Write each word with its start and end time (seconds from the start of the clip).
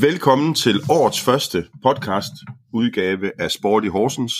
Velkommen 0.00 0.54
til 0.54 0.80
årets 0.90 1.20
første 1.20 1.66
podcast 1.82 2.32
udgave 2.72 3.40
af 3.40 3.50
Sport 3.50 3.84
i 3.84 3.88
Horsens. 3.88 4.34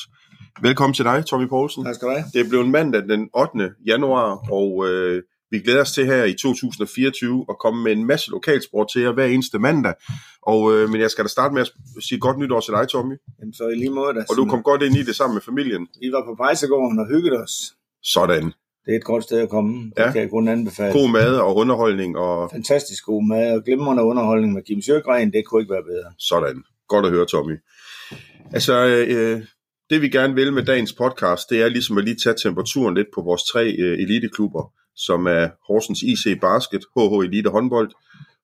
Velkommen 0.63 0.95
til 0.95 1.05
dig, 1.05 1.27
Tommy 1.27 1.49
Poulsen. 1.49 1.85
Tak 1.85 1.95
skal 1.95 2.09
du 2.09 2.13
have. 2.13 2.25
Det 2.33 2.41
er 2.41 2.49
blevet 2.49 2.69
mandag 2.69 3.03
den 3.03 3.29
8. 3.35 3.75
januar, 3.87 4.53
og 4.53 4.89
øh, 4.89 5.23
vi 5.51 5.59
glæder 5.59 5.81
os 5.81 5.93
til 5.93 6.07
her 6.07 6.25
i 6.25 6.33
2024 6.33 7.47
at 7.49 7.59
komme 7.59 7.83
med 7.85 7.93
en 7.93 8.05
masse 8.07 8.31
lokalsport 8.31 8.87
til 8.93 9.03
jer 9.03 9.13
hver 9.13 9.27
eneste 9.27 9.59
mandag. 9.59 9.95
Og, 10.43 10.75
øh, 10.75 10.91
men 10.91 11.01
jeg 11.01 11.11
skal 11.11 11.25
da 11.25 11.29
starte 11.29 11.55
med 11.55 11.63
at 11.63 11.71
sige 12.09 12.19
godt 12.19 12.39
nytår 12.39 12.61
til 12.61 12.75
dig, 12.75 12.89
Tommy. 12.89 13.17
Jamen, 13.41 13.55
så 13.55 13.69
i 13.69 13.75
lige 13.75 13.91
måde, 13.91 14.15
der 14.15 14.25
Og 14.31 14.37
du 14.37 14.45
kom 14.45 14.63
godt 14.63 14.83
ind 14.83 14.97
i 14.97 15.03
det 15.03 15.17
sammen 15.17 15.35
med 15.35 15.43
familien. 15.43 15.89
Vi 16.01 16.13
var 16.13 16.25
på 16.25 16.35
Pejsegården 16.35 16.99
og 16.99 17.07
hyggede 17.09 17.37
os. 17.43 17.55
Sådan. 18.03 18.53
Det 18.87 18.93
er 18.93 18.97
et 18.97 19.05
godt 19.05 19.25
sted 19.25 19.39
at 19.39 19.49
komme. 19.49 19.85
Det 19.85 19.93
Ja. 19.99 20.13
kan 20.13 20.21
jeg 20.21 20.31
kun 20.31 20.49
anbefale. 20.49 20.93
God 20.93 21.11
mad 21.11 21.37
og 21.37 21.57
underholdning 21.57 22.19
og 22.19 22.51
Fantastisk 22.51 23.05
god 23.05 23.23
mad 23.29 23.53
og 23.57 23.65
glimrende 23.65 24.03
underholdning 24.03 24.53
med 24.53 24.63
Kim 24.63 24.83
Sjøgren. 24.83 25.33
Det 25.33 25.45
kunne 25.47 25.63
ikke 25.63 25.73
være 25.73 25.83
bedre. 25.83 26.13
Sådan. 26.19 26.63
Godt 26.89 27.07
at 27.07 27.13
høre, 27.13 27.27
Tommy. 27.27 27.57
Altså, 28.53 28.87
øh, 29.09 29.43
det 29.91 30.03
vi 30.03 30.09
gerne 30.09 30.35
vil 30.35 30.53
med 30.53 30.63
dagens 30.65 30.93
podcast, 30.93 31.51
det 31.51 31.63
er 31.63 31.69
ligesom 31.69 31.99
at 31.99 32.05
lige 32.05 32.17
tage 32.25 32.37
temperaturen 32.43 32.95
lidt 32.95 33.07
på 33.15 33.23
vores 33.23 33.43
tre 33.43 33.65
øh, 33.79 33.99
eliteklubber, 33.99 34.73
som 34.97 35.27
er 35.27 35.49
Horsens 35.67 36.03
IC 36.03 36.41
Basket, 36.41 36.85
HH 36.97 37.25
Elite 37.25 37.51
Håndbold, 37.51 37.91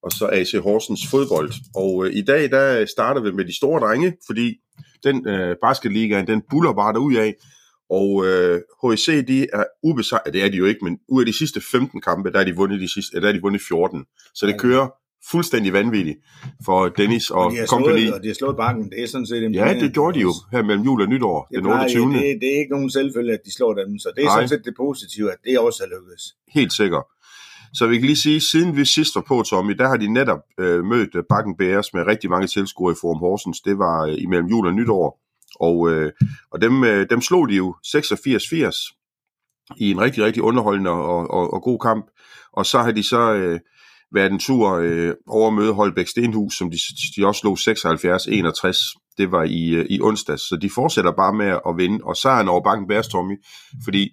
og 0.02 0.12
så 0.12 0.26
AC 0.32 0.52
Horsens 0.62 1.00
Fodbold. 1.10 1.52
Og 1.74 2.06
øh, 2.06 2.12
i 2.14 2.22
dag, 2.22 2.50
der 2.50 2.86
starter 2.86 3.20
vi 3.20 3.30
med 3.32 3.44
de 3.44 3.56
store 3.56 3.80
drenge, 3.80 4.16
fordi 4.26 4.54
den 5.04 5.28
øh, 5.28 5.56
basketligaen, 5.62 6.26
den 6.26 6.42
buller 6.50 6.72
bare 6.72 6.92
derud 6.92 7.14
af, 7.14 7.34
og 7.90 8.26
øh, 8.26 8.60
HIC, 8.82 9.26
de 9.26 9.46
er 9.52 9.64
ubesejret, 9.82 10.32
det 10.34 10.42
er 10.44 10.48
de 10.48 10.56
jo 10.56 10.64
ikke, 10.64 10.84
men 10.84 10.98
ud 11.08 11.22
af 11.22 11.26
de 11.26 11.38
sidste 11.38 11.60
15 11.72 12.00
kampe, 12.00 12.32
der 12.32 12.40
er 12.40 12.44
de 12.44 12.56
vundet, 12.56 12.80
de 12.80 12.92
sidste, 12.92 13.20
der 13.20 13.28
er 13.28 13.32
de 13.32 13.40
vundet 13.42 13.62
14. 13.68 14.04
Så 14.34 14.46
det 14.46 14.60
kører 14.60 14.88
fuldstændig 15.30 15.72
vanvittigt 15.72 16.18
for 16.64 16.88
Dennis 16.88 17.30
og 17.30 17.50
de 17.52 17.56
har 17.56 17.66
company. 17.66 17.98
slået, 18.00 18.14
og 18.14 18.22
de 18.22 18.26
har 18.26 18.34
slået 18.34 18.56
bakken. 18.56 18.90
Det 18.90 19.02
er 19.02 19.06
sådan 19.06 19.26
set 19.26 19.54
Ja, 19.54 19.74
det 19.80 19.92
gjorde 19.92 20.14
de 20.18 20.20
jo 20.20 20.32
her 20.52 20.62
mellem 20.62 20.84
jul 20.84 21.02
og 21.02 21.08
nytår, 21.08 21.46
Det, 21.50 21.56
den 21.56 21.64
plejer- 21.64 21.82
28. 21.82 22.12
Det, 22.12 22.38
det, 22.40 22.48
er 22.54 22.58
ikke 22.58 22.70
nogen 22.76 22.90
selvfølge, 22.90 23.32
at 23.32 23.40
de 23.44 23.54
slår 23.56 23.74
dem. 23.74 23.98
Så 23.98 24.08
det 24.16 24.22
er 24.22 24.26
Nej. 24.26 24.36
sådan 24.36 24.48
set 24.48 24.62
det 24.64 24.74
positive, 24.76 25.32
at 25.32 25.38
det 25.44 25.58
også 25.58 25.82
er 25.84 25.88
lykkedes. 25.98 26.22
Helt 26.54 26.72
sikkert. 26.72 27.04
Så 27.74 27.86
vi 27.86 27.94
kan 27.98 28.06
lige 28.06 28.16
sige, 28.16 28.40
siden 28.40 28.76
vi 28.76 28.84
sidst 28.84 29.14
var 29.14 29.24
på, 29.28 29.42
Tommy, 29.42 29.72
der 29.72 29.88
har 29.88 29.96
de 29.96 30.12
netop 30.12 30.38
øh, 30.60 30.84
mødt 30.84 31.14
øh, 31.14 31.22
Bakken 31.28 31.56
Bears 31.56 31.94
med 31.94 32.02
rigtig 32.06 32.30
mange 32.30 32.46
tilskuere 32.46 32.92
i 32.92 32.96
Forum 33.00 33.18
Horsens. 33.18 33.60
Det 33.60 33.78
var 33.78 34.06
øh, 34.06 34.14
imellem 34.18 34.46
jul 34.48 34.66
og 34.66 34.74
nytår. 34.74 35.20
Og, 35.60 35.90
øh, 35.90 36.12
og 36.50 36.60
dem, 36.60 36.84
øh, 36.84 37.06
dem 37.10 37.20
slog 37.20 37.48
de 37.48 37.54
jo 37.54 37.74
86-80 37.86 38.96
i 39.76 39.90
en 39.90 40.00
rigtig, 40.00 40.24
rigtig 40.24 40.42
underholdende 40.42 40.90
og, 40.90 41.30
og, 41.30 41.54
og 41.54 41.62
god 41.62 41.78
kamp. 41.78 42.06
Og 42.52 42.66
så 42.66 42.78
har 42.78 42.92
de 42.92 43.02
så 43.02 43.34
øh, 43.34 43.60
været 44.12 44.32
en 44.32 44.38
tur 44.38 44.70
øh, 44.72 45.14
over 45.26 45.48
at 45.48 45.54
møde 45.54 45.72
Holbæk 45.72 46.08
Stenhus, 46.08 46.54
som 46.54 46.70
de, 46.70 46.78
de 47.16 47.26
også 47.26 47.40
slog 47.40 47.58
76-61. 47.58 49.14
Det 49.18 49.32
var 49.32 49.44
i, 49.44 49.68
øh, 49.74 49.86
i 49.90 50.00
onsdags. 50.00 50.42
Så 50.42 50.58
de 50.62 50.70
fortsætter 50.70 51.12
bare 51.12 51.34
med 51.34 51.58
at 51.68 51.76
vinde. 51.76 52.04
Og 52.04 52.16
sejren 52.16 52.48
over 52.48 52.62
Bakken 52.62 52.86
Bears, 52.88 53.08
Tommy, 53.08 53.36
fordi 53.84 54.10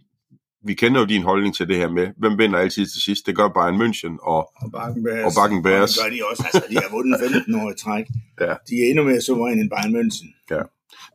vi 0.66 0.74
kender 0.74 1.00
jo 1.00 1.06
din 1.06 1.24
holdning 1.24 1.56
til 1.56 1.68
det 1.68 1.78
her 1.78 1.90
med, 1.90 2.08
hvem 2.18 2.38
vinder 2.38 2.60
altid 2.60 2.86
til 2.86 3.02
sidst. 3.02 3.26
Det 3.26 3.36
gør 3.36 3.48
Bayern 3.48 3.82
München, 3.82 4.14
og 4.32 4.40
Og 4.64 4.72
Bakken 4.72 5.04
Bears. 5.04 5.26
Og 5.26 5.32
Bakken 5.42 5.64
Bears. 5.64 5.94
Det 5.94 6.04
gør 6.04 6.12
de 6.16 6.20
også. 6.32 6.44
Altså, 6.46 6.64
de 6.72 6.76
har 6.76 6.90
vundet 6.92 7.20
15 7.20 7.56
år 7.62 7.72
i 7.72 7.78
træk. 7.84 8.06
Ja. 8.42 8.54
De 8.70 8.74
er 8.82 8.86
endnu 8.90 9.04
mere 9.04 9.22
suveræne 9.22 9.62
end 9.62 9.70
Bayern 9.74 9.94
München. 9.98 10.30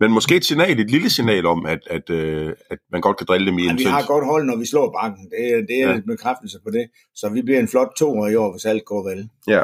Men 0.01 0.13
måske 0.13 0.37
et 0.37 0.45
signal, 0.45 0.81
et 0.81 0.91
lille 0.91 1.11
signal 1.11 1.47
om, 1.47 1.67
at, 1.67 1.79
at, 1.91 2.11
øh, 2.11 2.53
at 2.71 2.79
man 2.93 3.01
godt 3.01 3.17
kan 3.17 3.27
drille 3.27 3.47
dem 3.47 3.59
i 3.59 3.63
Men 3.63 3.71
en 3.71 3.79
vi 3.79 3.85
har 3.85 4.07
godt 4.07 4.25
hold, 4.27 4.45
når 4.47 4.57
vi 4.57 4.67
slår 4.67 4.93
bakken. 5.03 5.31
Det, 5.31 5.53
er- 5.53 5.67
det 5.69 5.77
er 5.83 5.85
Ja. 5.87 5.91
ja. 5.91 5.97
en 5.97 6.07
bekræftelse 6.07 6.59
på 6.65 6.71
det. 6.71 6.87
Så 7.15 7.29
vi 7.29 7.43
bliver 7.43 7.61
en 7.61 7.69
flot 7.69 7.89
toer 7.99 8.29
i 8.29 8.35
år, 8.37 8.53
hvis 8.53 8.65
alt 8.65 8.85
går 8.85 9.09
vel. 9.09 9.29
Ja. 9.49 9.63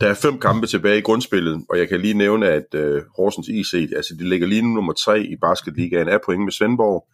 Der 0.00 0.08
er 0.08 0.14
fem 0.14 0.38
kampe 0.38 0.66
tilbage 0.66 0.98
i 0.98 1.00
grundspillet, 1.00 1.64
og 1.68 1.78
jeg 1.78 1.88
kan 1.88 2.00
lige 2.00 2.14
nævne, 2.14 2.48
at 2.48 2.74
øh, 2.74 3.02
Horsens 3.16 3.48
IC, 3.48 3.74
altså 3.96 4.14
de 4.18 4.28
ligger 4.28 4.46
lige 4.46 4.62
nu 4.62 4.68
nummer 4.68 4.92
tre 4.92 5.20
i 5.22 5.36
basketligaen, 5.42 6.08
er 6.08 6.18
point 6.24 6.44
med 6.44 6.52
Svendborg. 6.52 7.06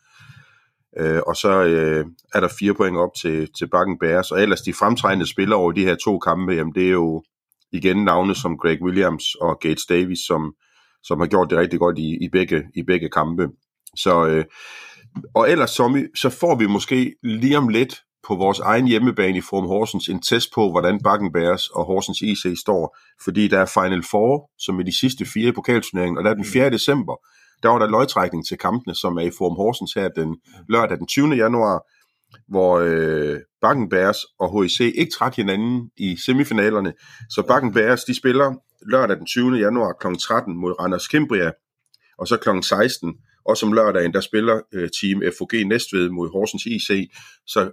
Øh, 1.01 1.21
og 1.27 1.37
så 1.37 1.63
øh, 1.65 2.05
er 2.35 2.41
der 2.41 2.49
fire 2.59 2.75
point 2.75 2.97
op 2.97 3.11
til, 3.23 3.49
til 3.59 3.69
Bakken 3.69 3.99
Bears, 3.99 4.31
og 4.31 4.43
ellers 4.43 4.61
de 4.61 4.75
fremtrædende 4.75 5.27
spillere 5.27 5.59
over 5.59 5.73
de 5.73 5.85
her 5.85 5.95
to 6.05 6.19
kampe, 6.19 6.53
jamen 6.53 6.75
det 6.75 6.87
er 6.87 6.91
jo 6.91 7.23
igen 7.73 8.05
navne 8.05 8.35
som 8.35 8.59
Greg 8.59 8.83
Williams 8.83 9.25
og 9.35 9.59
Gates 9.61 9.87
Davis, 9.89 10.19
som, 10.27 10.55
som 11.03 11.21
har 11.21 11.27
gjort 11.27 11.51
det 11.51 11.59
rigtig 11.59 11.79
godt 11.79 11.99
i, 11.99 12.25
i, 12.25 12.29
begge, 12.29 12.65
i 12.75 12.83
begge 12.83 13.09
kampe. 13.09 13.49
Så, 13.97 14.27
øh, 14.27 14.45
og 15.35 15.51
ellers, 15.51 15.75
Tommy, 15.75 16.17
så 16.17 16.31
får 16.31 16.55
vi 16.55 16.67
måske 16.67 17.15
lige 17.23 17.59
om 17.59 17.69
lidt 17.69 18.03
på 18.29 18.35
vores 18.35 18.59
egen 18.59 18.87
hjemmebane 18.87 19.39
i 19.39 19.41
Forum 19.41 19.67
Horsens 19.67 20.09
en 20.09 20.23
test 20.23 20.49
på, 20.55 20.71
hvordan 20.71 21.01
Bakken 21.03 21.33
Bears 21.33 21.69
og 21.69 21.85
Horsens 21.85 22.21
IC 22.23 22.61
står, 22.61 22.97
fordi 23.25 23.49
der 23.49 23.59
er 23.59 23.67
Final 23.67 24.03
Four, 24.11 24.51
som 24.59 24.79
er 24.79 24.83
de 24.83 24.99
sidste 24.99 25.27
fire 25.35 25.49
i 25.49 25.53
pokalturneringen, 25.53 26.19
og 26.19 26.25
der 26.25 26.31
er 26.31 26.35
den 26.35 26.45
4. 26.45 26.71
december, 26.71 27.17
der 27.63 27.69
var 27.69 27.79
der 27.79 27.91
løgtrækning 27.91 28.47
til 28.47 28.59
kampene, 28.59 28.95
som 28.95 29.17
er 29.17 29.23
i 29.23 29.31
Forum 29.39 29.57
Horsens 29.57 29.93
her 29.93 30.09
den 30.09 30.37
lørdag 30.69 30.99
den 30.99 31.07
20. 31.07 31.35
januar, 31.35 31.83
hvor 32.49 32.79
øh, 32.79 33.41
Bakken 33.61 33.89
Bears 33.89 34.19
og 34.41 34.63
HIC 34.63 34.81
ikke 34.81 35.13
trak 35.19 35.37
hinanden 35.37 35.91
i 35.97 36.17
semifinalerne. 36.27 36.93
Så 37.31 37.43
Bakken 37.49 37.73
Bears, 37.73 38.05
de 38.05 38.17
spiller 38.17 38.55
lørdag 38.91 39.17
den 39.17 39.27
20. 39.27 39.57
januar 39.59 39.93
kl. 40.01 40.07
13 40.21 40.57
mod 40.57 40.81
Randers 40.81 41.09
Kimbria, 41.09 41.51
og 42.19 42.29
så 42.29 42.37
kl. 42.37 42.49
16, 42.63 43.15
og 43.45 43.57
som 43.57 43.73
lørdagen, 43.73 44.13
der 44.13 44.21
spiller 44.21 44.61
øh, 44.75 44.89
Team 45.01 45.23
FOG 45.39 45.51
Næstved 45.67 46.09
mod 46.11 46.31
Horsens 46.31 46.67
IC. 46.67 47.11
Så 47.47 47.71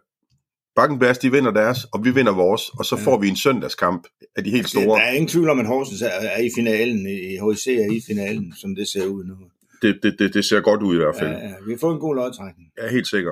Bakken 0.75 0.99
Bears, 0.99 1.17
de 1.17 1.31
vinder 1.31 1.51
deres, 1.51 1.83
og 1.93 2.05
vi 2.05 2.11
vinder 2.11 2.33
vores, 2.33 2.69
og 2.69 2.85
så 2.85 2.95
Ja. 2.95 3.01
får 3.03 3.17
vi 3.21 3.27
en 3.27 3.35
søndagskamp 3.35 4.07
af 4.35 4.43
de 4.43 4.49
helt 4.49 4.63
Det, 4.63 4.71
store. 4.71 4.99
der 4.99 5.05
er 5.05 5.11
ingen 5.11 5.27
tvivl 5.27 5.49
om, 5.49 5.59
at 5.59 5.65
Horsens 5.67 6.01
er, 6.01 6.07
er 6.07 6.41
i 6.41 6.49
finalen. 6.57 7.07
I 7.07 7.37
HC 7.37 7.67
er 7.67 7.91
i 7.97 8.01
finalen, 8.07 8.53
som 8.61 8.75
det 8.75 8.87
ser 8.87 9.05
ud 9.05 9.23
nu. 9.23 9.35
Det, 9.81 9.99
det, 10.03 10.15
det, 10.19 10.33
det 10.33 10.45
ser 10.45 10.61
godt 10.61 10.81
ud 10.81 10.93
i 10.95 10.97
hvert 10.97 11.15
fald. 11.19 11.29
Ja, 11.31 11.47
ja. 11.47 11.53
Vi 11.67 11.77
fået 11.81 11.93
en 11.93 11.99
god 11.99 12.15
lodtrækning. 12.15 12.69
Er 12.77 12.89
helt 12.91 13.07
sikker. 13.07 13.31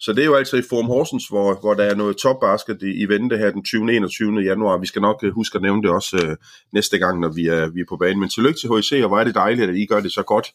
Så 0.00 0.12
det 0.12 0.22
er 0.22 0.26
jo 0.26 0.34
altså 0.34 0.56
i 0.56 0.62
Forum 0.70 0.86
Horsens, 0.86 1.28
hvor, 1.28 1.60
hvor 1.60 1.74
der 1.74 1.84
er 1.84 1.94
noget 1.94 2.16
topbasket 2.16 2.82
i, 2.82 3.02
i 3.02 3.08
vente 3.08 3.36
her 3.36 3.50
den 3.50 3.64
20. 3.64 3.96
21. 3.96 4.40
januar. 4.40 4.78
Vi 4.78 4.86
skal 4.86 5.02
nok 5.02 5.24
øh, 5.24 5.32
huske 5.34 5.56
at 5.56 5.62
nævne 5.62 5.82
det 5.82 5.90
også 5.90 6.26
øh, 6.26 6.36
næste 6.72 6.98
gang, 6.98 7.20
når 7.20 7.28
vi 7.28 7.46
er, 7.46 7.68
vi 7.68 7.80
er 7.80 7.84
på 7.88 7.96
banen. 7.96 8.20
Men 8.20 8.28
tillykke 8.28 8.60
til 8.60 8.70
HIC, 8.70 9.02
og 9.02 9.08
hvor 9.08 9.20
er 9.20 9.24
det 9.24 9.34
dejligt, 9.34 9.70
at 9.70 9.76
I 9.76 9.86
gør 9.86 10.00
det 10.00 10.12
så 10.12 10.22
godt 10.22 10.46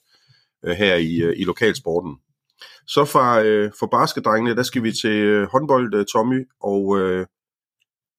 øh, 0.65 0.75
her 0.75 0.95
i, 0.95 1.15
øh, 1.21 1.33
i 1.37 1.43
lokalsporten. 1.43 2.15
Så 2.87 3.05
fra, 3.05 3.41
øh, 3.43 3.71
for 3.79 3.87
basketdrengene, 3.87 4.55
der 4.55 4.63
skal 4.63 4.83
vi 4.83 4.91
til 4.91 5.15
øh, 5.15 5.47
håndbold, 5.51 5.95
øh, 5.95 6.05
Tommy, 6.13 6.47
og 6.61 6.99
øh, 6.99 7.25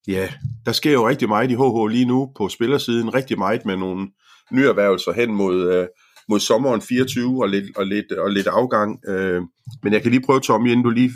ja, 0.09 0.29
der 0.67 0.73
sker 0.73 0.93
jo 0.93 1.09
rigtig 1.09 1.29
meget 1.29 1.51
i 1.51 1.55
HH 1.55 1.91
lige 1.91 2.05
nu 2.05 2.33
på 2.37 2.49
spillersiden. 2.49 3.15
Rigtig 3.15 3.39
meget 3.39 3.67
med 3.67 3.77
nogle 3.77 4.09
nyerhvervelser 4.53 5.13
hen 5.13 5.35
mod, 5.35 5.73
øh, 5.73 5.87
mod 6.33 6.41
sommeren 6.41 6.83
24 6.83 7.43
og 7.43 7.49
lidt, 7.49 7.77
og 7.77 7.87
lidt, 7.87 8.13
og 8.13 8.31
lidt 8.31 8.47
afgang. 8.47 9.09
Øh, 9.09 9.43
men 9.83 9.93
jeg 9.93 10.03
kan 10.03 10.11
lige 10.11 10.27
prøve, 10.27 10.41
Tommy, 10.41 10.69
inden 10.71 10.85
du 10.85 10.91
lige 10.91 11.13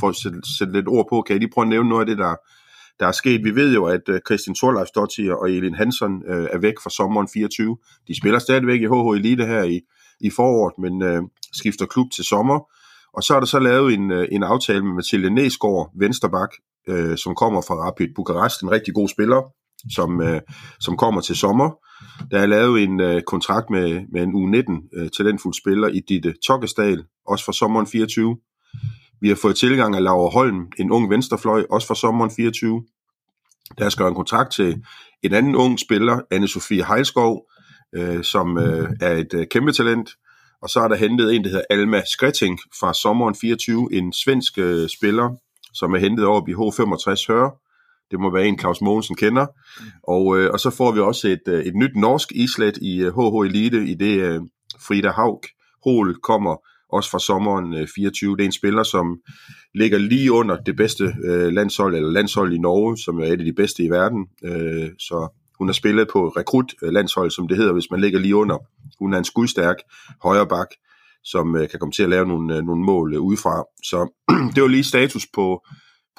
får 0.00 0.12
sætte, 0.12 0.38
sætte 0.58 0.72
lidt 0.72 0.88
ord 0.88 1.06
på, 1.10 1.22
kan 1.22 1.34
jeg 1.34 1.40
lige 1.40 1.54
prøve 1.54 1.64
at 1.64 1.68
nævne 1.68 1.88
noget 1.88 2.02
af 2.02 2.06
det, 2.06 2.18
der, 2.18 2.34
der 3.00 3.06
er 3.06 3.12
sket. 3.12 3.44
Vi 3.44 3.54
ved 3.54 3.74
jo, 3.74 3.84
at 3.84 4.04
øh, 4.08 4.20
Christian 4.26 4.54
Thorleifsdottir 4.54 5.32
og 5.32 5.50
Elin 5.50 5.74
Hansen 5.74 6.22
øh, 6.32 6.46
er 6.52 6.58
væk 6.58 6.76
fra 6.82 6.90
sommeren 6.90 7.28
24. 7.34 7.76
De 8.08 8.16
spiller 8.20 8.38
stadigvæk 8.38 8.80
i 8.80 8.90
HH 8.92 9.08
Elite 9.18 9.46
her 9.46 9.62
i, 9.62 9.80
i 10.20 10.30
foråret, 10.30 10.74
men 10.84 11.02
øh, 11.02 11.22
skifter 11.60 11.86
klub 11.86 12.08
til 12.16 12.24
sommer. 12.24 12.58
Og 13.16 13.22
så 13.22 13.34
er 13.36 13.40
der 13.40 13.46
så 13.46 13.58
lavet 13.58 13.94
en, 13.94 14.10
øh, 14.12 14.28
en 14.32 14.42
aftale 14.42 14.84
med 14.84 14.92
Mathilde 14.92 15.30
Næsgaard, 15.30 15.92
vensterbak, 15.98 16.52
øh, 16.88 17.16
som 17.16 17.34
kommer 17.34 17.60
fra 17.60 17.74
Rapid 17.74 18.08
Bukarest, 18.16 18.62
en 18.62 18.70
rigtig 18.70 18.94
god 18.94 19.08
spiller, 19.08 19.40
som, 19.94 20.22
øh, 20.22 20.40
som 20.80 20.96
kommer 20.96 21.20
til 21.20 21.36
sommer. 21.36 21.70
Der 22.30 22.38
er 22.38 22.46
lavet 22.46 22.82
en 22.82 23.00
øh, 23.00 23.22
kontrakt 23.22 23.70
med, 23.70 24.00
med 24.12 24.22
en 24.22 24.32
U19 24.34 24.98
øh, 24.98 25.10
talentfuld 25.16 25.54
spiller 25.54 25.88
i 25.88 26.00
Ditte 26.08 26.34
Tokkesdal, 26.46 27.04
også 27.26 27.44
fra 27.44 27.52
sommeren 27.52 27.86
24. 27.86 28.36
Vi 29.20 29.28
har 29.28 29.36
fået 29.42 29.56
tilgang 29.56 29.96
af 29.96 30.02
Laura 30.02 30.30
Holm, 30.30 30.66
en 30.78 30.90
ung 30.90 31.10
venstrefløj, 31.10 31.64
også 31.70 31.86
fra 31.86 31.94
sommeren 31.94 32.30
24. 32.36 32.82
Der 33.78 33.84
er 33.84 33.88
skrevet 33.88 34.10
en 34.10 34.16
kontrakt 34.16 34.52
til 34.52 34.82
en 35.22 35.34
anden 35.34 35.56
ung 35.56 35.78
spiller, 35.78 36.20
Anne-Sophie 36.34 36.92
Heilskov, 36.92 37.46
øh, 37.94 38.24
som 38.24 38.58
øh, 38.58 38.88
er 39.00 39.12
et 39.12 39.34
øh, 39.34 39.46
kæmpe 39.50 39.72
talent. 39.72 40.10
Og 40.62 40.68
så 40.68 40.80
er 40.80 40.88
der 40.88 40.96
hentet 40.96 41.34
en, 41.34 41.44
der 41.44 41.50
hedder 41.50 41.64
Alma 41.70 42.02
Skretting 42.12 42.58
fra 42.80 42.94
sommeren 42.94 43.34
24, 43.40 43.88
en 43.92 44.12
svensk 44.12 44.58
øh, 44.58 44.88
spiller, 44.88 45.36
som 45.74 45.94
er 45.94 45.98
hentet 45.98 46.26
over 46.26 46.40
i 46.48 46.52
H65 46.52 47.32
Høre. 47.32 47.50
Det 48.10 48.20
må 48.20 48.32
være 48.32 48.46
en, 48.46 48.58
Claus 48.58 48.80
Mogensen 48.80 49.16
kender. 49.16 49.46
Og, 50.02 50.38
øh, 50.38 50.50
og 50.52 50.60
så 50.60 50.70
får 50.70 50.92
vi 50.92 51.00
også 51.00 51.28
et, 51.28 51.42
øh, 51.48 51.64
et 51.64 51.74
nyt 51.74 51.96
norsk 51.96 52.32
islet 52.32 52.76
i 52.76 53.02
øh, 53.02 53.12
HH 53.16 53.46
Elite, 53.46 53.84
i 53.84 53.94
det 53.94 54.20
øh, 54.20 54.40
Frida 54.86 55.10
Haug 55.10 55.42
Hol 55.84 56.20
kommer 56.20 56.56
også 56.92 57.10
fra 57.10 57.18
sommeren 57.18 57.74
øh, 57.74 57.88
24. 57.94 58.36
Det 58.36 58.42
er 58.42 58.46
en 58.46 58.52
spiller, 58.52 58.82
som 58.82 59.18
ligger 59.74 59.98
lige 59.98 60.32
under 60.32 60.56
det 60.56 60.76
bedste 60.76 61.04
øh, 61.24 61.52
landshold, 61.52 61.94
eller 61.94 62.10
landshold 62.10 62.52
i 62.52 62.58
Norge, 62.58 62.98
som 62.98 63.18
er 63.18 63.24
et 63.24 63.38
af 63.38 63.44
de 63.44 63.52
bedste 63.52 63.82
i 63.82 63.90
verden. 63.90 64.26
Øh, 64.44 64.88
så 64.98 65.28
hun 65.58 65.68
har 65.68 65.72
spillet 65.72 66.08
på 66.12 66.28
rekrut-landshold, 66.28 67.30
som 67.30 67.48
det 67.48 67.56
hedder, 67.56 67.72
hvis 67.72 67.90
man 67.90 68.00
ligger 68.00 68.18
lige 68.18 68.36
under. 68.36 68.58
Hun 68.98 69.14
er 69.14 69.18
en 69.18 69.24
skudstærk 69.24 69.76
højreback, 70.22 70.70
som 71.24 71.56
øh, 71.56 71.68
kan 71.68 71.78
komme 71.78 71.92
til 71.92 72.02
at 72.02 72.08
lave 72.08 72.26
nogle, 72.26 72.56
øh, 72.56 72.62
nogle 72.62 72.84
mål 72.84 73.14
øh, 73.14 73.20
udefra. 73.20 73.64
Så 73.84 74.12
det 74.54 74.62
var 74.62 74.68
lige 74.68 74.84
status 74.84 75.26
på, 75.34 75.66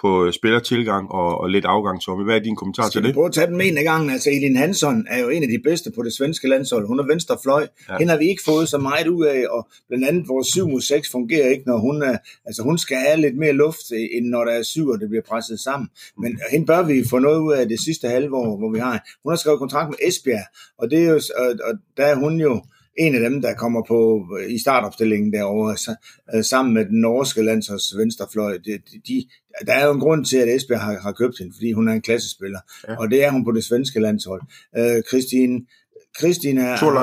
på 0.02 0.26
øh, 0.26 0.34
spillertilgang 0.34 1.12
og, 1.12 1.42
og 1.42 1.50
lidt 1.50 1.66
afgang, 1.66 2.02
Tommy. 2.02 2.24
Hvad 2.24 2.36
er 2.36 2.40
din 2.40 2.56
kommentar 2.56 2.90
Skal 2.90 3.02
til 3.02 3.08
det? 3.08 3.14
prøve 3.14 3.26
at 3.26 3.34
tage 3.34 3.48
den 3.48 3.58
med 3.58 3.66
en 3.68 3.78
af 3.78 3.84
gangen? 3.84 4.10
Altså, 4.10 4.30
Elin 4.30 4.56
Hansson 4.56 5.06
er 5.10 5.20
jo 5.20 5.30
en 5.30 5.44
af 5.44 5.50
de 5.50 5.60
bedste 5.64 5.92
på 5.96 6.04
det 6.04 6.14
svenske 6.14 6.48
landshold. 6.48 6.88
Hun 6.88 7.00
er 7.00 7.08
venstre 7.08 7.38
fløj. 7.44 7.68
Ja. 7.90 7.98
Hende 7.98 8.12
har 8.12 8.20
vi 8.20 8.30
ikke 8.30 8.44
fået 8.46 8.70
så 8.70 8.78
meget 8.78 9.08
ud 9.08 9.26
af, 9.26 9.46
og 9.50 9.68
blandt 9.88 10.08
andet 10.08 10.28
vores 10.28 10.48
7 10.48 10.70
mod 10.70 10.82
6 10.82 11.12
fungerer 11.12 11.48
ikke, 11.50 11.64
når 11.66 11.78
hun 11.78 12.02
er... 12.02 12.18
Altså, 12.46 12.64
hun 12.64 12.78
skal 12.78 12.98
have 12.98 13.22
lidt 13.22 13.38
mere 13.38 13.54
luft, 13.54 13.92
øh, 13.94 14.08
end 14.18 14.26
når 14.26 14.46
der 14.46 14.52
er 14.52 14.64
syv, 14.64 14.88
og 14.88 15.00
det 15.00 15.10
bliver 15.10 15.24
presset 15.30 15.60
sammen. 15.60 15.90
Men 16.18 16.40
hende 16.52 16.66
bør 16.66 16.84
vi 16.84 17.04
få 17.10 17.20
noget 17.20 17.40
ud 17.40 17.54
af 17.54 17.70
det 17.70 17.80
sidste 17.80 18.08
halve 18.08 18.36
år, 18.36 18.58
hvor 18.58 18.72
vi 18.72 18.80
har... 18.80 19.10
Hun 19.24 19.32
har 19.32 19.38
skrevet 19.38 19.60
kontrakt 19.60 19.90
med 19.90 19.98
Esbjerg, 20.08 20.46
og, 20.78 20.92
det 20.92 21.00
er 21.00 21.10
jo, 21.10 21.22
og, 21.38 21.48
og 21.68 21.74
der 21.98 22.06
er 22.06 22.16
hun 22.16 22.42
jo 22.42 22.62
en 22.98 23.16
af 23.16 23.30
dem, 23.30 23.42
der 23.42 23.54
kommer 23.54 23.84
på 23.88 24.28
i 24.48 24.58
startopstillingen 24.60 25.34
derovre, 25.34 25.78
så, 25.78 25.96
øh, 26.36 26.44
sammen 26.44 26.74
med 26.74 26.86
den 26.86 27.02
norske 27.02 27.44
landsholds 27.44 27.98
venstrefløj. 27.98 28.58
De, 28.58 28.80
de, 29.08 29.26
der 29.66 29.74
er 29.74 29.86
jo 29.86 29.94
en 29.94 30.00
grund 30.00 30.26
til, 30.26 30.38
at 30.38 30.56
Esbjerg 30.56 30.82
har, 30.82 31.00
har 31.00 31.12
købt 31.12 31.38
hende, 31.40 31.54
fordi 31.56 31.72
hun 31.72 31.88
er 31.88 31.94
en 31.94 32.02
klassespiller, 32.02 32.60
ja. 32.88 32.96
og 32.96 33.10
det 33.10 33.24
er 33.24 33.32
hun 33.32 33.46
på 33.46 33.52
det 33.52 33.64
svenske 33.64 34.00
landshold. 34.00 34.42
Øh, 34.78 35.04
Christine, 35.08 35.62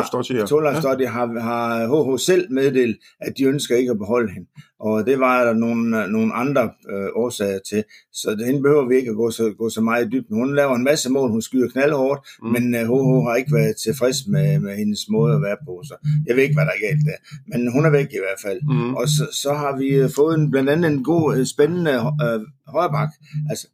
Stottier. 0.07 0.47
Torleif 0.47 0.77
Stottier 0.81 1.09
har, 1.09 1.41
har 1.41 1.87
HH 2.15 2.19
selv 2.21 2.53
meddelt, 2.53 2.97
at 3.21 3.33
de 3.39 3.45
ønsker 3.45 3.77
ikke 3.77 3.91
at 3.91 3.99
beholde 3.99 4.33
hende. 4.33 4.49
Og 4.81 5.07
det 5.07 5.21
var 5.21 5.45
der 5.45 5.53
nogle, 5.53 6.13
nogle 6.13 6.35
andre 6.35 6.63
øh, 6.93 7.09
årsager 7.15 7.59
til. 7.69 7.85
Så 8.13 8.45
hende 8.47 8.63
behøver 8.63 8.89
vi 8.89 8.97
ikke 8.97 9.11
at 9.11 9.17
gå 9.17 9.31
så, 9.31 9.55
gå 9.59 9.71
så 9.71 9.81
meget 9.81 10.07
i 10.07 10.09
dybden. 10.09 10.37
Hun 10.37 10.55
laver 10.55 10.75
en 10.75 10.85
masse 10.85 11.11
mål, 11.13 11.31
hun 11.31 11.43
skyder 11.43 11.69
knaldhårdt, 11.69 12.21
Mm. 12.43 12.47
mm. 12.47 12.53
men 12.53 12.75
øh, 12.75 12.81
HH 12.81 13.27
har 13.29 13.35
ikke 13.35 13.53
været 13.55 13.77
tilfreds 13.85 14.17
med, 14.29 14.59
med 14.61 14.77
hendes 14.77 15.01
måde 15.11 15.35
at 15.35 15.43
være 15.43 15.57
på. 15.67 15.83
Så 15.85 15.95
jeg 16.27 16.37
ved 16.37 16.43
ikke, 16.43 16.55
hvad 16.55 16.65
der 16.65 16.73
er 16.73 16.87
galt 16.89 17.05
der. 17.07 17.19
Men 17.51 17.73
hun 17.73 17.85
er 17.85 17.91
væk 17.91 18.07
i 18.19 18.23
hvert 18.25 18.41
fald. 18.47 18.61
Mm. 18.63 18.95
Og 18.95 19.09
så, 19.09 19.25
så 19.43 19.53
har 19.63 19.77
vi 19.79 19.89
øh, 19.89 20.11
fået 20.17 20.39
en, 20.39 20.51
blandt 20.51 20.71
andet 20.71 20.91
en 20.93 21.05
god, 21.05 21.37
øh, 21.37 21.47
spændende 21.47 21.93
øh, 22.25 22.41
højrebak. 22.75 23.09
Altså, 23.51 23.67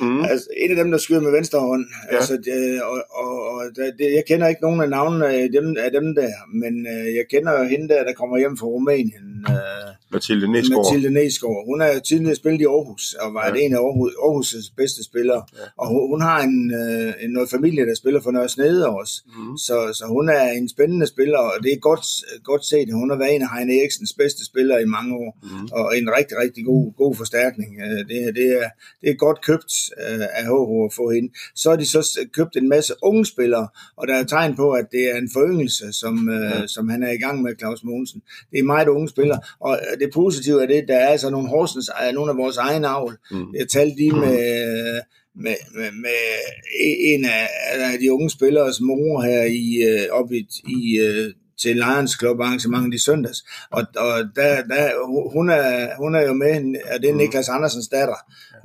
Mm. 0.00 0.20
Altså, 0.32 0.46
en 0.56 0.70
af 0.70 0.76
dem, 0.76 0.90
der 0.90 0.98
skyder 0.98 1.20
med 1.20 1.30
venstre 1.30 1.58
hånd. 1.60 1.84
Ja. 2.12 2.16
Altså, 2.16 2.34
det, 2.46 2.82
og, 2.82 2.98
og, 3.24 3.32
og 3.54 3.62
det, 3.76 4.06
jeg 4.18 4.22
kender 4.28 4.48
ikke 4.48 4.62
nogen 4.62 4.80
af 4.80 4.90
navnene 4.90 5.26
af 5.26 5.48
dem, 5.52 5.76
af 5.86 5.90
dem 5.98 6.14
der, 6.14 6.32
men 6.62 6.74
øh, 6.92 7.06
jeg 7.18 7.24
kender 7.30 7.64
hende 7.72 7.88
der, 7.88 8.04
der 8.04 8.12
kommer 8.12 8.38
hjem 8.38 8.56
fra 8.56 8.66
Rumænien. 8.66 9.24
Øh, 9.50 9.54
Mathilde 10.12 10.46
Næsgaard. 10.52 10.84
Mathilde 10.84 11.10
Næsgaard. 11.18 11.66
Hun 11.70 11.80
er 11.80 11.98
tidligere 11.98 12.34
spillet 12.42 12.60
i 12.60 12.64
Aarhus, 12.64 13.04
og 13.22 13.34
var 13.34 13.46
Ja. 13.56 13.60
en 13.64 13.72
af 13.74 13.78
Aarhus, 13.86 14.12
Aarhus' 14.26 14.72
bedste 14.76 15.04
spillere. 15.04 15.42
Ja. 15.58 15.64
Og 15.78 15.86
hun, 15.92 16.02
hun 16.12 16.20
har 16.28 16.38
en, 16.48 16.56
øh, 16.80 17.12
en 17.24 17.30
noget 17.30 17.50
familie, 17.50 17.86
der 17.88 17.94
spiller 17.94 18.20
for 18.20 18.30
Nørre 18.30 18.48
Snede 18.48 18.88
også. 18.88 19.14
Mm. 19.26 19.56
Så, 19.66 19.76
så 19.98 20.04
hun 20.16 20.28
er 20.28 20.46
en 20.58 20.68
spændende 20.68 21.06
spiller, 21.06 21.38
og 21.38 21.52
det 21.62 21.72
er 21.72 21.76
godt, 21.90 22.04
godt 22.44 22.64
set. 22.64 22.88
Hun 22.92 23.10
har 23.10 23.18
været 23.18 23.34
en 23.34 23.42
af 23.42 23.48
Heine 23.54 23.72
Eriksens 23.80 24.12
bedste 24.20 24.44
spillere 24.50 24.82
i 24.82 24.88
mange 24.96 25.14
år, 25.22 25.30
Mm. 25.42 25.68
og 25.72 25.98
en 25.98 26.08
rigtig, 26.18 26.36
rigtig 26.44 26.64
god, 26.64 26.84
god 27.02 27.14
forstærkning. 27.14 27.70
Øh, 27.86 27.98
Det, 28.10 28.34
det, 28.38 28.48
er, 28.62 28.68
det 29.00 29.08
er 29.10 29.14
godt 29.26 29.40
købt 29.48 29.72
øh, 30.04 30.26
af 30.38 30.44
HH 30.50 30.72
at 30.86 30.92
få 30.98 31.04
hende. 31.16 31.28
Så 31.54 31.70
har 31.70 31.76
de 31.76 31.86
så 31.86 32.00
købt 32.32 32.56
en 32.56 32.68
masse 32.68 32.92
unge 33.02 33.26
spillere, 33.26 33.68
og 33.96 34.08
der 34.08 34.14
er 34.14 34.24
tegn 34.24 34.56
på, 34.56 34.66
at 34.80 34.86
det 34.92 35.02
er 35.10 35.16
en 35.16 35.30
foryngelse, 35.36 35.92
som, 35.92 36.14
Ja. 36.28 36.34
ja. 36.34 36.66
som 36.66 36.88
han 36.88 37.02
er 37.02 37.12
i 37.12 37.16
gang 37.24 37.42
med, 37.42 37.52
Claus 37.58 37.84
Mogensen. 37.84 38.22
Det 38.50 38.58
er 38.58 38.62
meget 38.74 38.88
unge 38.88 39.08
spillere, 39.08 39.40
og 39.60 39.72
øh, 39.74 39.98
det 40.00 40.10
positive 40.14 40.62
er 40.62 40.66
det, 40.66 40.84
der 40.88 40.96
er 40.96 41.08
altså 41.08 41.30
nogle 41.30 41.48
Horsens, 41.48 41.90
øh, 42.08 42.14
nogle 42.14 42.30
af 42.30 42.36
vores 42.36 42.56
egen 42.56 42.84
avl. 42.84 43.16
Mm. 43.30 43.54
Jeg 43.54 43.68
talte 43.68 43.96
lige 43.96 44.12
med, 44.12 44.38
med, 45.44 45.56
med, 45.74 45.90
med 46.04 46.20
en 47.12 47.24
af, 47.24 47.48
af 47.92 47.98
de 48.00 48.12
unge 48.12 48.30
spillers 48.30 48.80
mor 48.80 49.22
her 49.22 49.42
i, 49.42 49.66
øh, 49.90 50.06
op 50.10 50.32
i, 50.32 50.48
i 50.68 50.98
øh, 50.98 51.32
til 51.62 51.76
Lions 51.76 52.18
Club 52.18 52.40
arrangementet 52.40 52.94
i 52.94 52.98
søndags. 53.04 53.44
Og, 53.70 53.82
og 53.96 54.18
der, 54.36 54.62
der, 54.62 54.90
hun, 55.32 55.50
er, 55.50 55.96
hun 55.98 56.14
er 56.14 56.22
jo 56.22 56.32
med, 56.34 56.74
og 56.94 57.00
det 57.02 57.08
er 57.08 57.12
Mm. 57.12 57.18
Niklas 57.18 57.48
Andersens 57.48 57.88
datter. 57.88 58.14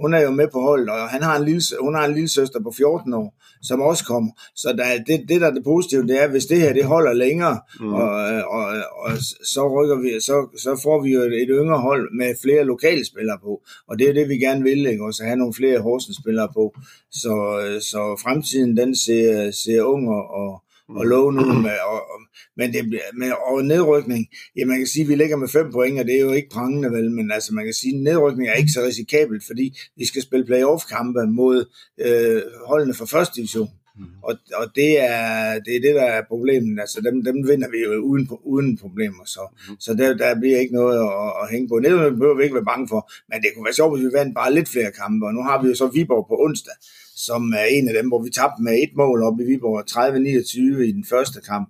Hun 0.01 0.13
er 0.13 0.19
jo 0.21 0.31
med 0.31 0.47
på 0.53 0.59
holdet, 0.61 0.89
og 0.89 1.09
han 1.09 1.21
har 1.23 1.35
en 1.39 1.45
lille, 1.45 1.61
hun 1.81 1.95
har 1.95 2.05
en 2.05 2.13
lille 2.13 2.29
søster 2.29 2.59
på 2.63 2.71
14 2.77 3.13
år, 3.13 3.35
som 3.61 3.81
også 3.81 4.05
kommer. 4.05 4.31
Så 4.55 4.73
der, 4.77 4.83
er- 4.83 5.03
det, 5.07 5.25
det, 5.29 5.41
der 5.41 5.47
er 5.47 5.51
det 5.53 5.63
positive, 5.63 6.07
det 6.07 6.21
er, 6.23 6.27
hvis 6.27 6.45
det 6.45 6.61
her 6.61 6.73
det 6.73 6.85
holder 6.85 7.13
længere, 7.13 7.59
mm. 7.79 7.93
og, 7.93 8.09
og, 8.57 8.65
og, 9.05 9.11
så 9.53 9.61
rykker 9.81 9.95
vi, 9.95 10.09
så, 10.21 10.47
så 10.57 10.79
får 10.83 11.03
vi 11.03 11.09
jo 11.13 11.19
et, 11.21 11.41
et 11.41 11.47
yngre 11.49 11.79
hold 11.81 12.17
med 12.17 12.35
flere 12.43 12.63
lokale 12.63 13.05
spillere 13.05 13.39
på. 13.43 13.61
Og 13.87 13.99
det 13.99 14.09
er 14.09 14.13
det, 14.13 14.29
vi 14.29 14.37
gerne 14.37 14.63
vil, 14.63 14.85
ikke? 14.85 15.03
Også 15.05 15.23
have 15.23 15.35
nogle 15.35 15.53
flere 15.53 15.79
Horsens 15.79 16.17
spillere 16.17 16.49
på. 16.53 16.75
Så, 17.11 17.33
så 17.81 18.19
fremtiden, 18.23 18.77
den 18.77 18.95
ser, 18.95 19.51
ser 19.51 19.81
ung 19.81 20.09
og, 20.09 20.23
og, 20.41 20.61
og 20.95 21.05
lovende 21.05 21.41
ud 21.49 21.61
med, 21.61 21.77
og, 21.91 21.93
og, 22.13 22.19
men 22.57 22.73
det 22.73 22.99
med, 23.17 23.31
og 23.47 23.65
nedrykning, 23.65 24.27
ja, 24.57 24.65
man 24.65 24.77
kan 24.77 24.87
sige, 24.87 25.03
at 25.03 25.09
vi 25.09 25.15
ligger 25.15 25.37
med 25.37 25.47
fem 25.47 25.71
point, 25.71 25.99
og 25.99 26.05
det 26.05 26.15
er 26.15 26.19
jo 26.21 26.31
ikke 26.31 26.49
prangende 26.49 26.91
vel, 26.91 27.11
men 27.11 27.31
altså 27.31 27.53
man 27.53 27.65
kan 27.65 27.73
sige, 27.73 27.95
at 27.95 28.03
nedrykning 28.03 28.49
er 28.49 28.53
ikke 28.53 28.71
så 28.71 28.81
risikabelt, 28.81 29.43
fordi 29.47 29.77
vi 29.97 30.05
skal 30.05 30.21
spille 30.21 30.45
playoff-kampe 30.45 31.27
mod 31.27 31.65
øh, 32.05 32.41
holdene 32.67 32.93
fra 32.93 33.05
første 33.05 33.35
division. 33.35 33.69
Mm. 33.97 34.05
Og, 34.23 34.33
og 34.55 34.65
det, 34.75 34.91
er, 34.99 35.59
det 35.65 35.75
er 35.75 35.81
det, 35.87 35.95
der 35.95 36.03
er 36.17 36.21
problemet. 36.27 36.79
Altså, 36.79 37.01
dem, 37.07 37.23
dem 37.23 37.47
vinder 37.49 37.69
vi 37.69 37.77
jo 37.85 37.91
uden, 38.11 38.29
uden 38.53 38.77
problemer. 38.77 39.23
Så, 39.25 39.39
Mhm. 39.69 39.75
så 39.79 39.93
der, 39.93 40.13
der 40.17 40.39
bliver 40.39 40.59
ikke 40.59 40.73
noget 40.73 40.97
at, 40.99 41.29
at 41.41 41.45
hænge 41.51 41.67
på. 41.69 41.79
Nedrykning 41.79 42.19
behøver 42.19 42.37
vi 42.37 42.43
ikke 42.43 42.55
være 42.59 42.71
bange 42.73 42.87
for. 42.87 43.01
Men 43.29 43.41
det 43.41 43.49
kunne 43.55 43.65
være 43.65 43.73
sjovt, 43.79 43.93
hvis 43.93 44.07
vi 44.07 44.13
vandt 44.19 44.35
bare 44.35 44.53
lidt 44.53 44.69
flere 44.69 44.91
kampe. 45.01 45.25
Og 45.27 45.33
nu 45.33 45.41
har 45.49 45.61
vi 45.61 45.67
jo 45.67 45.75
så 45.75 45.87
Viborg 45.87 46.25
på 46.29 46.35
onsdag, 46.45 46.75
som 47.25 47.53
er 47.61 47.65
en 47.65 47.87
af 47.89 47.93
dem, 47.93 48.07
hvor 48.07 48.21
vi 48.23 48.29
tabte 48.29 48.63
med 48.63 48.73
et 48.73 48.93
mål 48.95 49.23
op 49.23 49.39
i 49.39 49.43
Viborg. 49.43 49.83
30-29 49.91 50.81
i 50.89 50.91
den 50.91 51.05
første 51.09 51.39
kamp. 51.41 51.69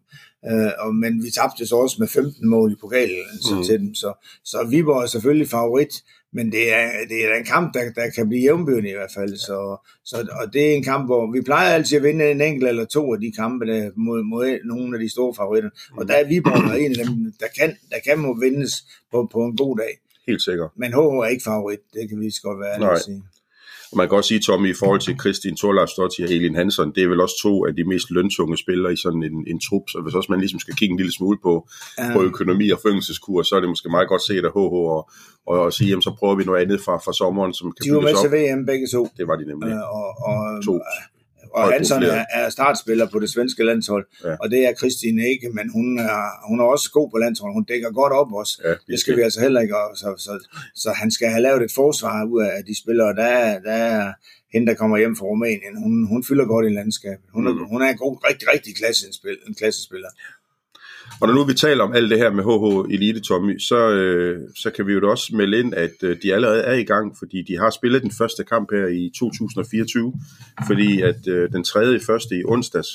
Øh, 0.52 0.72
og, 0.80 0.96
men 0.96 1.24
vi 1.24 1.30
tabte 1.30 1.66
så 1.68 1.76
også 1.76 1.96
med 2.00 2.08
15 2.08 2.50
mål 2.50 2.72
i 2.72 2.76
pokalen 2.82 3.26
så 3.48 3.54
Mhm. 3.56 3.64
til 3.64 3.80
dem. 3.80 3.96
Så, 3.96 4.14
så 4.44 4.58
Viborg 4.70 5.02
er 5.04 5.06
selvfølgelig 5.06 5.50
favorit, 5.50 5.94
men 6.34 6.52
det 6.52 6.74
er, 6.74 6.90
det 7.10 7.26
er 7.26 7.36
en 7.36 7.46
kamp, 7.46 7.74
der, 7.74 7.92
der 7.96 8.10
kan 8.16 8.30
blive 8.30 8.42
jævnbyrende 8.42 8.90
i 8.90 8.94
hvert 8.94 9.12
fald. 9.16 9.36
Så, 9.38 9.58
så, 10.06 10.28
og 10.42 10.54
det 10.54 10.70
er 10.72 10.76
en 10.76 10.84
kamp, 10.84 11.06
hvor 11.06 11.32
vi 11.32 11.42
plejer 11.42 11.74
altid 11.74 11.98
at 11.98 12.04
vinde 12.04 12.32
en 12.32 12.42
enkelt 12.42 12.70
eller 12.70 12.86
to 12.86 13.14
af 13.14 13.20
de 13.20 13.32
kampe 13.32 13.66
der, 13.66 13.92
mod, 13.96 14.24
mod 14.24 14.58
nogle 14.66 14.98
af 14.98 15.02
de 15.04 15.10
store 15.10 15.34
favoritter. 15.36 15.70
Og 15.98 16.08
der 16.08 16.14
er 16.14 16.28
Viborg 16.28 16.80
en 16.82 17.00
af 17.00 17.06
dem, 17.06 17.34
der 17.40 17.48
kan, 17.60 17.70
der 17.92 18.00
kan 18.08 18.20
må 18.20 18.40
vindes 18.40 18.74
på, 19.12 19.30
på 19.32 19.40
en 19.46 19.58
god 19.58 19.78
dag. 19.78 19.94
Helt 20.28 20.42
sikkert. 20.42 20.70
Men 20.78 20.90
HH 20.94 20.98
er 20.98 21.26
ikke 21.26 21.44
favorit, 21.44 21.80
det 21.94 22.10
kan 22.10 22.20
vi 22.20 22.32
så 22.32 22.42
godt 22.44 22.60
være 22.60 22.80
Nej. 22.80 22.94
at 22.94 23.02
sige. 23.02 23.24
Og 23.94 23.98
man 23.98 24.08
kan 24.10 24.18
også 24.18 24.28
sige, 24.28 24.40
Tommy, 24.40 24.70
i 24.70 24.74
forhold 24.82 25.00
til 25.00 25.18
Kristin 25.18 25.56
Torlars 25.56 25.90
Stottier 25.90 26.26
og 26.26 26.32
Helin 26.32 26.56
Hansen, 26.56 26.92
det 26.96 27.04
er 27.04 27.08
vel 27.08 27.22
også 27.22 27.36
to 27.42 27.66
af 27.68 27.76
de 27.76 27.84
mest 27.84 28.08
løntunge 28.12 28.58
spillere 28.58 28.94
i 28.94 29.00
sådan 29.06 29.24
en, 29.24 29.36
en 29.52 29.60
trup, 29.68 29.86
så 29.90 29.98
hvis 30.04 30.14
også 30.20 30.32
man 30.32 30.40
ligesom 30.40 30.60
skal 30.60 30.76
kigge 30.76 30.92
en 30.94 30.98
lille 30.98 31.14
smule 31.14 31.38
på, 31.44 31.54
Ja. 31.98 32.14
på 32.16 32.24
økonomi 32.24 32.70
og 32.70 32.80
følgelseskur, 32.86 33.42
så 33.44 33.56
er 33.56 33.60
det 33.60 33.70
måske 33.70 33.90
meget 33.90 34.08
godt 34.08 34.22
set 34.30 34.46
af 34.46 34.52
HH 34.52 34.58
og, 34.58 35.10
og, 35.48 35.60
og 35.66 35.74
sige, 35.74 35.90
jamen, 35.90 36.02
så 36.02 36.12
prøver 36.20 36.36
vi 36.36 36.44
noget 36.44 36.62
andet 36.64 36.80
fra, 36.86 36.96
fra 37.06 37.14
sommeren, 37.14 37.54
som 37.54 37.72
kan 37.72 37.82
De 37.86 37.96
var 37.96 38.02
med 38.02 38.14
op. 38.16 38.22
til 38.24 38.32
VM 38.38 38.66
begge 38.66 38.88
to. 38.96 39.02
Det 39.18 39.28
var 39.28 39.36
de 39.36 39.46
nemlig. 39.52 39.70
Øh, 39.70 39.96
og, 39.98 40.08
og, 40.30 40.64
To. 40.66 40.74
Og 41.54 41.64
profilerede. 41.78 42.26
er, 42.34 42.46
er 42.46 42.50
startspiller 42.50 43.06
på 43.10 43.20
det 43.20 43.30
svenske 43.30 43.64
landshold, 43.64 44.06
Ja. 44.24 44.36
og 44.42 44.52
det 44.52 44.60
er 44.68 44.74
Christine 44.80 45.22
ikke, 45.34 45.50
men 45.58 45.66
hun 45.72 46.00
er, 46.00 46.48
hun 46.50 46.60
er 46.60 46.64
også 46.64 46.92
god 46.92 47.10
på 47.12 47.18
landsholdet. 47.18 47.54
Hun 47.56 47.64
dækker 47.64 47.92
godt 47.92 48.14
op 48.14 48.34
også. 48.34 48.62
Ja, 48.66 48.74
Det 48.92 49.00
skal 49.00 49.18
vi 49.18 49.22
altså 49.22 49.42
heller 49.42 49.62
ikke. 49.62 49.78
Og 49.78 49.98
så, 49.98 50.08
så, 50.18 50.34
så 50.76 50.90
han 50.92 51.12
skal 51.12 51.28
have 51.30 51.42
lavet 51.42 51.62
et 51.64 51.72
forsvar 51.76 52.26
ud 52.26 52.42
af 52.44 52.66
de 52.68 52.78
spillere. 52.82 53.16
Der 53.16 53.24
er, 53.24 53.60
der 53.60 53.72
er 53.72 54.14
hende, 54.54 54.68
der 54.68 54.74
kommer 54.74 54.98
hjem 54.98 55.16
fra 55.16 55.26
Rumænien. 55.26 55.76
Hun, 55.84 56.08
hun 56.08 56.24
fylder 56.24 56.46
godt 56.46 56.66
i 56.66 56.70
landskabet. 56.70 57.26
Hun, 57.34 57.44
Mm. 57.44 57.48
er, 57.50 57.68
hun 57.74 57.82
er 57.82 57.90
en 57.90 57.98
god, 57.98 58.18
rigtig, 58.30 58.48
rigtig 58.54 58.76
klassespil, 58.76 59.38
en 59.48 59.56
klassespiller. 59.56 60.10
Og 61.22 61.28
når 61.28 61.34
nu 61.34 61.44
vi 61.44 61.54
taler 61.54 61.84
om 61.84 61.94
alt 61.94 62.12
det 62.12 62.18
her 62.18 62.32
med 62.32 62.44
HH 62.44 62.94
Elite, 62.94 63.20
Tommy, 63.20 63.60
så, 63.60 63.90
øh, 63.90 64.40
så 64.56 64.70
kan 64.70 64.88
vi 64.88 64.94
jo 64.94 65.00
da 65.00 65.08
også 65.08 65.36
melde 65.36 65.60
ind, 65.60 65.74
at 65.74 66.04
øh, 66.04 66.18
de 66.24 66.34
allerede 66.34 66.62
er 66.62 66.74
i 66.74 66.84
gang, 66.84 67.16
fordi 67.20 67.42
de 67.42 67.58
har 67.58 67.70
spillet 67.70 68.02
den 68.02 68.12
første 68.12 68.44
kamp 68.44 68.72
her 68.72 68.88
i 68.88 69.12
2024, 69.20 70.14
fordi 70.68 71.02
at 71.02 71.28
øh, 71.28 71.52
den 71.52 71.64
tredje 71.64 72.00
første 72.00 72.36
i 72.36 72.44
onsdags, 72.46 72.88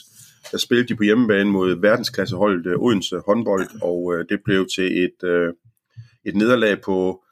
der 0.52 0.58
spillede 0.58 0.88
de 0.88 0.96
på 0.96 1.02
hjemmebane 1.02 1.50
mod 1.50 1.80
verdensklasseholdet 1.80 2.66
øh, 2.66 2.78
Odense 2.78 3.16
håndbold, 3.26 3.68
og 3.82 4.14
øh, 4.14 4.24
det 4.28 4.38
blev 4.44 4.66
til 4.74 5.04
et, 5.04 5.28
øh, 5.28 5.52
et 6.24 6.36
nederlag 6.36 6.80
på, 6.80 7.22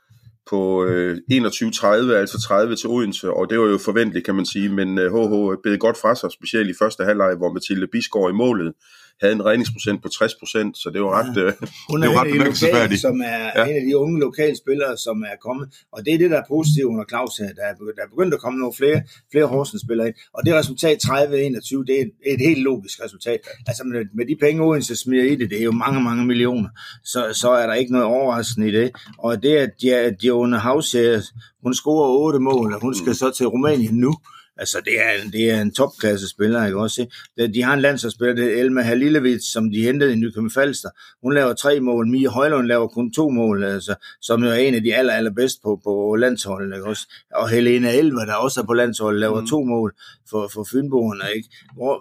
på 0.51 0.85
øh, 0.85 1.17
21-30, 1.33 1.87
altså 2.13 2.43
30 2.47 2.77
til 2.77 2.89
Odense, 2.89 3.31
og 3.31 3.51
det 3.51 3.61
var 3.61 3.67
jo 3.67 3.79
forventeligt, 3.79 4.25
kan 4.25 4.35
man 4.35 4.47
sige, 4.47 4.69
men 4.69 4.99
øh, 4.99 5.13
HH 5.13 5.57
bed 5.63 5.79
godt 5.79 5.97
fra 5.97 6.15
sig, 6.15 6.33
specielt 6.33 6.71
i 6.71 6.79
første 6.79 7.05
halvleg, 7.05 7.35
hvor 7.37 7.53
Mathilde 7.53 7.87
Bisgaard 7.87 8.31
i 8.31 8.35
målet 8.35 8.73
havde 9.21 9.35
en 9.35 9.45
redningsprocent 9.45 10.03
på 10.03 10.09
60% 10.09 10.83
så 10.83 10.91
det 10.95 11.01
var 11.03 11.11
ret, 11.21 11.37
øh, 11.45 11.53
Hun 11.91 12.03
Det 12.03 12.09
er, 12.09 12.13
jo 12.13 12.19
ret 12.21 12.33
de 12.33 12.39
lokale, 12.39 12.99
som 12.99 13.21
er 13.21 13.39
Ja. 13.47 13.63
ja. 13.63 13.71
en 13.71 13.77
af 13.81 13.85
de 13.89 13.97
unge 13.97 14.21
lokale 14.21 14.57
spillere, 14.57 14.97
som 14.97 15.17
er 15.23 15.37
kommet. 15.47 15.67
Og 15.93 15.99
det 16.05 16.15
er 16.15 16.19
det, 16.19 16.31
der 16.31 16.39
er 16.43 16.47
positivt 16.49 16.85
under 16.93 17.05
Claus 17.13 17.37
her. 17.43 17.51
Der 17.59 17.65
er, 17.71 17.75
begyndt, 17.81 17.97
der 17.97 18.03
er 18.03 18.13
begyndt 18.15 18.35
at 18.35 18.41
komme 18.41 18.59
nogle 18.59 18.75
flere, 18.81 18.99
flere 19.33 19.47
Horsens 19.47 19.83
spillere 19.87 20.07
ind. 20.09 20.17
Og 20.35 20.41
det 20.47 20.55
resultat 20.55 20.97
30-21, 21.05 21.85
det 21.89 21.95
er 21.99 22.03
et, 22.07 22.13
et 22.33 22.41
helt 22.49 22.63
logisk 22.71 23.05
resultat. 23.05 23.41
Altså 23.67 23.83
med, 23.85 24.05
med 24.19 24.27
de 24.27 24.37
penge, 24.45 24.63
Odense 24.65 24.97
smider 24.97 25.25
i 25.33 25.35
det, 25.37 25.51
det 25.51 25.59
er 25.61 25.65
jo 25.65 25.73
mange, 25.73 26.01
mange 26.09 26.25
millioner, 26.27 26.69
så, 27.05 27.21
så 27.43 27.51
er 27.51 27.67
der 27.67 27.75
ikke 27.75 27.93
noget 27.93 28.07
overraskende 28.07 28.69
i 28.69 28.73
det. 28.73 28.91
Og 29.19 29.43
det, 29.43 29.55
at 29.93 30.23
Dione 30.23 30.59
House, 30.59 31.23
hun 31.63 31.75
scorer 31.75 32.09
otte 32.25 32.39
mål, 32.39 32.75
og 32.75 32.81
hun 32.81 32.95
skal 32.95 33.15
så 33.15 33.31
til 33.37 33.47
Rumænien 33.47 33.95
nu, 33.95 34.15
Altså, 34.59 34.79
det 34.85 35.01
er, 35.01 35.31
det 35.33 35.51
er 35.51 35.61
en 35.61 35.75
topklasse 35.75 36.29
spiller, 36.29 36.67
ikke 36.67 36.81
også? 36.81 37.07
De 37.55 37.63
har 37.63 37.75
en 37.75 37.81
landsholdsspiller, 37.81 38.35
det 38.35 38.45
er 38.45 38.61
Elma 38.61 38.83
Halilovic, 38.83 39.43
som 39.53 39.71
de 39.71 39.83
hentede 39.83 40.13
i 40.13 40.17
Nykøbing 40.17 40.53
Falster. 40.53 40.89
Hun 41.23 41.35
laver 41.35 41.53
tre 41.53 41.81
mål, 41.81 42.09
Mia 42.09 42.29
Højlund 42.29 42.67
laver 42.67 42.89
kun 42.89 43.13
to 43.13 43.31
mål, 43.31 43.65
altså, 43.65 43.95
som 44.21 44.45
jo 44.45 44.51
er 44.51 44.55
en 44.55 44.75
af 44.75 44.83
de 44.83 44.95
aller, 44.95 45.13
allerbedste 45.13 45.61
på, 45.63 45.81
på 45.85 46.17
landsholdet, 46.17 46.77
ikke 46.77 46.87
også? 46.87 47.13
Og 47.35 47.49
Helena 47.49 47.99
Elver, 47.99 48.25
der 48.25 48.35
også 48.35 48.61
er 48.61 48.65
på 48.65 48.75
landsholdet, 48.75 49.21
laver 49.21 49.41
mm. 49.41 49.47
to 49.47 49.65
mål 49.65 49.95
for, 50.31 50.51
for 50.55 50.67
Fynboerne, 50.73 51.25
ikke? 51.37 51.49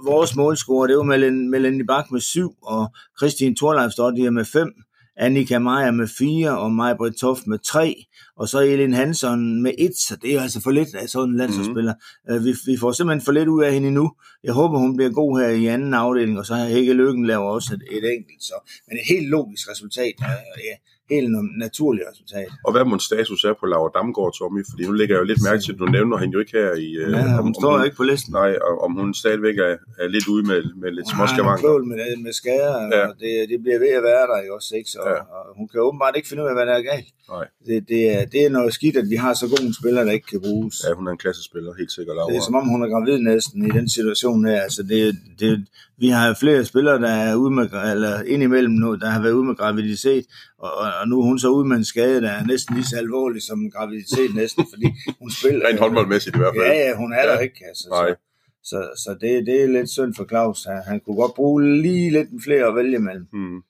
Vores 0.06 0.36
målscorer, 0.36 0.88
det 0.88 0.98
var 0.98 1.04
Melanie 1.50 1.86
Bak 1.86 2.12
med 2.12 2.22
syv, 2.22 2.56
og 2.62 2.94
Christine 3.18 3.56
Thorleif 3.56 3.92
med 4.32 4.46
fem. 4.46 4.74
Annika 5.18 5.60
Meyer 5.60 5.92
med 5.92 6.08
fire, 6.08 6.58
og 6.58 6.72
Maja 6.72 6.94
Britt 6.94 7.18
Toft 7.18 7.48
med 7.48 7.60
tre, 7.60 8.06
og 8.38 8.50
så 8.50 8.60
Elin 8.60 8.94
Hansen 8.94 9.62
med 9.62 9.72
et, 9.78 9.98
så 9.98 10.16
det 10.22 10.36
er 10.36 10.42
altså 10.42 10.62
for 10.62 10.72
lidt 10.72 10.96
af 10.96 11.10
sådan 11.10 11.30
en 11.30 11.38
landsholdsspiller. 11.38 11.94
Mm. 12.30 12.46
vi, 12.46 12.56
vi 12.66 12.78
får 12.78 12.92
simpelthen 12.92 13.26
for 13.26 13.32
lidt 13.32 13.48
ud 13.48 13.64
af 13.64 13.74
hende 13.74 13.92
nu. 13.92 14.12
Jeg 14.44 14.54
håber, 14.54 14.78
hun 14.78 14.96
bliver 14.96 15.12
god 15.12 15.40
her 15.40 15.48
i 15.48 15.66
anden 15.66 15.94
afdeling, 15.94 16.40
og 16.40 16.46
så 16.46 16.56
har 16.56 16.66
Hække 16.66 16.94
Lykken 16.94 17.26
laver 17.26 17.46
også 17.46 17.74
et, 17.74 17.98
et 17.98 18.06
enkelt. 18.18 18.44
Så. 18.44 18.54
Men 18.88 18.98
et 18.98 19.06
helt 19.08 19.30
logisk 19.30 19.70
resultat. 19.72 20.14
Ja, 20.22 20.76
helt 21.10 21.30
naturligt 21.66 22.06
resultat. 22.12 22.50
Og 22.66 22.72
hvad 22.74 22.86
må 22.86 22.96
status 23.00 23.44
er 23.50 23.54
på 23.60 23.66
Laura 23.66 23.90
Damgaard, 23.96 24.34
Tommy? 24.38 24.62
Fordi 24.72 24.84
nu 24.90 24.94
ligger 25.00 25.16
jeg 25.16 25.22
jo 25.24 25.28
lidt 25.32 25.44
mærke 25.48 25.62
til, 25.66 25.74
at 25.74 25.80
du 25.80 25.86
nævner 25.98 26.18
hende 26.22 26.34
jo 26.36 26.40
ikke 26.44 26.56
her 26.60 26.72
i... 26.88 26.90
Øh, 27.04 27.12
ja, 27.12 27.22
hun 27.46 27.48
om, 27.48 27.54
står 27.60 27.72
om 27.72 27.80
hun, 27.80 27.86
ikke 27.86 27.98
på 28.02 28.08
listen. 28.12 28.32
Nej, 28.42 28.52
og 28.68 28.74
om 28.86 28.92
hun 29.00 29.14
stadigvæk 29.24 29.58
er, 29.68 29.76
er 30.04 30.08
lidt 30.16 30.28
ude 30.34 30.44
med, 30.52 30.60
med 30.82 30.90
lidt 30.98 31.08
småskavanker. 31.14 31.72
Hun 31.72 31.90
med, 31.90 32.18
med 32.26 32.34
skader, 32.42 32.82
ja. 32.96 33.02
og 33.08 33.14
det, 33.22 33.32
det 33.52 33.58
bliver 33.64 33.80
ved 33.86 33.92
at 34.00 34.04
være 34.12 34.26
der 34.32 34.40
jo 34.48 34.52
også, 34.58 34.72
ikke? 34.80 34.90
Så, 34.96 35.02
ja. 35.06 35.20
og 35.36 35.44
hun 35.58 35.68
kan 35.72 35.80
åbenbart 35.88 36.16
ikke 36.16 36.30
finde 36.30 36.44
ud 36.44 36.50
af, 36.52 36.56
hvad 36.58 36.66
der 36.70 36.76
er 36.82 36.86
galt. 36.94 37.10
Nej. 37.30 37.46
Det, 37.68 37.78
det, 37.92 38.02
er, 38.16 38.25
det 38.32 38.46
er 38.46 38.50
noget 38.50 38.74
skidt, 38.74 38.98
at 38.98 39.10
vi 39.10 39.16
har 39.16 39.34
så 39.34 39.48
gode 39.48 39.74
spillere, 39.80 40.06
der 40.06 40.12
ikke 40.12 40.28
kan 40.28 40.42
bruges. 40.42 40.76
Ja, 40.88 40.94
hun 40.94 41.08
er 41.08 41.12
en 41.12 41.18
klassespiller, 41.18 41.74
helt 41.78 41.92
sikkert. 41.92 42.16
Laura. 42.16 42.32
Det 42.32 42.38
er 42.38 42.42
som 42.42 42.56
om, 42.56 42.68
hun 42.68 42.84
er 42.84 42.88
gravid 42.88 43.18
næsten 43.20 43.66
i 43.66 43.70
den 43.70 43.90
situation 43.90 44.46
her. 44.46 44.62
Altså, 44.62 44.84
det, 44.84 45.18
det, 45.40 45.68
vi 45.98 46.08
har 46.08 46.38
flere 46.40 46.66
spillere, 46.66 47.02
der 47.02 47.10
er 47.10 47.36
ude 47.36 47.52
med, 47.52 47.64
eller 47.94 48.22
indimellem 48.24 48.74
nu, 48.74 48.96
der 48.96 49.10
har 49.10 49.22
været 49.22 49.34
ude 49.34 49.46
med 49.46 49.56
graviditet, 49.56 50.26
og, 50.58 50.72
og 51.02 51.08
nu 51.08 51.20
er 51.22 51.26
hun 51.26 51.40
så 51.40 51.50
ude 51.50 51.68
med 51.68 51.78
en 51.78 51.86
skade, 51.86 52.22
der 52.22 52.30
er 52.30 52.46
næsten 52.46 52.76
lige 52.76 52.86
så 52.86 52.98
alvorlig 52.98 53.42
som 53.42 53.60
en 53.60 53.72
graviditet 53.72 54.36
næsten, 54.36 54.66
fordi 54.74 54.88
hun 55.20 55.32
spiller... 55.32 55.68
Rent 55.68 55.80
håndboldmæssigt 55.80 56.36
i 56.36 56.40
hvert 56.40 56.54
fald. 56.58 56.66
Ja, 56.66 56.88
ja, 56.88 56.96
hun 56.96 57.14
er 57.14 57.24
ja. 57.24 57.32
der 57.32 57.40
ikke, 57.40 57.66
altså. 57.68 57.88
Nej. 57.90 58.10
Så, 58.10 58.16
så, 58.64 59.04
så 59.04 59.18
det, 59.22 59.46
det 59.46 59.64
er 59.64 59.68
lidt 59.68 59.90
synd 59.90 60.14
for 60.16 60.26
Claus. 60.26 60.66
Han, 60.66 60.82
han 60.88 61.00
kunne 61.00 61.16
godt 61.16 61.34
bruge 61.34 61.82
lige 61.82 62.12
lidt 62.12 62.30
flere 62.44 62.66
at 62.68 62.76
vælge 62.76 63.00
mellem. 63.00 63.28
Hmm. 63.32 63.62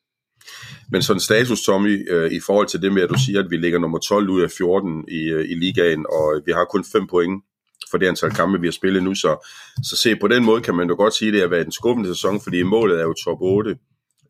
Men 0.91 1.01
sådan 1.01 1.19
status, 1.19 1.61
Tommy, 1.61 2.11
øh, 2.11 2.31
i 2.31 2.39
forhold 2.45 2.67
til 2.67 2.81
det 2.81 2.93
med, 2.93 3.01
at 3.01 3.09
du 3.09 3.19
siger, 3.25 3.39
at 3.39 3.49
vi 3.49 3.57
ligger 3.57 3.79
nummer 3.79 3.99
12 3.99 4.29
ud 4.29 4.41
af 4.41 4.51
14 4.51 5.05
i, 5.07 5.21
øh, 5.23 5.45
i 5.49 5.53
ligaen, 5.53 6.05
og 6.09 6.41
vi 6.45 6.51
har 6.51 6.65
kun 6.65 6.85
5 6.91 7.07
point 7.07 7.43
for 7.91 7.97
det 7.97 8.07
antal 8.07 8.31
kampe, 8.31 8.61
vi 8.61 8.67
har 8.67 8.71
spillet 8.71 9.03
nu. 9.03 9.15
Så, 9.15 9.47
så 9.83 9.95
se, 9.95 10.15
på 10.15 10.27
den 10.27 10.45
måde 10.45 10.61
kan 10.61 10.75
man 10.75 10.87
jo 10.87 10.95
godt 10.95 11.13
sige, 11.13 11.29
at 11.29 11.33
det 11.33 11.41
har 11.41 11.47
været 11.47 11.65
en 11.65 11.71
skubbende 11.71 12.09
sæson, 12.15 12.41
fordi 12.41 12.63
målet 12.63 12.99
er 12.99 13.03
jo 13.03 13.13
top 13.13 13.37
8. 13.41 13.77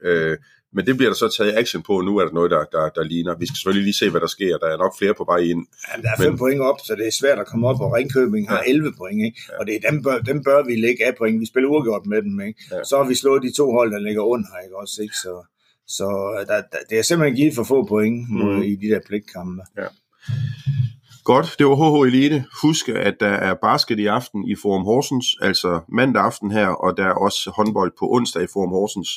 Øh, 0.04 0.38
men 0.76 0.86
det 0.86 0.98
bliver 0.98 1.10
der 1.10 1.16
så 1.24 1.30
taget 1.38 1.58
action 1.62 1.82
på, 1.84 1.94
nu 2.02 2.18
er 2.18 2.26
der 2.26 2.34
noget, 2.34 2.52
der, 2.52 2.64
der, 2.76 2.90
der 2.90 3.04
ligner. 3.04 3.36
Vi 3.42 3.46
skal 3.46 3.58
selvfølgelig 3.58 3.86
lige 3.90 4.00
se, 4.02 4.10
hvad 4.10 4.22
der 4.22 4.32
sker. 4.38 4.58
Der 4.58 4.68
er 4.74 4.78
nok 4.78 4.94
flere 5.00 5.14
på 5.14 5.26
vej 5.32 5.42
ind. 5.52 5.62
Ja, 5.88 6.02
der 6.02 6.10
er 6.14 6.18
fem 6.24 6.32
men... 6.32 6.40
point 6.44 6.62
op, 6.62 6.80
så 6.88 6.96
det 7.00 7.08
er 7.08 7.16
svært 7.22 7.40
at 7.40 7.48
komme 7.48 7.68
op, 7.68 7.80
og 7.82 7.94
Ringkøbing 7.94 8.50
har 8.50 8.62
ja. 8.68 8.72
11 8.72 8.94
point. 8.98 9.22
Ikke? 9.28 9.40
Ja. 9.50 9.60
Og 9.60 9.64
det 9.68 9.74
er 9.76 9.82
dem, 9.90 10.04
bør, 10.04 10.18
dem 10.32 10.44
bør 10.44 10.60
vi 10.70 10.76
lægge 10.86 11.06
af 11.08 11.14
point. 11.18 11.40
Vi 11.40 11.46
spiller 11.46 11.70
uafgjort 11.70 12.06
med 12.06 12.22
dem. 12.28 12.36
Ikke? 12.48 12.60
Ja. 12.72 12.84
Så 12.90 12.94
har 12.98 13.08
vi 13.12 13.16
slået 13.16 13.44
de 13.44 13.52
to 13.60 13.66
hold, 13.78 13.90
der 13.96 14.00
ligger 14.08 14.24
under. 14.34 14.52
Ikke? 14.64 14.76
Også, 14.82 14.96
ikke? 15.06 15.16
Så, 15.24 15.34
så 15.88 16.08
der, 16.48 16.56
der, 16.56 16.78
det 16.90 17.00
er 17.00 17.02
simpelthen 17.02 17.36
givet 17.36 17.56
for 17.56 17.64
få 17.64 17.86
point 17.86 18.30
mm. 18.30 18.62
i 18.62 18.76
de 18.76 18.88
der 18.88 19.00
pligtkampe. 19.08 19.64
Ja. 19.78 19.88
Godt, 21.24 21.56
det 21.60 21.66
var 21.68 21.76
HH 21.76 22.08
Elite. 22.08 22.46
Husk, 22.62 22.90
at 22.90 23.16
der 23.20 23.36
er 23.48 23.54
basket 23.54 24.00
i 24.00 24.06
aften 24.06 24.48
i 24.48 24.56
Forum 24.56 24.84
Horsens, 24.84 25.26
altså 25.42 25.80
mandag 25.90 26.24
aften 26.24 26.52
her, 26.52 26.68
og 26.68 26.98
der 26.98 27.06
er 27.06 27.14
også 27.14 27.52
håndbold 27.58 27.92
på 28.00 28.06
onsdag 28.12 28.44
i 28.44 28.48
Forum 28.54 28.70
Horsens 28.70 29.10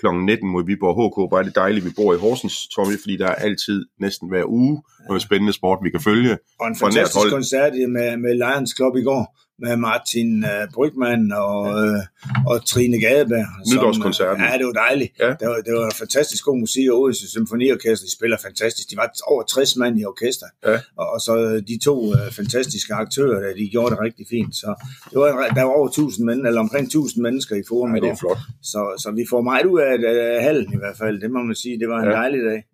kl. 0.00 0.06
19 0.06 0.48
mod 0.48 0.64
Viborg 0.66 0.96
HK. 1.00 1.30
Bare 1.30 1.44
det 1.44 1.54
dejligt, 1.54 1.84
vi 1.84 1.90
bor 1.96 2.14
i 2.14 2.18
Horsens, 2.18 2.68
Tommy, 2.74 2.96
fordi 3.02 3.16
der 3.16 3.26
er 3.26 3.34
altid 3.34 3.86
næsten 4.00 4.28
hver 4.28 4.44
uge 4.46 4.82
noget 5.08 5.22
spændende 5.22 5.52
sport, 5.52 5.78
vi 5.82 5.90
kan 5.90 6.00
følge. 6.00 6.38
Og 6.60 6.66
en 6.68 6.76
fantastisk 6.76 7.30
koncert 7.30 7.72
med, 7.72 8.16
med 8.16 8.34
Lions 8.34 8.72
Club 8.76 8.96
i 8.96 9.02
går 9.02 9.22
med 9.58 9.76
Martin 9.76 10.44
uh, 10.44 10.64
Brygman 10.74 11.32
og, 11.32 11.60
uh, 11.62 12.02
og 12.46 12.66
Trine 12.66 13.00
Gadeberg. 13.00 13.46
Nytårskoncerten. 13.72 14.44
Ja, 14.44 14.58
det 14.58 14.66
var 14.66 14.72
dejligt. 14.72 15.12
Ja. 15.20 15.30
Det, 15.40 15.46
var, 15.48 15.56
det 15.66 15.74
var 15.74 15.94
fantastisk 15.98 16.44
god 16.44 16.58
musik, 16.58 16.88
og 16.90 17.00
Odense 17.00 17.30
Symfoniorkester, 17.30 18.06
de 18.06 18.12
spiller 18.12 18.36
fantastisk. 18.42 18.90
De 18.90 18.96
var 18.96 19.10
over 19.26 19.42
60 19.42 19.76
mand 19.76 20.00
i 20.00 20.04
orkester. 20.04 20.46
Ja. 20.66 20.78
Og, 20.96 21.06
og 21.14 21.20
så 21.20 21.62
de 21.68 21.78
to 21.84 21.96
uh, 22.04 22.32
fantastiske 22.32 22.94
aktører, 22.94 23.40
der, 23.40 23.54
de 23.54 23.68
gjorde 23.68 23.90
det 23.94 24.00
rigtig 24.00 24.26
fint. 24.30 24.56
Så 24.56 24.70
det 25.10 25.18
var, 25.18 25.30
der 25.54 25.62
var 25.62 25.74
over 25.78 25.88
1000 25.88 26.26
mennesker, 26.26 26.48
eller 26.48 26.60
omkring 26.60 26.84
1000 26.86 27.22
mennesker 27.22 27.56
i 27.56 27.62
forum. 27.68 27.94
Ja, 27.94 28.00
det 28.00 28.08
var 28.08 28.16
flot. 28.24 28.38
Så, 28.62 28.80
så 29.02 29.10
vi 29.10 29.24
får 29.30 29.42
meget 29.42 29.66
ud 29.66 29.80
af 29.80 29.94
uh, 30.12 30.42
hallen 30.46 30.72
i 30.72 30.76
hvert 30.76 30.96
fald. 30.96 31.20
Det 31.20 31.30
må 31.30 31.42
man 31.42 31.54
sige. 31.54 31.78
Det 31.78 31.88
var 31.88 31.98
en 31.98 32.10
ja. 32.10 32.16
dejlig 32.16 32.40
dag 32.50 32.64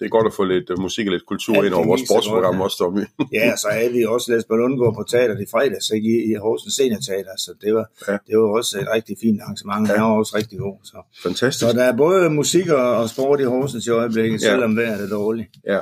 det 0.00 0.06
er 0.06 0.08
godt 0.18 0.26
at 0.26 0.32
få 0.32 0.44
lidt 0.44 0.70
uh, 0.70 0.78
musik 0.78 1.06
og 1.06 1.12
lidt 1.12 1.26
kultur 1.26 1.54
ja, 1.54 1.62
ind 1.62 1.74
over 1.74 1.86
vores 1.86 2.02
sportsprogram 2.08 2.60
også, 2.60 2.76
Tommy. 2.78 3.04
ja, 3.38 3.56
så 3.56 3.68
havde 3.72 3.92
vi 3.92 4.04
også 4.04 4.32
læst 4.32 4.48
Ballundgård 4.48 4.94
på 4.94 5.02
teater 5.02 5.36
i 5.38 5.46
fredags, 5.50 5.90
ikke? 5.90 6.08
i, 6.08 6.16
i 6.30 6.34
Horsens 6.34 6.74
Senior 6.74 7.00
Teater, 7.08 7.34
så 7.36 7.50
det 7.62 7.74
var, 7.74 7.86
ja. 8.08 8.16
det 8.26 8.38
var 8.38 8.48
også 8.58 8.78
et 8.82 8.88
rigtig 8.94 9.16
fint 9.22 9.40
arrangement, 9.42 9.88
ja. 9.88 9.94
han 9.94 10.02
var 10.04 10.18
også 10.22 10.36
rigtig 10.36 10.58
god. 10.58 10.76
Så. 10.84 10.96
Fantastisk. 11.22 11.60
Så 11.60 11.72
der 11.78 11.84
er 11.84 11.96
både 11.96 12.30
musik 12.30 12.68
og 12.68 13.08
sport 13.08 13.40
i 13.40 13.44
Horsens 13.44 13.86
i 13.86 13.90
øjeblikket, 13.90 14.42
ja. 14.42 14.46
selvom 14.50 14.76
vejret 14.76 15.04
er 15.04 15.08
dårligt. 15.08 15.48
Ja. 15.66 15.80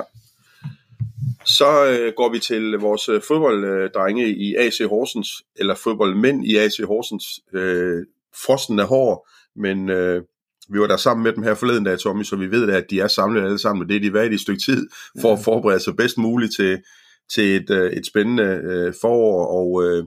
Så 1.45 1.85
øh, 1.85 2.13
går 2.17 2.29
vi 2.31 2.39
til 2.39 2.71
vores 2.71 3.09
øh, 3.09 3.21
fodbolddrenge 3.27 4.27
i 4.27 4.55
AC 4.55 4.77
Horsens, 4.89 5.29
eller 5.55 5.75
fodboldmænd 5.75 6.45
i 6.45 6.57
AC 6.57 6.77
Horsens. 6.83 7.25
Øh, 7.53 8.05
frosten 8.45 8.79
er 8.79 8.85
hård, 8.85 9.27
men 9.55 9.89
øh, 9.89 10.23
vi 10.73 10.79
var 10.79 10.87
der 10.87 10.97
sammen 10.97 11.23
med 11.23 11.33
dem 11.33 11.43
her 11.43 11.53
forleden 11.53 11.83
dag, 11.83 11.99
Tommy, 11.99 12.23
så 12.23 12.35
vi 12.35 12.51
ved 12.51 12.69
at 12.69 12.85
de 12.89 12.99
er 12.99 13.07
samlet 13.07 13.43
alle 13.43 13.59
sammen, 13.59 13.83
og 13.83 13.89
det 13.89 13.95
er 13.95 13.99
de 13.99 14.13
været 14.13 14.31
i 14.31 14.35
et 14.35 14.41
stykke 14.41 14.61
tid, 14.61 14.87
for 15.21 15.33
at 15.33 15.39
forberede 15.39 15.79
sig 15.79 15.95
bedst 15.95 16.17
muligt 16.17 16.55
til, 16.55 16.81
til 17.35 17.55
et, 17.55 17.69
øh, 17.69 17.91
et 17.91 18.05
spændende 18.05 18.43
øh, 18.43 18.93
forår, 19.01 19.45
og, 19.45 19.83
øh, 19.85 20.03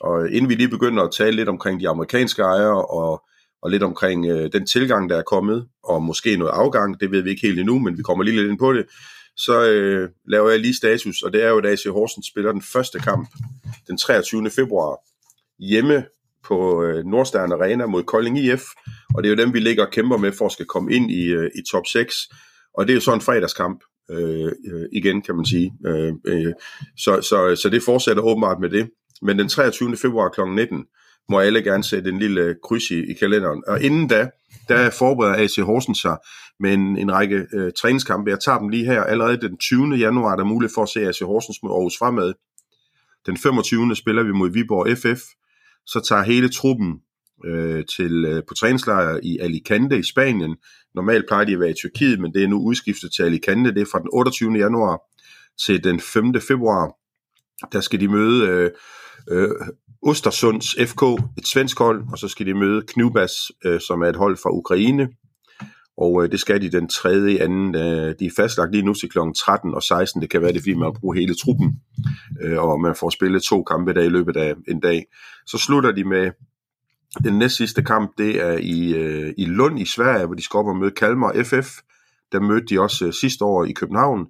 og 0.00 0.30
inden 0.30 0.48
vi 0.48 0.54
lige 0.54 0.68
begynder 0.68 1.02
at 1.02 1.12
tale 1.16 1.36
lidt 1.36 1.48
omkring 1.48 1.80
de 1.80 1.88
amerikanske 1.88 2.42
ejere, 2.42 2.86
og, 2.86 3.22
og 3.62 3.70
lidt 3.70 3.82
omkring 3.82 4.26
øh, 4.26 4.52
den 4.52 4.66
tilgang, 4.66 5.10
der 5.10 5.16
er 5.16 5.22
kommet, 5.22 5.66
og 5.84 6.02
måske 6.02 6.36
noget 6.36 6.52
afgang, 6.52 7.00
det 7.00 7.10
ved 7.10 7.22
vi 7.22 7.30
ikke 7.30 7.46
helt 7.46 7.58
endnu, 7.58 7.78
men 7.78 7.98
vi 7.98 8.02
kommer 8.02 8.24
lige 8.24 8.36
lidt 8.36 8.50
ind 8.50 8.58
på 8.58 8.72
det, 8.72 8.86
så 9.36 9.64
øh, 9.64 10.08
laver 10.28 10.50
jeg 10.50 10.60
lige 10.60 10.76
status, 10.76 11.22
og 11.22 11.32
det 11.32 11.44
er 11.44 11.48
jo, 11.48 11.58
at 11.58 11.66
AC 11.66 11.84
Horsens 11.84 12.26
spiller 12.26 12.52
den 12.52 12.62
første 12.62 12.98
kamp 12.98 13.28
den 13.86 13.98
23. 13.98 14.50
februar 14.50 14.96
hjemme 15.58 16.04
på 16.48 16.82
øh, 16.82 17.04
Nordstern 17.04 17.52
Arena 17.52 17.86
mod 17.86 18.02
Kolding 18.02 18.38
IF, 18.38 18.62
og 19.14 19.22
det 19.22 19.30
er 19.30 19.34
jo 19.36 19.44
dem, 19.44 19.54
vi 19.54 19.60
ligger 19.60 19.86
og 19.86 19.92
kæmper 19.92 20.16
med 20.16 20.32
for 20.32 20.46
at 20.46 20.52
skal 20.52 20.66
komme 20.66 20.92
ind 20.92 21.10
i, 21.10 21.24
øh, 21.24 21.50
i 21.54 21.62
top 21.70 21.86
6, 21.86 22.14
og 22.74 22.86
det 22.86 22.92
er 22.92 22.94
jo 22.94 23.00
så 23.00 23.14
en 23.14 23.20
fredagskamp 23.20 23.80
øh, 24.10 24.52
øh, 24.72 24.88
igen, 24.92 25.22
kan 25.22 25.36
man 25.36 25.44
sige. 25.44 25.72
Øh, 25.86 26.12
øh, 26.24 26.52
så, 26.96 27.20
så, 27.22 27.60
så 27.62 27.68
det 27.68 27.82
fortsætter 27.82 28.22
åbenbart 28.22 28.60
med 28.60 28.70
det. 28.70 28.90
Men 29.22 29.38
den 29.38 29.48
23. 29.48 29.96
februar 29.96 30.28
kl. 30.28 30.40
19 30.40 30.84
må 31.28 31.38
alle 31.38 31.62
gerne 31.62 31.84
sætte 31.84 32.10
en 32.10 32.18
lille 32.18 32.56
kryds 32.62 32.90
i, 32.90 33.10
i 33.10 33.12
kalenderen. 33.12 33.62
Og 33.66 33.82
inden 33.82 34.08
da, 34.08 34.30
der 34.68 34.90
forbereder 34.90 35.44
AC 35.44 35.56
Horsens 35.56 35.98
sig 35.98 36.16
med 36.60 36.72
en, 36.74 36.96
en 36.96 37.12
række 37.12 37.46
øh, 37.52 37.72
træningskampe. 37.72 38.30
Jeg 38.30 38.40
tager 38.40 38.58
dem 38.58 38.68
lige 38.68 38.84
her. 38.84 39.02
Allerede 39.02 39.40
den 39.40 39.56
20. 39.56 39.94
januar 39.94 40.32
er 40.32 40.36
der 40.36 40.44
mulighed 40.44 40.74
for 40.74 40.82
at 40.82 40.88
se 40.88 41.08
AC 41.08 41.18
Horsens 41.18 41.62
mod 41.62 41.70
Aarhus 41.70 41.98
Fremad. 41.98 42.32
Den 43.26 43.36
25. 43.36 43.96
spiller 43.96 44.22
vi 44.22 44.32
mod 44.32 44.50
Viborg 44.50 44.98
FF 44.98 45.22
så 45.86 46.00
tager 46.08 46.22
hele 46.22 46.48
truppen 46.48 47.00
øh, 47.44 47.84
til 47.96 48.24
øh, 48.24 48.42
på 48.48 48.54
træningslejr 48.54 49.20
i 49.22 49.38
Alicante 49.38 49.98
i 49.98 50.02
Spanien. 50.02 50.56
Normalt 50.94 51.24
plejer 51.28 51.44
de 51.44 51.52
at 51.52 51.60
være 51.60 51.70
i 51.70 51.74
Tyrkiet, 51.74 52.20
men 52.20 52.34
det 52.34 52.42
er 52.44 52.48
nu 52.48 52.58
udskiftet 52.58 53.12
til 53.12 53.22
Alicante. 53.22 53.74
Det 53.74 53.82
er 53.82 53.86
fra 53.92 53.98
den 53.98 54.08
28. 54.12 54.52
januar 54.52 55.00
til 55.66 55.84
den 55.84 56.00
5. 56.00 56.40
februar. 56.40 56.94
Der 57.72 57.80
skal 57.80 58.00
de 58.00 58.08
møde 58.08 58.46
øh, 58.46 58.70
øh, 59.30 59.50
Ostersunds 60.02 60.76
FK, 60.88 61.02
et 61.38 61.46
svensk 61.46 61.78
hold, 61.78 62.04
og 62.12 62.18
så 62.18 62.28
skal 62.28 62.46
de 62.46 62.54
møde 62.54 62.82
Knubas, 62.82 63.32
øh, 63.64 63.80
som 63.80 64.02
er 64.02 64.08
et 64.08 64.16
hold 64.16 64.36
fra 64.36 64.50
Ukraine. 64.50 65.08
Og 65.96 66.24
øh, 66.24 66.32
det 66.32 66.40
skal 66.40 66.62
de 66.62 66.72
den 66.72 66.88
tredje 66.88 67.38
anden. 67.38 67.74
Øh, 67.74 68.14
de 68.18 68.26
er 68.26 68.30
fastlagt 68.36 68.72
lige 68.72 68.84
nu 68.84 68.94
til 68.94 69.08
kl. 69.08 69.18
13 69.36 69.74
og 69.74 69.82
16. 69.82 70.22
Det 70.22 70.30
kan 70.30 70.42
være 70.42 70.52
det, 70.52 70.60
fordi 70.60 70.74
man 70.74 70.92
bruger 71.00 71.14
hele 71.14 71.34
truppen, 71.34 71.80
øh, 72.42 72.58
og 72.58 72.80
man 72.80 72.94
får 72.94 73.10
spillet 73.10 73.42
to 73.42 73.62
kampe 73.62 73.94
der 73.94 74.02
i 74.02 74.08
løbet 74.08 74.36
af 74.36 74.54
en 74.68 74.80
dag. 74.80 75.04
Så 75.46 75.58
slutter 75.58 75.92
de 75.92 76.04
med 76.04 76.30
den 77.24 77.38
næst 77.38 77.56
sidste 77.56 77.82
kamp, 77.82 78.10
det 78.18 78.42
er 78.42 78.58
i, 78.58 78.94
øh, 78.94 79.34
i 79.38 79.44
Lund 79.44 79.80
i 79.80 79.84
Sverige, 79.84 80.26
hvor 80.26 80.34
de 80.34 80.42
skal 80.42 80.58
op 80.58 80.66
og 80.66 80.76
møde 80.76 80.90
Kalmar 80.90 81.42
FF. 81.44 81.80
Der 82.32 82.40
mødte 82.40 82.66
de 82.66 82.80
også 82.80 83.06
øh, 83.06 83.12
sidste 83.12 83.44
år 83.44 83.64
i 83.64 83.72
København. 83.72 84.26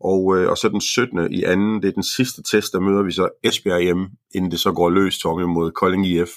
Og, 0.00 0.36
øh, 0.36 0.50
og 0.50 0.56
så 0.56 0.68
den 0.68 0.80
17. 0.80 1.32
i 1.32 1.42
anden, 1.42 1.82
det 1.82 1.88
er 1.88 1.92
den 1.92 2.02
sidste 2.02 2.42
test, 2.42 2.72
der 2.72 2.80
møder 2.80 3.02
vi 3.02 3.12
så 3.12 3.28
Esbjerg 3.42 3.82
hjemme, 3.82 4.08
inden 4.34 4.50
det 4.50 4.60
så 4.60 4.72
går 4.72 4.90
løs, 4.90 5.18
Tommy, 5.18 5.42
mod 5.42 5.70
Kolding 5.70 6.06
IF. 6.06 6.30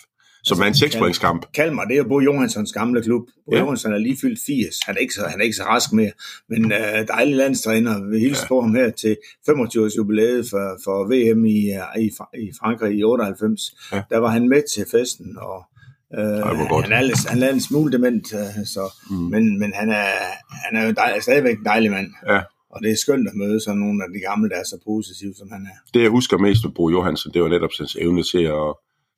Som 0.47 0.59
er 0.61 0.65
en 0.65 0.75
sekspointskamp. 0.75 1.45
Kalmar, 1.53 1.83
det 1.85 1.93
er 1.93 1.97
jo 1.97 2.03
Bo 2.07 2.19
Johanssons 2.19 2.71
gamle 2.73 3.01
klub. 3.01 3.21
Bo 3.45 3.55
Ja. 3.55 3.59
Johansson 3.59 3.93
er 3.93 3.97
lige 3.97 4.17
fyldt 4.21 4.39
80. 4.47 4.75
Han 4.85 4.95
er 4.95 4.99
ikke 4.99 5.13
så, 5.13 5.25
han 5.27 5.39
er 5.39 5.43
ikke 5.43 5.55
så 5.55 5.63
rask 5.63 5.93
mere. 5.93 6.11
Men 6.49 6.71
øh, 6.71 7.07
dejlig 7.07 7.35
landstræner. 7.35 8.09
Vi 8.11 8.19
hilse 8.19 8.41
Ja. 8.43 8.47
på 8.47 8.61
ham 8.61 8.75
her 8.75 8.89
til 8.89 9.17
25-års 9.49 9.97
jubilæet 9.97 10.47
for, 10.49 10.79
for 10.83 10.97
VM 11.11 11.45
i, 11.45 11.59
øh, 11.71 12.01
i, 12.03 12.09
i 12.45 12.51
Frankrig 12.59 12.97
i 12.99 13.03
98. 13.03 13.61
Ja. 13.93 14.01
Der 14.09 14.17
var 14.17 14.29
han 14.29 14.49
med 14.49 14.61
til 14.73 14.85
festen, 14.91 15.37
og 15.37 15.63
øh, 16.19 16.23
han, 16.83 16.91
er, 16.91 17.01
lidt- 17.01 17.29
han 17.29 17.43
er 17.43 17.49
en 17.53 17.61
smule 17.61 17.91
dement, 17.91 18.33
øh, 18.33 18.65
så, 18.65 18.93
Mm. 19.09 19.15
mm. 19.17 19.23
men, 19.23 19.59
men 19.59 19.73
han 19.75 19.89
er, 19.89 20.07
han 20.65 20.73
er 20.79 20.85
jo 20.85 20.91
dej, 20.91 21.19
stadigvæk 21.19 21.57
en 21.57 21.65
dejlig 21.65 21.91
mand. 21.91 22.07
Ja. 22.29 22.41
Og 22.73 22.83
det 22.83 22.91
er 22.91 22.95
skønt 22.95 23.27
at 23.27 23.35
møde 23.35 23.59
sådan 23.63 23.79
nogle 23.79 24.03
af 24.03 24.09
de 24.15 24.19
gamle, 24.29 24.49
der 24.49 24.55
er 24.55 24.63
så 24.63 24.77
positive, 24.85 25.33
som 25.37 25.47
han 25.51 25.61
er. 25.71 25.77
Det 25.93 26.01
jeg 26.01 26.09
husker 26.09 26.37
mest 26.37 26.63
ved 26.63 26.71
Bo 26.71 26.89
Johansen, 26.89 27.33
det 27.33 27.41
var 27.41 27.47
netop 27.47 27.69
hans 27.79 27.95
evne 28.01 28.23
til 28.23 28.43
at 28.59 28.67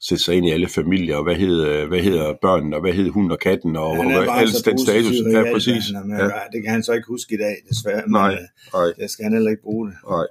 sætte 0.01 0.24
sig 0.24 0.36
ind 0.36 0.46
i 0.48 0.51
alle 0.51 0.68
familier, 0.68 1.15
og 1.15 1.24
hvad 1.24 1.36
hedder, 1.36 1.88
hvad 1.88 2.00
hedder 2.00 2.34
børnene, 2.41 2.75
og 2.75 2.82
hvad 2.82 2.94
hedder 2.94 3.12
hunden 3.12 3.32
og 3.32 3.39
katten, 3.39 3.75
og 3.75 3.96
han 3.96 4.12
er 4.12 4.25
bare 4.25 4.48
så 4.48 4.70
den 4.70 4.79
status. 4.79 5.15
Ja, 5.32 5.41
hvad 5.41 5.53
præcis. 5.53 5.84
han 5.96 6.15
Ja. 6.20 6.25
Det 6.53 6.63
kan 6.63 6.72
han 6.72 6.84
så 6.84 6.94
ikke 6.94 7.08
huske 7.08 7.36
i 7.36 7.38
dag, 7.38 7.56
desværre. 7.70 8.01
Men, 8.06 8.12
Nej, 8.12 8.32
øh, 8.32 8.39
nej. 8.74 8.94
det 9.00 9.10
skal 9.12 9.24
han 9.24 9.34
heller 9.34 9.51
ikke 9.51 9.63
bruge 9.63 9.88
det. 9.88 9.96
Nej. 10.10 10.27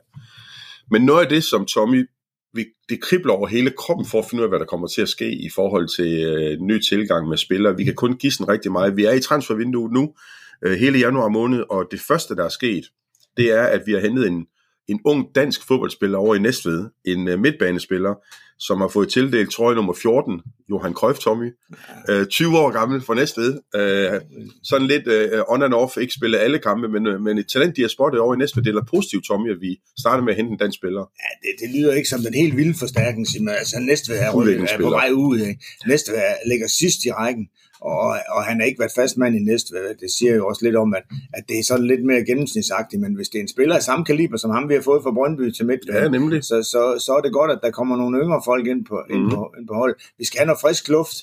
Men 0.91 1.03
noget 1.03 1.23
af 1.25 1.29
det, 1.29 1.45
som 1.45 1.67
Tommy, 1.67 2.09
vi, 2.55 2.65
det 2.89 3.01
kribler 3.01 3.33
over 3.33 3.47
hele 3.47 3.71
kroppen 3.71 4.07
for 4.07 4.19
at 4.19 4.25
finde 4.25 4.43
ud 4.43 4.45
af, 4.45 4.51
hvad 4.51 4.59
der 4.59 4.65
kommer 4.65 4.87
til 4.87 5.03
at 5.03 5.09
ske 5.09 5.31
i 5.33 5.51
forhold 5.55 5.89
til 5.97 6.25
øh, 6.25 6.61
ny 6.61 6.81
tilgang 6.89 7.29
med 7.29 7.37
spillere. 7.37 7.77
Vi 7.77 7.85
kan 7.85 7.95
kun 7.95 8.17
gissen 8.17 8.49
rigtig 8.49 8.73
meget. 8.73 8.97
Vi 8.97 9.05
er 9.05 9.13
i 9.13 9.21
transfervinduet 9.21 9.93
nu, 9.93 10.15
øh, 10.65 10.79
hele 10.79 10.99
januar 10.99 11.29
måned, 11.29 11.65
og 11.71 11.89
det 11.91 12.01
første, 12.01 12.37
der 12.37 12.45
er 12.45 12.49
sket, 12.49 12.85
det 13.37 13.51
er, 13.53 13.63
at 13.63 13.83
vi 13.87 13.93
har 13.93 14.01
hentet 14.01 14.27
en, 14.27 14.47
en 14.89 15.01
ung 15.05 15.27
dansk 15.35 15.67
fodboldspiller 15.69 16.19
over 16.19 16.35
i 16.35 16.39
Næstved, 16.39 16.89
en 17.05 17.29
øh, 17.29 17.39
midtbanespiller, 17.41 18.15
som 18.59 18.81
har 18.81 18.89
fået 18.89 19.09
tildelt 19.09 19.51
trøje 19.53 19.75
nummer 19.75 19.95
14, 20.03 20.41
Johan 20.71 20.93
Cruyff 20.95 21.19
Tommy, 21.19 21.51
øh, 22.11 22.27
20 22.27 22.59
år 22.59 22.71
gammel 22.71 23.01
for 23.01 23.15
Næstved. 23.15 23.61
Øh, 23.75 24.21
sådan 24.63 24.87
lidt 24.87 25.07
øh, 25.07 25.43
on 25.49 25.63
and 25.63 25.75
off, 25.75 25.97
ikke 25.97 26.15
spille 26.15 26.39
alle 26.39 26.59
kampe, 26.59 26.89
men, 26.89 27.07
øh, 27.07 27.21
men 27.21 27.39
et 27.39 27.49
talent, 27.53 27.77
de 27.77 27.81
har 27.81 27.89
spottet 27.89 28.21
over 28.21 28.35
i 28.35 28.39
Næstved, 28.39 28.63
det 28.65 28.75
er 28.77 28.83
positivt, 28.95 29.25
Tommy, 29.27 29.51
at 29.51 29.61
vi 29.61 29.81
starter 30.01 30.23
med 30.25 30.33
at 30.33 30.37
hente 30.37 30.53
en 30.53 30.59
dansk 30.59 30.79
spiller. 30.79 31.11
Ja, 31.23 31.31
det, 31.43 31.53
det 31.61 31.77
lyder 31.81 31.93
ikke 31.95 32.09
som 32.09 32.21
den 32.21 32.35
helt 32.35 32.57
vilde 32.57 32.75
forstærkning, 32.79 33.27
Simon. 33.29 33.49
Altså, 33.49 33.77
Næstved 33.81 34.17
er, 34.17 34.29
er 34.29 34.79
på 34.81 34.91
vej 34.91 35.11
ud. 35.13 35.39
Ikke? 35.41 35.61
Næstved 35.87 36.15
er- 36.15 36.49
ligger 36.51 36.67
sidst 36.67 37.05
i 37.05 37.11
rækken, 37.13 37.49
og, 37.81 38.17
og 38.37 38.45
han 38.45 38.61
har 38.61 38.67
ikke 38.67 38.79
været 38.79 38.93
fastmand 38.97 39.37
i 39.37 39.39
Næstved. 39.39 39.95
Det 40.01 40.11
siger 40.19 40.35
jo 40.35 40.47
også 40.47 40.65
lidt 40.65 40.77
om, 40.77 40.95
at, 40.95 41.03
at 41.35 41.45
det 41.49 41.59
er 41.59 41.65
sådan 41.65 41.87
lidt 41.87 42.05
mere 42.05 42.25
gennemsnitsagtigt, 42.25 43.03
men 43.03 43.15
hvis 43.15 43.29
det 43.29 43.39
er 43.39 43.43
en 43.43 43.49
spiller 43.49 43.75
af 43.77 43.83
samme 43.83 44.05
kaliber, 44.05 44.37
som 44.37 44.51
ham 44.51 44.69
vi 44.69 44.75
har 44.75 44.81
fået 44.81 45.03
fra 45.03 45.11
Brøndby 45.11 45.51
til 45.51 45.67
midt, 45.67 45.81
Ja, 45.89 46.09
nemlig. 46.09 46.45
så, 46.45 46.63
så, 46.63 47.03
så 47.07 47.13
er 47.19 47.21
det 47.21 47.33
godt, 47.33 47.51
at 47.51 47.59
der 47.63 47.71
kommer 47.71 47.97
nogle 47.97 48.19
yngre 48.23 48.43
folk 48.45 48.67
ind 48.67 48.85
på, 48.85 48.97
ind 49.11 49.23
Mhm. 49.23 49.31
på, 49.31 49.55
ind 49.59 49.67
på 49.69 49.75
hold. 49.75 49.95
Vi 50.19 50.25
skal 50.25 50.39
have 50.39 50.47
noget 50.47 50.61
frisk 50.61 50.89
luft 50.89 51.17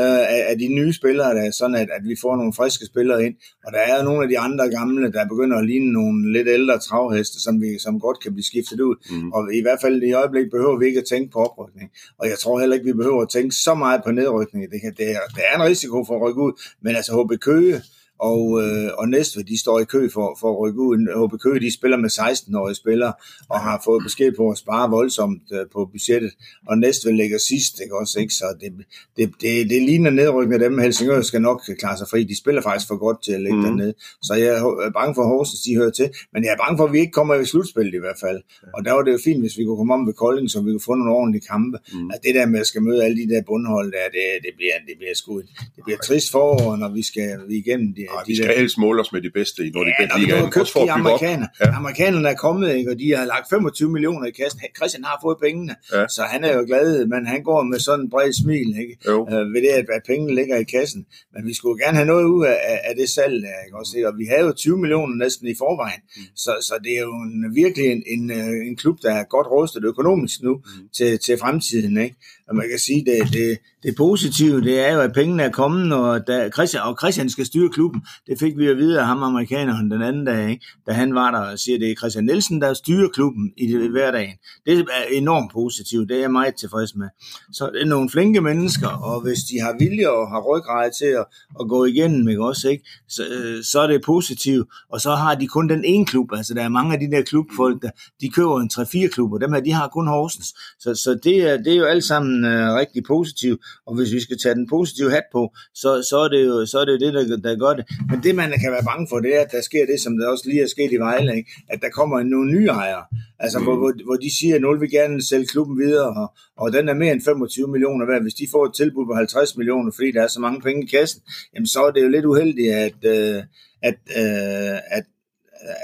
øh, 0.00 0.18
af, 0.34 0.40
af 0.50 0.58
de 0.58 0.68
nye 0.68 0.92
spillere, 0.92 1.30
der, 1.36 1.42
er 1.42 1.50
sådan 1.50 1.74
at, 1.76 1.88
at 1.96 2.02
vi 2.10 2.16
får 2.22 2.36
nogle 2.36 2.52
friske 2.52 2.84
spillere 2.86 3.24
ind. 3.26 3.34
Og 3.66 3.72
der 3.72 3.78
er 3.78 4.02
nogle 4.04 4.22
af 4.22 4.28
de 4.28 4.38
andre 4.38 4.70
gamle, 4.70 5.12
der 5.12 5.24
begynder 5.28 5.56
at 5.58 5.66
ligne 5.66 5.92
nogle 5.92 6.32
lidt 6.32 6.48
ældre 6.48 6.78
travheste, 6.78 7.42
som, 7.42 7.60
vi, 7.62 7.78
som 7.78 8.00
godt 8.00 8.20
kan 8.22 8.32
blive 8.32 8.44
skiftet 8.44 8.80
ud. 8.80 8.96
Mm. 9.10 9.32
Og 9.32 9.54
i 9.54 9.62
hvert 9.62 9.78
fald 9.82 10.02
i 10.02 10.12
øjeblikket 10.12 10.50
behøver 10.50 10.78
vi 10.78 10.86
ikke 10.86 10.98
at 11.00 11.04
tænke 11.12 11.30
på 11.32 11.38
oprykning. 11.38 11.90
Og 12.18 12.28
jeg 12.28 12.38
tror 12.38 12.60
heller 12.60 12.74
ikke, 12.76 12.86
vi 12.86 12.92
behøver 12.92 13.22
at 13.22 13.28
tænke 13.28 13.54
så 13.54 13.74
meget 13.74 14.00
på 14.04 14.10
nedrykning. 14.10 14.70
Det, 14.72 14.80
kan, 14.80 14.92
det, 14.98 15.10
er, 15.10 15.20
det 15.36 15.42
er 15.52 15.56
en 15.56 15.64
risiko 15.70 16.01
for 16.06 16.16
at 16.16 16.22
rykke 16.22 16.40
ud, 16.40 16.52
men 16.80 16.96
altså 16.96 17.22
HB 17.22 17.40
Køge 17.40 17.82
og, 18.30 18.62
øh, 18.62 18.90
og 18.98 19.08
Næstved, 19.08 19.44
de 19.44 19.60
står 19.60 19.80
i 19.80 19.84
kø 19.84 20.08
for, 20.08 20.36
for 20.40 20.50
at 20.52 20.58
rykke 20.60 20.80
ud. 20.80 20.96
HB 21.26 21.40
Køge, 21.40 21.60
de 21.60 21.74
spiller 21.74 21.96
med 21.96 22.10
16-årige 22.10 22.74
spillere, 22.74 23.12
og 23.48 23.60
har 23.60 23.82
fået 23.84 24.02
besked 24.02 24.32
på 24.36 24.50
at 24.50 24.58
spare 24.58 24.90
voldsomt 24.90 25.42
øh, 25.52 25.66
på 25.72 25.88
budgettet. 25.92 26.32
Og 26.68 26.78
Næstved 26.78 27.12
ligger 27.12 27.38
sidst, 27.38 27.80
ikke 27.84 27.98
også? 27.98 28.20
Ikke? 28.20 28.34
Så 28.34 28.44
det, 28.60 28.72
det, 29.16 29.34
det, 29.40 29.70
det 29.70 29.82
ligner 29.82 30.10
nedrykning 30.10 30.62
af 30.62 30.70
dem. 30.70 30.78
Helsingør 30.78 31.22
skal 31.22 31.42
nok 31.42 31.60
klare 31.78 31.98
sig 31.98 32.06
fri. 32.10 32.24
De 32.24 32.38
spiller 32.38 32.62
faktisk 32.62 32.88
for 32.88 32.96
godt 32.96 33.22
til 33.24 33.32
at 33.32 33.40
ligge 33.40 33.56
mm. 33.56 33.64
dernede. 33.64 33.94
Så 34.22 34.34
jeg 34.34 34.48
er 34.86 34.90
bange 35.00 35.14
for, 35.14 35.22
at 35.22 35.28
Horsens, 35.28 35.60
de 35.60 35.76
hører 35.76 35.90
til. 35.90 36.10
Men 36.32 36.44
jeg 36.44 36.52
er 36.52 36.60
bange 36.64 36.76
for, 36.78 36.84
at 36.84 36.92
vi 36.92 36.98
ikke 36.98 37.12
kommer 37.12 37.34
i 37.34 37.44
slutspillet 37.44 37.94
i 37.94 38.02
hvert 38.04 38.20
fald. 38.24 38.42
Og 38.74 38.84
der 38.84 38.92
var 38.92 39.02
det 39.02 39.12
jo 39.12 39.18
fint, 39.24 39.40
hvis 39.40 39.58
vi 39.58 39.64
kunne 39.64 39.76
komme 39.76 39.94
om 39.94 40.06
ved 40.06 40.14
Kolding, 40.14 40.50
så 40.50 40.60
vi 40.60 40.70
kunne 40.70 40.88
få 40.90 40.94
nogle 40.94 41.12
ordentlige 41.12 41.46
kampe. 41.52 41.78
Mm. 41.92 42.10
At 42.14 42.18
det 42.24 42.34
der 42.34 42.46
med 42.46 42.60
at 42.60 42.66
skal 42.66 42.82
møde 42.82 43.04
alle 43.04 43.16
de 43.22 43.28
der 43.34 43.42
bundhold 43.42 43.92
der, 43.92 44.06
det, 44.16 44.26
det 44.46 44.52
bliver, 44.56 44.76
det 44.88 44.94
bliver 44.98 45.14
sgu, 45.14 45.40
det 45.76 45.82
bliver 45.84 45.98
trist 45.98 46.30
forår, 46.30 46.76
når 46.76 46.88
vi 46.88 47.02
skal 47.02 47.28
vi 47.48 47.54
igennem 47.56 47.94
de, 47.94 48.02
Ej, 48.16 48.22
de 48.22 48.26
vi 48.26 48.36
skal 48.36 48.48
der 48.48 48.58
helst 48.58 48.78
måle 48.78 49.00
os 49.00 49.12
med 49.12 49.22
de 49.22 49.30
bedste 49.30 49.66
i 49.66 49.70
når 49.74 49.84
de 49.84 49.92
Ja, 50.00 50.18
ligaen. 50.18 50.42
har 50.44 50.50
købt 50.50 50.70
de 50.74 50.92
amerikaner. 50.92 51.46
Ja. 51.60 51.66
Ja. 51.68 51.74
Amerikanerne 51.76 52.28
er 52.28 52.34
kommet, 52.34 52.74
ikke, 52.76 52.90
og 52.90 52.98
de 52.98 53.14
har 53.16 53.24
lagt 53.24 53.46
25 53.50 53.90
millioner 53.90 54.26
i 54.26 54.30
kassen. 54.30 54.60
Christian 54.76 55.04
har 55.04 55.18
fået 55.22 55.36
pengene, 55.42 55.74
Ja. 55.92 56.00
ja. 56.00 56.08
så 56.08 56.22
han 56.22 56.44
er 56.44 56.52
jo 56.58 56.64
glad, 56.66 57.06
men 57.06 57.26
han 57.26 57.42
går 57.42 57.62
med 57.62 57.78
sådan 57.78 58.00
en 58.04 58.10
bred 58.10 58.32
smil, 58.42 58.68
ikke? 58.82 58.96
Jo. 59.06 59.28
Øh, 59.32 59.52
ved 59.54 59.60
det, 59.62 59.68
at, 59.68 59.86
at 59.96 60.02
pengene 60.06 60.34
ligger 60.34 60.56
i 60.56 60.64
kassen. 60.64 61.06
Men 61.34 61.46
vi 61.46 61.54
skulle 61.54 61.84
gerne 61.84 61.96
have 61.96 62.06
noget 62.06 62.24
ud 62.24 62.44
af, 62.44 62.56
af- 62.72 62.80
af 62.84 62.94
det 62.96 63.08
salg 63.08 63.34
der, 63.42 63.56
ikke? 63.66 63.76
Også, 63.80 63.92
ikke? 63.96 64.08
Og 64.08 64.14
vi 64.18 64.24
havde 64.24 64.44
jo 64.46 64.52
20 64.52 64.78
millioner 64.78 65.14
næsten 65.24 65.46
i 65.48 65.54
forvejen, 65.58 66.00
Mm. 66.16 66.22
så, 66.36 66.52
så 66.68 66.74
det 66.84 66.92
er 66.98 67.00
jo 67.00 67.12
en, 67.28 67.54
virkelig 67.54 67.86
en, 67.92 68.02
en, 68.06 68.30
øh, 68.30 68.66
en 68.68 68.76
klub, 68.76 68.96
der 69.02 69.12
er 69.14 69.24
godt 69.24 69.46
rustet 69.46 69.84
økonomisk 69.84 70.42
nu 70.42 70.54
Mm. 70.54 70.88
til, 70.96 71.18
til 71.18 71.38
fremtiden, 71.38 71.96
ikke? 71.98 72.16
Og 72.52 72.56
man 72.56 72.68
kan 72.68 72.78
sige, 72.78 73.04
det, 73.04 73.32
det, 73.32 73.58
det 73.82 73.96
positive, 73.96 74.60
det 74.60 74.80
er 74.80 74.92
jo, 74.92 75.00
at 75.00 75.12
pengene 75.12 75.42
er 75.42 75.50
kommet, 75.50 75.92
og, 75.92 76.26
da 76.26 76.50
Christian, 76.50 76.82
og 76.82 76.96
Christian 77.00 77.30
skal 77.30 77.46
styre 77.46 77.70
klubben. 77.70 78.02
Det 78.26 78.38
fik 78.38 78.58
vi 78.58 78.66
at 78.66 78.76
vide 78.76 79.00
af 79.00 79.06
ham 79.06 79.22
amerikaneren 79.22 79.90
den 79.90 80.02
anden 80.02 80.24
dag, 80.24 80.50
ikke? 80.50 80.66
da 80.86 80.92
han 80.92 81.14
var 81.14 81.30
der 81.30 81.38
og 81.38 81.58
siger, 81.58 81.78
det 81.78 81.90
er 81.90 81.94
Christian 81.94 82.24
Nielsen, 82.24 82.60
der 82.60 82.74
styrer 82.74 83.08
klubben 83.08 83.52
i 83.56 83.66
det, 83.66 83.90
hverdagen. 83.90 84.34
Det 84.66 84.78
er 84.78 84.84
enormt 85.12 85.52
positivt, 85.52 86.08
det 86.08 86.16
er 86.16 86.20
jeg 86.20 86.30
meget 86.30 86.54
tilfreds 86.54 86.94
med. 86.94 87.08
Så 87.52 87.70
det 87.74 87.82
er 87.82 87.86
nogle 87.86 88.10
flinke 88.10 88.40
mennesker, 88.40 88.88
og 88.88 89.20
hvis 89.20 89.38
de 89.38 89.60
har 89.60 89.76
vilje 89.78 90.10
og 90.10 90.30
har 90.30 90.40
ryggrad 90.40 90.90
til 90.98 91.10
at, 91.20 91.26
at 91.60 91.68
gå 91.68 91.84
igennem, 91.84 92.28
ikke 92.28 92.44
også, 92.44 92.68
ikke? 92.68 92.84
Så, 93.08 93.22
øh, 93.30 93.64
så 93.64 93.80
er 93.80 93.86
det 93.86 94.02
positivt. 94.06 94.68
Og 94.90 95.00
så 95.00 95.14
har 95.14 95.34
de 95.34 95.46
kun 95.46 95.68
den 95.68 95.84
ene 95.84 96.06
klub, 96.06 96.28
altså 96.32 96.54
der 96.54 96.62
er 96.62 96.68
mange 96.68 96.92
af 96.94 97.00
de 97.00 97.10
der 97.10 97.22
klubfolk, 97.22 97.82
der, 97.82 97.90
de 98.20 98.28
køber 98.28 98.60
en 98.60 98.70
3-4 98.72 99.08
klubber, 99.08 99.38
dem 99.38 99.52
her, 99.52 99.60
de 99.60 99.72
har 99.72 99.88
kun 99.88 100.08
Horsens. 100.08 100.54
Så, 100.80 100.94
så 100.94 101.18
det, 101.24 101.50
er, 101.50 101.56
det 101.56 101.72
er 101.72 101.76
jo 101.76 101.84
alt 101.84 102.04
sammen 102.04 102.41
øh, 102.44 102.74
rigtig 102.74 103.04
positiv, 103.04 103.58
og 103.86 103.96
hvis 103.96 104.12
vi 104.12 104.20
skal 104.20 104.38
tage 104.38 104.54
den 104.54 104.68
positive 104.68 105.10
hat 105.10 105.26
på, 105.32 105.42
så, 105.74 105.90
så 106.10 106.16
er 106.24 106.28
det 106.28 106.46
jo 106.46 106.66
så 106.66 106.78
er 106.78 106.84
det, 106.84 106.92
jo 106.92 107.00
det 107.04 107.12
der, 107.14 107.36
der 107.36 107.56
gør 107.64 107.72
det. 107.78 107.84
Men 108.10 108.22
det, 108.22 108.34
man 108.34 108.50
kan 108.62 108.72
være 108.72 108.84
bange 108.90 109.06
for, 109.10 109.18
det 109.20 109.36
er, 109.36 109.40
at 109.40 109.52
der 109.52 109.60
sker 109.60 109.86
det, 109.86 110.00
som 110.00 110.18
der 110.18 110.28
også 110.28 110.44
lige 110.48 110.62
er 110.62 110.66
sket 110.66 110.92
i 110.92 110.96
Vejle, 110.96 111.36
ikke? 111.36 111.50
at 111.68 111.78
der 111.82 111.88
kommer 111.88 112.22
nogle 112.22 112.50
nye 112.52 112.66
ejere, 112.66 113.04
altså 113.38 113.58
Mm. 113.58 113.64
mm. 113.64 113.66
hvor, 113.66 113.76
hvor, 113.76 113.92
hvor 114.04 114.16
de 114.16 114.36
siger, 114.38 114.54
at 114.54 114.60
nu 114.62 114.72
vil 114.72 114.80
vi 114.80 114.88
gerne 114.88 115.22
sælge 115.22 115.46
klubben 115.46 115.78
videre, 115.78 116.08
og, 116.20 116.28
og 116.56 116.72
den 116.72 116.88
er 116.88 116.94
mere 116.94 117.12
end 117.12 117.22
25 117.22 117.68
millioner 117.68 118.06
værd. 118.06 118.22
Hvis 118.22 118.34
de 118.34 118.46
får 118.52 118.66
et 118.66 118.74
tilbud 118.74 119.06
på 119.06 119.14
50 119.14 119.56
millioner, 119.56 119.92
fordi 119.96 120.12
der 120.12 120.22
er 120.22 120.26
så 120.26 120.40
mange 120.40 120.60
penge 120.60 120.82
i 120.82 120.86
kassen, 120.86 121.22
jamen 121.54 121.66
så 121.66 121.80
er 121.86 121.90
det 121.90 122.02
jo 122.02 122.08
lidt 122.08 122.24
uheldigt, 122.24 122.72
at, 122.72 122.98
øh, 123.04 123.42
at, 123.82 123.98
øh, 124.22 124.78
at 124.98 125.04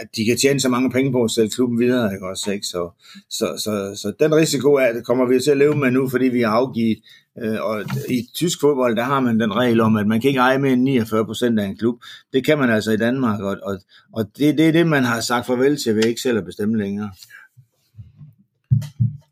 at 0.00 0.08
de 0.16 0.24
kan 0.24 0.38
tjene 0.38 0.60
så 0.60 0.68
mange 0.68 0.90
penge 0.90 1.12
på 1.12 1.24
at 1.24 1.30
sælge 1.30 1.50
klubben 1.50 1.78
videre, 1.78 2.12
ikke 2.12 2.26
også, 2.26 2.52
ikke? 2.52 2.66
Så, 2.66 2.90
så, 3.30 3.46
så, 3.64 4.00
så 4.02 4.12
den 4.20 4.34
risiko 4.34 4.74
er, 4.74 4.92
det 4.92 5.06
kommer 5.06 5.26
vi 5.26 5.40
til 5.40 5.50
at 5.50 5.56
leve 5.56 5.76
med 5.76 5.90
nu, 5.90 6.08
fordi 6.08 6.24
vi 6.24 6.40
har 6.40 6.50
afgivet, 6.50 6.98
øh, 7.42 7.62
og 7.62 7.84
i 8.08 8.28
tysk 8.34 8.60
fodbold, 8.60 8.96
der 8.96 9.02
har 9.02 9.20
man 9.20 9.40
den 9.40 9.56
regel 9.56 9.80
om, 9.80 9.96
at 9.96 10.06
man 10.06 10.20
kan 10.20 10.28
ikke 10.28 10.40
eje 10.40 10.58
mere 10.58 10.72
end 10.72 10.82
49 10.82 11.24
procent 11.24 11.60
af 11.60 11.64
en 11.64 11.76
klub. 11.76 12.02
Det 12.32 12.46
kan 12.46 12.58
man 12.58 12.70
altså 12.70 12.90
i 12.90 12.96
Danmark, 12.96 13.40
og, 13.40 13.56
og, 13.62 13.78
og 14.12 14.24
det, 14.38 14.58
det 14.58 14.68
er 14.68 14.72
det, 14.72 14.86
man 14.86 15.04
har 15.04 15.20
sagt 15.20 15.46
farvel 15.46 15.76
til, 15.76 15.96
ved 15.96 16.04
ikke 16.04 16.20
selv 16.20 16.38
at 16.38 16.44
bestemme 16.44 16.78
længere. 16.78 17.10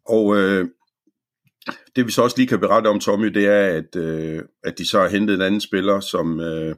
Og 0.09 0.37
øh, 0.37 0.68
det 1.96 2.06
vi 2.06 2.11
så 2.11 2.22
også 2.22 2.37
lige 2.37 2.46
kan 2.46 2.61
berette 2.61 2.88
om, 2.88 3.00
Tommy, 3.00 3.26
det 3.26 3.46
er, 3.46 3.66
at, 3.66 3.96
øh, 3.96 4.42
at 4.64 4.78
de 4.78 4.88
så 4.88 5.00
har 5.00 5.09
hentet 5.09 5.35
en 5.35 5.42
anden 5.42 5.61
spiller, 5.61 6.00
som, 6.00 6.40
øh, 6.40 6.74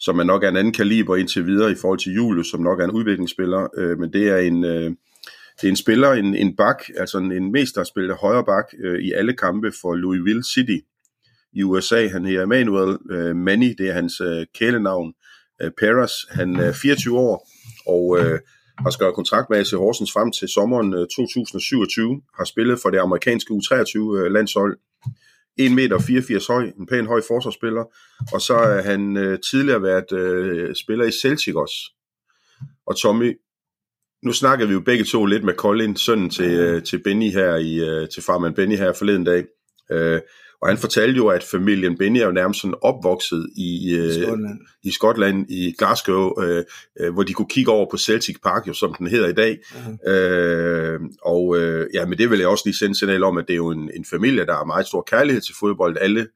som 0.00 0.18
er 0.18 0.24
nok 0.24 0.44
er 0.44 0.48
en 0.48 0.56
anden 0.56 0.72
kaliber 0.72 1.16
indtil 1.16 1.46
videre 1.46 1.72
i 1.72 1.74
forhold 1.80 1.98
til 1.98 2.12
Julius, 2.12 2.50
som 2.50 2.60
nok 2.60 2.80
er 2.80 2.84
en 2.84 2.90
udviklingsspiller, 2.90 3.68
øh, 3.78 3.98
men 3.98 4.12
det 4.12 4.28
er 4.28 4.36
en, 4.36 4.64
øh, 4.64 4.90
det 5.60 5.64
er 5.64 5.68
en 5.68 5.76
spiller, 5.76 6.12
en, 6.12 6.34
en 6.34 6.56
bak, 6.56 6.82
altså 6.96 7.18
en, 7.18 7.32
en 7.32 7.52
mesterspiller 7.52 8.16
højre 8.16 8.44
bak 8.44 8.64
øh, 8.84 9.00
i 9.00 9.12
alle 9.12 9.32
kampe 9.32 9.72
for 9.80 9.94
Louisville 9.94 10.44
City 10.44 10.78
i 11.52 11.62
USA. 11.62 12.08
Han 12.08 12.24
hedder 12.24 12.42
Emmanuel 12.42 12.98
øh, 13.10 13.36
Manny, 13.36 13.74
det 13.78 13.88
er 13.88 13.92
hans 13.92 14.20
øh, 14.20 14.46
kælenavn. 14.54 15.12
Øh, 15.62 15.70
Paris, 15.80 16.12
han 16.30 16.56
er 16.56 16.72
24 16.72 17.18
år, 17.18 17.48
og 17.86 18.18
øh, 18.18 18.38
har 18.78 18.90
skrevet 18.90 19.14
kontrakt 19.14 19.50
med 19.50 19.58
AC 19.58 19.70
Horsens 19.70 20.12
frem 20.12 20.32
til 20.32 20.48
sommeren 20.48 20.94
øh, 20.94 21.00
2027, 21.00 22.22
har 22.38 22.44
spillet 22.44 22.78
for 22.82 22.90
det 22.90 22.98
amerikanske 22.98 23.52
U23-landshold. 23.52 24.78
1 25.58 25.72
meter 25.72 25.98
84 25.98 26.46
høj, 26.46 26.64
en 26.78 26.86
pæn 26.86 27.06
høj 27.06 27.20
forsvarsspiller, 27.28 27.84
og 28.32 28.40
så 28.40 28.54
har 28.54 28.82
han 28.82 29.16
øh, 29.16 29.38
tidligere 29.50 29.82
været 29.82 30.12
øh, 30.12 30.74
spiller 30.74 31.04
i 31.04 31.10
Celtic 31.22 31.54
også. 31.54 31.76
Og 32.86 32.96
Tommy, 32.96 33.38
nu 34.22 34.32
snakkede 34.32 34.68
vi 34.68 34.74
jo 34.74 34.80
begge 34.80 35.04
to 35.04 35.24
lidt 35.24 35.44
med 35.44 35.54
Colin, 35.54 35.96
sønnen 35.96 36.30
til, 36.30 36.54
øh, 36.54 36.82
til 36.82 37.02
Benny 37.02 37.30
her, 37.30 37.56
i, 37.56 37.74
øh, 37.74 38.08
til 38.08 38.22
farmand 38.22 38.54
Benny 38.54 38.76
her 38.76 38.92
forleden 38.92 39.24
dag. 39.24 39.44
Øh, 39.92 40.20
og 40.62 40.68
han 40.68 40.78
fortalte 40.78 41.16
jo, 41.16 41.28
at 41.28 41.42
familien 41.42 41.98
Benny 41.98 42.18
er 42.18 42.26
jo 42.26 42.32
nærmest 42.32 42.60
sådan 42.60 42.74
opvokset 42.82 43.50
i, 43.56 43.94
øh, 43.94 44.12
Skotland. 44.12 44.58
i 44.82 44.90
Skotland, 44.90 45.50
i 45.50 45.74
Glasgow, 45.78 46.42
øh, 46.42 46.64
øh, 47.00 47.12
hvor 47.14 47.22
de 47.22 47.32
kunne 47.32 47.48
kigge 47.48 47.72
over 47.72 47.86
på 47.90 47.96
Celtic 47.96 48.36
Park, 48.42 48.68
jo, 48.68 48.72
som 48.72 48.94
den 48.94 49.06
hedder 49.06 49.28
i 49.28 49.32
dag. 49.32 49.58
Mhm. 49.86 50.12
Øh, 50.12 51.00
og 51.22 51.56
øh, 51.58 51.86
ja, 51.94 52.06
men 52.06 52.18
det 52.18 52.30
vil 52.30 52.38
jeg 52.38 52.48
også 52.48 52.62
lige 52.66 52.78
sende 52.78 52.98
signal 52.98 53.24
om, 53.24 53.38
at 53.38 53.44
det 53.46 53.52
er 53.52 53.56
jo 53.56 53.70
en, 53.70 53.90
en 53.94 54.04
familie, 54.04 54.46
der 54.46 54.54
har 54.54 54.64
meget 54.64 54.86
stor 54.86 55.04
kærlighed 55.10 55.42
til 55.42 55.54
fodbold. 55.60 55.96
Alle 56.00 56.26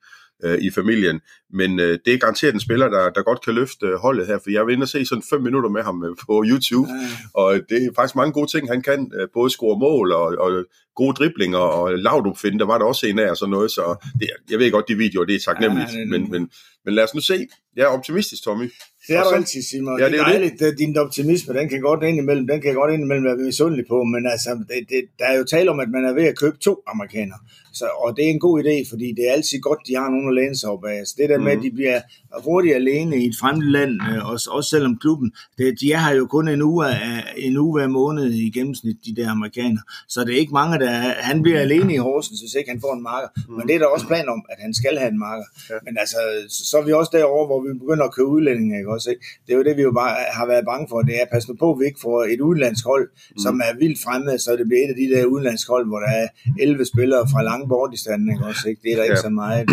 øh, 0.44 0.58
i 0.58 0.70
familien. 0.70 1.20
Men 1.52 1.80
øh, 1.80 1.98
det 2.04 2.14
er 2.14 2.18
garanteret 2.18 2.54
en 2.54 2.60
spiller, 2.60 2.88
der, 2.88 3.10
der 3.10 3.22
godt 3.22 3.44
kan 3.44 3.54
løfte 3.54 3.86
øh, 3.86 3.94
holdet 3.94 4.26
her, 4.26 4.38
for 4.42 4.50
jeg 4.50 4.66
vil 4.66 4.72
ind 4.72 4.82
og 4.82 4.88
se 4.88 5.06
sådan 5.06 5.22
fem 5.30 5.42
minutter 5.42 5.70
med 5.70 5.82
ham 5.82 6.04
øh, 6.04 6.16
på 6.26 6.44
YouTube, 6.46 6.88
ja. 6.90 7.08
og 7.34 7.54
det 7.68 7.84
er 7.84 7.90
faktisk 7.96 8.16
mange 8.16 8.32
gode 8.32 8.50
ting, 8.50 8.68
han 8.68 8.82
kan. 8.82 9.12
Øh, 9.20 9.28
både 9.34 9.50
score 9.50 9.78
mål 9.78 10.12
og, 10.12 10.26
og 10.38 10.64
gode 10.96 11.14
driblinger, 11.14 11.58
og 11.58 11.98
Laudrup 11.98 12.38
der 12.42 12.64
var 12.64 12.78
der 12.78 12.84
også 12.84 13.06
en 13.06 13.18
af 13.18 13.30
og 13.30 13.36
sådan 13.36 13.50
noget, 13.50 13.70
så 13.70 14.06
det, 14.20 14.30
jeg 14.50 14.58
ved 14.58 14.70
godt, 14.70 14.88
de 14.88 14.96
videoer, 14.96 15.24
det 15.24 15.34
er 15.34 15.40
taknemmeligt, 15.40 15.92
ja, 15.92 16.04
men, 16.04 16.30
men, 16.30 16.50
men 16.84 16.94
lad 16.94 17.04
os 17.04 17.14
nu 17.14 17.20
se. 17.20 17.46
Jeg 17.76 17.82
er 17.82 17.88
optimistisk, 17.88 18.44
Tommy. 18.44 18.70
Det 19.06 19.16
er 19.16 19.22
du 19.22 19.30
altid, 19.30 19.62
Simon. 19.62 19.98
Ja, 19.98 20.04
det, 20.04 20.12
det 20.12 20.20
er 20.20 20.24
dejligt. 20.24 20.60
Det. 20.60 20.78
Din 20.78 20.96
optimisme, 20.98 21.54
den 21.54 21.68
kan 21.68 21.80
godt 21.80 22.02
indimellem, 22.02 22.46
den 22.46 22.60
kan 22.60 22.74
godt 22.74 22.92
indimellem 22.92 23.24
være 23.24 23.36
misundelig 23.36 23.84
på, 23.88 24.04
men 24.04 24.26
altså, 24.26 24.50
det, 24.68 24.88
det, 24.88 25.00
der 25.18 25.24
er 25.24 25.36
jo 25.38 25.44
tale 25.44 25.70
om, 25.70 25.80
at 25.80 25.90
man 25.90 26.04
er 26.04 26.12
ved 26.12 26.24
at 26.24 26.38
købe 26.38 26.56
to 26.56 26.82
amerikanere. 26.86 27.38
Så, 27.72 27.86
og 28.04 28.16
det 28.16 28.24
er 28.24 28.30
en 28.30 28.40
god 28.40 28.64
idé, 28.64 28.90
fordi 28.90 29.12
det 29.16 29.28
er 29.28 29.32
altid 29.32 29.60
godt, 29.60 29.78
de 29.88 29.94
har 29.96 30.08
nogen 30.10 30.28
at 30.28 30.34
læne 30.34 30.56
sig 30.56 30.70
op 30.70 30.84
af. 30.84 31.06
Så 31.06 31.14
det 31.18 31.28
der 31.28 31.38
med, 31.38 31.52
at 31.52 31.58
mhm. 31.58 31.66
de 31.66 31.70
bliver 31.78 32.00
hurtigt 32.44 32.74
alene 32.74 33.16
i 33.22 33.26
et 33.26 33.36
fremmed 33.40 33.66
land, 33.66 33.92
øh, 34.10 34.30
også, 34.32 34.50
også 34.50 34.70
selvom 34.70 34.98
klubben, 34.98 35.32
det, 35.58 35.80
de 35.80 35.92
er 35.92 35.98
her 35.98 36.14
jo 36.14 36.26
kun 36.26 36.48
en 36.48 36.62
uge, 36.62 36.86
af, 36.86 37.24
en 37.36 37.56
uge 37.56 37.72
hver 37.78 37.88
måned 37.88 38.26
i 38.32 38.50
gennemsnit, 38.50 38.96
de 39.06 39.16
der 39.16 39.30
amerikanere. 39.30 39.82
Så 40.08 40.24
det 40.24 40.34
er 40.34 40.38
ikke 40.38 40.52
mange, 40.52 40.78
der 40.78 40.90
han 41.30 41.42
bliver 41.42 41.60
alene 41.60 41.94
i 41.94 41.96
Horsens, 41.96 42.40
hvis 42.40 42.54
ikke 42.58 42.70
han 42.70 42.80
får 42.80 42.94
en 42.94 43.02
marker. 43.02 43.28
Mm. 43.36 43.54
Men 43.56 43.62
det 43.68 43.74
er 43.74 43.78
der 43.78 43.86
også 43.86 44.06
plan 44.06 44.28
om, 44.28 44.40
at 44.52 44.58
han 44.64 44.74
skal 44.74 44.98
have 44.98 45.10
en 45.14 45.18
marker. 45.18 45.46
Ja. 45.70 45.74
Men 45.86 45.94
altså, 45.98 46.18
så 46.48 46.78
er 46.78 46.84
vi 46.84 46.92
også 46.92 47.10
derovre, 47.18 47.46
hvor 47.46 47.60
vi 47.66 47.78
begynder 47.82 48.04
at 48.04 48.14
købe 48.14 48.28
udlændinge, 48.28 48.78
ikke 48.78 48.90
også? 48.94 48.99
Ikke? 49.06 49.22
Det 49.46 49.52
er 49.52 49.56
jo 49.56 49.64
det, 49.68 49.76
vi 49.76 49.82
jo 49.82 49.92
bare 49.92 50.14
har 50.38 50.46
været 50.46 50.64
bange 50.70 50.86
for. 50.90 51.02
Det 51.02 51.14
er, 51.20 51.26
pas 51.32 51.48
nu 51.48 51.54
på, 51.62 51.72
at 51.72 51.78
vi 51.80 51.84
ikke 51.84 52.00
får 52.02 52.24
et 52.24 52.40
udlandsk 52.40 52.84
hold, 52.84 53.06
mm. 53.10 53.38
som 53.44 53.60
er 53.68 53.78
vildt 53.78 54.00
fremme, 54.04 54.38
så 54.38 54.50
det 54.56 54.66
bliver 54.68 54.82
et 54.84 54.92
af 54.94 54.98
de 55.02 55.06
der 55.14 55.24
udlandsk 55.24 55.68
hold, 55.68 55.86
hvor 55.88 56.00
der 56.04 56.12
er 56.22 56.28
11 56.60 56.84
spillere 56.92 57.28
fra 57.32 57.42
lange 57.42 57.68
bort 57.68 57.94
i 57.94 58.00
standen, 58.04 58.30
ikke 58.32 58.44
også? 58.44 58.68
Ikke? 58.68 58.80
Det 58.82 58.92
er 58.92 58.96
der 58.96 59.02
ikke 59.02 59.22
ja. 59.22 59.28
så 59.28 59.32
meget... 59.42 59.68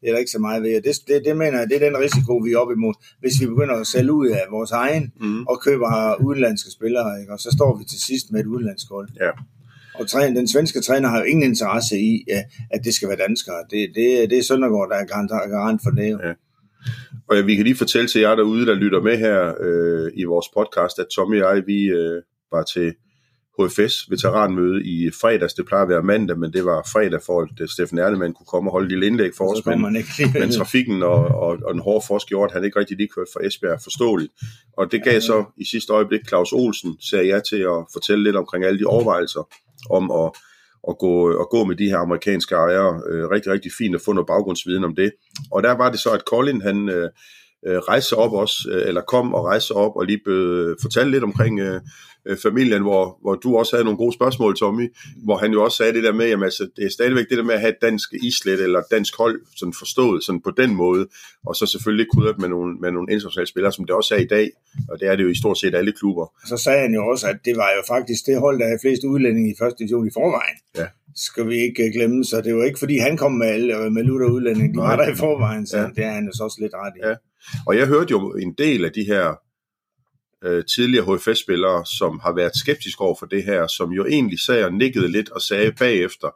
Det 0.00 0.10
er 0.10 0.14
der 0.14 0.18
ikke 0.18 0.36
så 0.38 0.38
meget 0.38 0.62
ved. 0.62 0.82
Det, 0.82 0.94
det, 1.08 1.22
det 1.26 1.36
mener 1.36 1.58
jeg, 1.58 1.68
det 1.68 1.76
er 1.76 1.90
den 1.90 1.98
risiko, 1.98 2.32
vi 2.36 2.52
er 2.52 2.58
op 2.58 2.72
imod. 2.72 2.94
Hvis 3.20 3.40
vi 3.40 3.46
begynder 3.46 3.74
at 3.74 3.86
sælge 3.86 4.12
ud 4.12 4.28
af 4.28 4.44
vores 4.50 4.70
egen 4.70 5.12
mm. 5.20 5.46
og 5.46 5.60
køber 5.60 6.22
udenlandske 6.26 6.70
spillere, 6.70 7.20
ikke? 7.20 7.32
og 7.32 7.38
så 7.38 7.50
står 7.56 7.78
vi 7.78 7.84
til 7.84 8.00
sidst 8.00 8.26
med 8.32 8.40
et 8.40 8.46
udenlandsk 8.46 8.86
hold. 8.90 9.08
Ja. 9.20 9.30
Og 9.94 10.08
træner, 10.08 10.34
den 10.40 10.48
svenske 10.48 10.80
træner 10.80 11.08
har 11.08 11.18
jo 11.18 11.24
ingen 11.24 11.50
interesse 11.50 11.98
i, 11.98 12.24
at 12.70 12.84
det 12.84 12.94
skal 12.94 13.08
være 13.08 13.18
danskere. 13.26 13.60
Det, 13.70 13.90
det, 13.94 14.30
det 14.30 14.38
er 14.38 14.42
Søndergaard, 14.42 14.88
der 14.90 14.96
er 14.96 15.04
garant, 15.04 15.30
garant 15.30 15.80
for 15.82 15.90
det. 15.90 16.10
Ja. 16.10 16.32
Og 17.28 17.46
vi 17.46 17.54
kan 17.56 17.64
lige 17.64 17.76
fortælle 17.76 18.08
til 18.08 18.20
jer 18.20 18.34
derude, 18.34 18.66
der 18.66 18.74
lytter 18.74 19.00
med 19.00 19.18
her 19.18 19.54
øh, 19.60 20.12
i 20.14 20.24
vores 20.24 20.46
podcast, 20.56 20.98
at 20.98 21.06
Tommy 21.16 21.42
og 21.42 21.56
jeg, 21.56 21.66
vi 21.66 21.84
øh, 21.84 22.22
var 22.52 22.62
til 22.62 22.94
HFS 23.58 24.10
veteranmøde 24.10 24.84
i 24.84 25.10
fredags. 25.20 25.54
Det 25.54 25.66
plejer 25.66 25.82
at 25.82 25.88
være 25.88 26.02
mandag, 26.02 26.38
men 26.38 26.52
det 26.52 26.64
var 26.64 26.88
fredag 26.92 27.22
for, 27.22 27.62
at 27.62 27.70
Steffen 27.70 27.98
Erlemann 27.98 28.34
kunne 28.34 28.46
komme 28.46 28.70
og 28.70 28.72
holde 28.72 28.88
lille 28.88 29.06
indlæg 29.06 29.30
for 29.36 29.52
os. 29.52 29.66
Men, 29.66 29.92
men 30.40 30.50
trafikken 30.50 31.02
og, 31.02 31.24
og, 31.24 31.58
og 31.64 31.74
en 31.74 31.78
hård 31.78 32.04
forsk 32.06 32.26
gjorde, 32.26 32.50
at 32.50 32.54
han 32.54 32.64
ikke 32.64 32.78
rigtig 32.78 32.96
lige 32.96 33.08
kørte 33.16 33.30
fra 33.34 33.46
Esbjerg 33.46 33.80
forståeligt. 33.82 34.32
Og 34.76 34.92
det 34.92 35.04
gav 35.04 35.20
så 35.20 35.44
i 35.56 35.64
sidste 35.64 35.92
øjeblik 35.92 36.28
Claus 36.28 36.52
Olsen, 36.52 36.96
sagde 37.00 37.28
jeg 37.28 37.44
til 37.44 37.56
at 37.56 37.78
fortælle 37.92 38.24
lidt 38.24 38.36
omkring 38.36 38.64
alle 38.64 38.78
de 38.78 38.84
overvejelser 38.84 39.48
om 39.90 40.10
at, 40.10 40.30
at, 40.88 40.98
gå, 40.98 41.28
at 41.28 41.48
gå 41.48 41.64
med 41.64 41.76
de 41.76 41.88
her 41.88 41.98
amerikanske 41.98 42.54
ejere. 42.54 43.02
Øh, 43.08 43.28
rigtig, 43.28 43.52
rigtig 43.52 43.72
fint 43.78 43.94
at 43.94 44.00
få 44.04 44.12
noget 44.12 44.26
baggrundsviden 44.26 44.84
om 44.84 44.94
det. 44.94 45.12
Og 45.52 45.62
der 45.62 45.72
var 45.72 45.90
det 45.90 46.00
så, 46.00 46.10
at 46.10 46.22
Colin 46.26 46.62
han... 46.62 46.88
Øh, 46.88 47.10
øh 47.66 47.78
rejse 47.78 48.16
op 48.16 48.32
også, 48.32 48.68
øh, 48.70 48.88
eller 48.88 49.00
kom 49.00 49.34
og 49.34 49.44
rejse 49.44 49.74
op 49.74 49.96
og 49.96 50.04
lige 50.06 50.20
be, 50.24 50.76
fortælle 50.82 51.10
lidt 51.10 51.24
omkring 51.24 51.60
øh, 51.60 51.80
øh, 52.26 52.36
familien, 52.36 52.82
hvor, 52.82 53.18
hvor 53.22 53.34
du 53.34 53.56
også 53.56 53.76
havde 53.76 53.84
nogle 53.84 53.98
gode 53.98 54.14
spørgsmål, 54.14 54.56
Tommy, 54.56 54.92
hvor 55.24 55.36
han 55.36 55.52
jo 55.52 55.64
også 55.64 55.76
sagde 55.76 55.92
det 55.92 56.02
der 56.02 56.12
med, 56.12 56.26
jamen 56.28 56.44
altså, 56.44 56.68
det 56.76 56.84
er 56.84 56.90
stadigvæk 56.90 57.28
det 57.30 57.38
der 57.38 57.44
med 57.44 57.54
at 57.54 57.60
have 57.60 57.70
et 57.70 57.82
dansk 57.82 58.08
islet 58.22 58.60
eller 58.60 58.82
dansk 58.90 59.16
hold 59.18 59.40
sådan 59.56 59.74
forstået 59.78 60.24
sådan 60.24 60.40
på 60.40 60.50
den 60.50 60.74
måde, 60.74 61.06
og 61.46 61.56
så 61.56 61.66
selvfølgelig 61.66 62.06
krydret 62.14 62.38
med 62.38 62.48
nogle, 62.48 62.76
med 62.80 62.90
nogle 62.90 63.12
internationale 63.12 63.48
spillere, 63.48 63.72
som 63.72 63.84
det 63.84 63.94
også 63.94 64.14
er 64.14 64.18
i 64.18 64.26
dag, 64.26 64.50
og 64.88 65.00
det 65.00 65.08
er 65.08 65.16
det 65.16 65.24
jo 65.24 65.28
i 65.28 65.34
stort 65.34 65.58
set 65.58 65.74
alle 65.74 65.92
klubber. 65.92 66.26
Så 66.46 66.56
sagde 66.56 66.80
han 66.80 66.94
jo 66.94 67.02
også, 67.12 67.26
at 67.26 67.38
det 67.44 67.56
var 67.56 67.70
jo 67.76 67.82
faktisk 67.88 68.26
det 68.26 68.40
hold, 68.40 68.58
der 68.58 68.66
havde 68.66 68.78
flest 68.82 69.04
udlændinge 69.04 69.50
i 69.50 69.54
første 69.58 69.78
division 69.78 70.06
i 70.06 70.10
forvejen. 70.14 70.58
Ja 70.76 70.86
skal 71.16 71.48
vi 71.48 71.56
ikke 71.56 71.92
glemme, 71.92 72.24
så 72.24 72.40
det 72.40 72.50
jo 72.50 72.62
ikke 72.62 72.78
fordi 72.78 72.98
han 72.98 73.16
kom 73.16 73.32
med, 73.32 73.46
alle, 73.46 73.90
med 73.90 74.02
lutter 74.02 74.26
udlænding, 74.26 74.74
de 74.74 74.78
var 74.78 74.96
der 74.96 75.08
i 75.08 75.14
forvejen, 75.14 75.66
så 75.66 75.78
ja. 75.78 75.86
det 75.96 76.04
er 76.04 76.10
han 76.10 76.24
jo 76.24 76.32
så 76.32 76.44
også 76.44 76.58
lidt 76.60 76.74
ret 76.74 76.92
i. 76.96 77.06
Ja. 77.06 77.14
Og 77.66 77.76
jeg 77.76 77.86
hørte 77.86 78.10
jo 78.10 78.32
en 78.32 78.54
del 78.58 78.84
af 78.84 78.92
de 78.92 79.04
her 79.04 79.34
øh, 80.44 80.64
tidligere 80.74 81.16
HFS-spillere, 81.16 81.86
som 81.86 82.18
har 82.18 82.32
været 82.32 82.56
skeptiske 82.56 83.00
over 83.00 83.16
for 83.18 83.26
det 83.26 83.44
her, 83.44 83.66
som 83.66 83.92
jo 83.92 84.06
egentlig 84.06 84.40
sagde 84.40 84.64
og 84.64 84.72
nikkede 84.72 85.08
lidt 85.08 85.30
og 85.30 85.40
sagde 85.40 85.72
bagefter, 85.72 86.30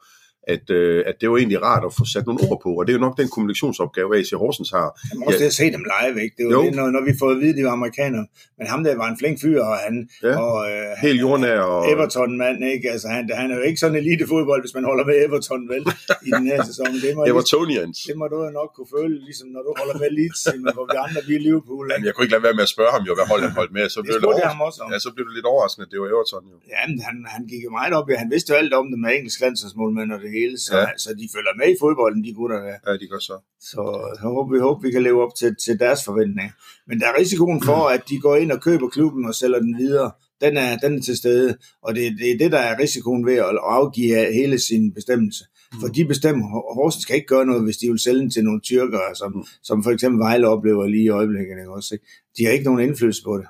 at, 0.54 0.70
øh, 0.70 1.04
at 1.06 1.14
det 1.20 1.30
var 1.30 1.37
egentlig 1.37 1.62
rart 1.62 1.84
at 1.88 1.92
få 1.98 2.04
sat 2.14 2.26
nogle 2.26 2.40
ord 2.48 2.58
på, 2.64 2.70
og 2.78 2.82
det 2.87 2.90
er 2.92 2.96
jo 2.98 3.04
nok 3.06 3.16
den 3.22 3.28
kommunikationsopgave, 3.34 4.08
AC 4.18 4.30
Horsens 4.42 4.70
har. 4.70 4.88
Man 5.18 5.26
også 5.26 5.38
ja. 5.38 5.42
det 5.44 5.50
at 5.52 5.58
se 5.62 5.66
dem 5.76 5.84
live, 5.94 6.16
ikke? 6.24 6.34
Det 6.38 6.44
er 6.44 6.50
jo, 6.50 6.58
jo. 6.58 6.62
Det, 6.66 6.74
når, 6.78 6.87
når 6.96 7.02
vi 7.08 7.12
får 7.20 7.28
at 7.34 7.38
vide, 7.42 7.52
at 7.54 7.58
de 7.58 7.64
var 7.68 7.74
amerikanere, 7.80 8.26
men 8.58 8.66
ham 8.72 8.80
der 8.84 8.96
var 9.02 9.08
en 9.12 9.18
flink 9.20 9.37
fyr, 9.42 9.61
og 9.70 9.76
han... 9.87 9.94
Ja. 10.26 10.34
Og, 10.44 10.56
øh, 10.70 10.90
Helt 11.06 11.20
jordnær. 11.24 11.61
Og... 11.72 11.80
Everton-mand, 11.92 12.58
ikke? 12.74 12.87
Altså, 12.94 13.08
han, 13.16 13.22
han 13.40 13.46
er 13.52 13.56
jo 13.61 13.64
ikke 13.68 13.80
sådan 13.82 13.96
elite 14.02 14.24
fodbold, 14.32 14.61
hvis 14.64 14.74
man 14.78 14.84
holder 14.90 15.04
med 15.11 15.16
Everton, 15.24 15.62
vel? 15.72 15.82
I 16.28 16.30
den 16.38 16.46
her 16.52 16.58
sæson. 16.68 16.90
Det 17.04 17.11
må, 17.16 17.20
Evertonians. 17.32 17.98
Det 18.08 18.16
må 18.20 18.24
du 18.32 18.37
jo 18.46 18.50
nok 18.61 18.70
kunne 18.76 18.90
føle, 18.96 19.14
ligesom 19.28 19.48
når 19.56 19.62
du 19.66 19.70
holder 19.80 19.96
med 20.02 20.11
Leeds, 20.18 20.42
hvor 20.76 20.87
vi 20.92 20.96
andre, 21.06 21.20
vi 21.28 21.34
er 21.38 21.42
Liverpool. 21.46 21.84
Ikke? 21.84 21.92
Jamen, 21.92 22.06
jeg 22.06 22.12
kunne 22.14 22.24
ikke 22.26 22.34
lade 22.37 22.46
være 22.48 22.56
med 22.61 22.64
at 22.68 22.72
spørge 22.76 22.92
ham 22.96 23.02
jo, 23.08 23.12
hvad 23.18 23.26
hold 23.32 23.40
han 23.46 23.54
holdt 23.61 23.72
med, 23.78 23.84
så 23.96 23.98
blev 24.06 24.14
det, 24.14 24.40
det 24.40 24.50
ham 24.52 24.61
også 24.68 24.78
om. 24.84 24.88
Ja, 24.92 24.98
så 25.06 25.11
blev 25.14 25.24
det 25.28 25.34
lidt 25.38 25.48
overraskende, 25.52 25.84
at 25.87 25.90
det 25.92 25.98
var 26.02 26.08
Everton 26.14 26.44
jo. 26.52 26.56
Ja, 26.74 26.80
men 26.90 26.98
han, 27.06 27.16
han 27.34 27.42
gik 27.50 27.62
jo 27.68 27.70
meget 27.78 27.92
op 27.98 28.06
i, 28.11 28.12
han 28.24 28.30
vidste 28.34 28.48
jo 28.52 28.56
alt 28.62 28.72
om 28.80 28.87
det 28.92 28.98
med 29.04 29.11
engelsk 29.16 29.38
landsholdsmålmænd 29.44 30.08
og 30.16 30.20
det 30.24 30.30
hele, 30.38 30.59
så, 30.66 30.77
ja. 30.79 30.87
så 31.05 31.11
de 31.20 31.29
følger 31.35 31.55
med 31.61 31.68
i 31.74 31.77
fodbolden, 31.83 32.24
de 32.24 32.33
gutter 32.38 32.59
der. 32.66 32.77
Ja, 32.87 32.92
de 33.03 33.07
gør 33.12 33.22
så. 33.31 33.37
Så 33.70 33.81
jeg 34.14 34.22
håber, 34.29 34.53
vi 34.55 34.61
håber, 34.66 34.81
vi 34.87 34.90
kan 34.90 35.03
leve 35.03 35.22
op 35.24 35.35
til, 35.40 35.51
til 35.64 35.79
deres 35.85 36.01
forventninger. 36.05 36.55
Men 36.88 37.01
der 37.01 37.07
er 37.07 37.18
risikoen 37.20 37.62
for, 37.62 37.81
at 37.94 38.03
de 38.11 38.16
går 38.20 38.37
ind 38.37 38.53
og 38.53 38.61
køber 38.68 38.88
klubben 38.88 39.24
og 39.29 39.35
sælger 39.35 39.59
den 39.59 39.79
videre. 39.79 40.11
Den 40.40 40.57
er, 40.57 40.77
den 40.77 40.98
er 40.98 41.03
til 41.03 41.16
stede, 41.16 41.57
og 41.83 41.94
det, 41.94 42.03
det 42.18 42.31
er 42.31 42.38
det, 42.38 42.53
der 42.53 42.59
er 42.59 42.79
risikoen 42.79 43.27
ved 43.27 43.35
at 43.35 43.59
afgive 43.62 44.33
hele 44.33 44.59
sin 44.59 44.94
bestemmelse. 44.94 45.44
For 45.81 45.88
de 45.88 46.05
bestemmer, 46.05 46.46
Horsens 46.74 47.03
skal 47.03 47.16
ikke 47.16 47.27
gøre 47.27 47.46
noget, 47.46 47.62
hvis 47.64 47.77
de 47.77 47.88
vil 47.88 47.98
sælge 47.98 48.20
den 48.20 48.31
til 48.31 48.44
nogle 48.44 48.61
tyrkere, 48.61 49.14
som, 49.14 49.33
mm. 49.37 49.44
som 49.62 49.83
for 49.85 49.90
eksempel 49.90 50.18
Vejle 50.18 50.48
oplever 50.48 50.87
lige 50.87 51.05
i 51.05 51.09
øjeblikket. 51.09 51.59
Ikke? 51.59 51.72
Også, 51.72 51.94
ikke? 51.94 52.07
De 52.38 52.44
har 52.44 52.53
ikke 52.53 52.64
nogen 52.64 52.81
indflydelse 52.81 53.22
på 53.24 53.38
det. 53.38 53.46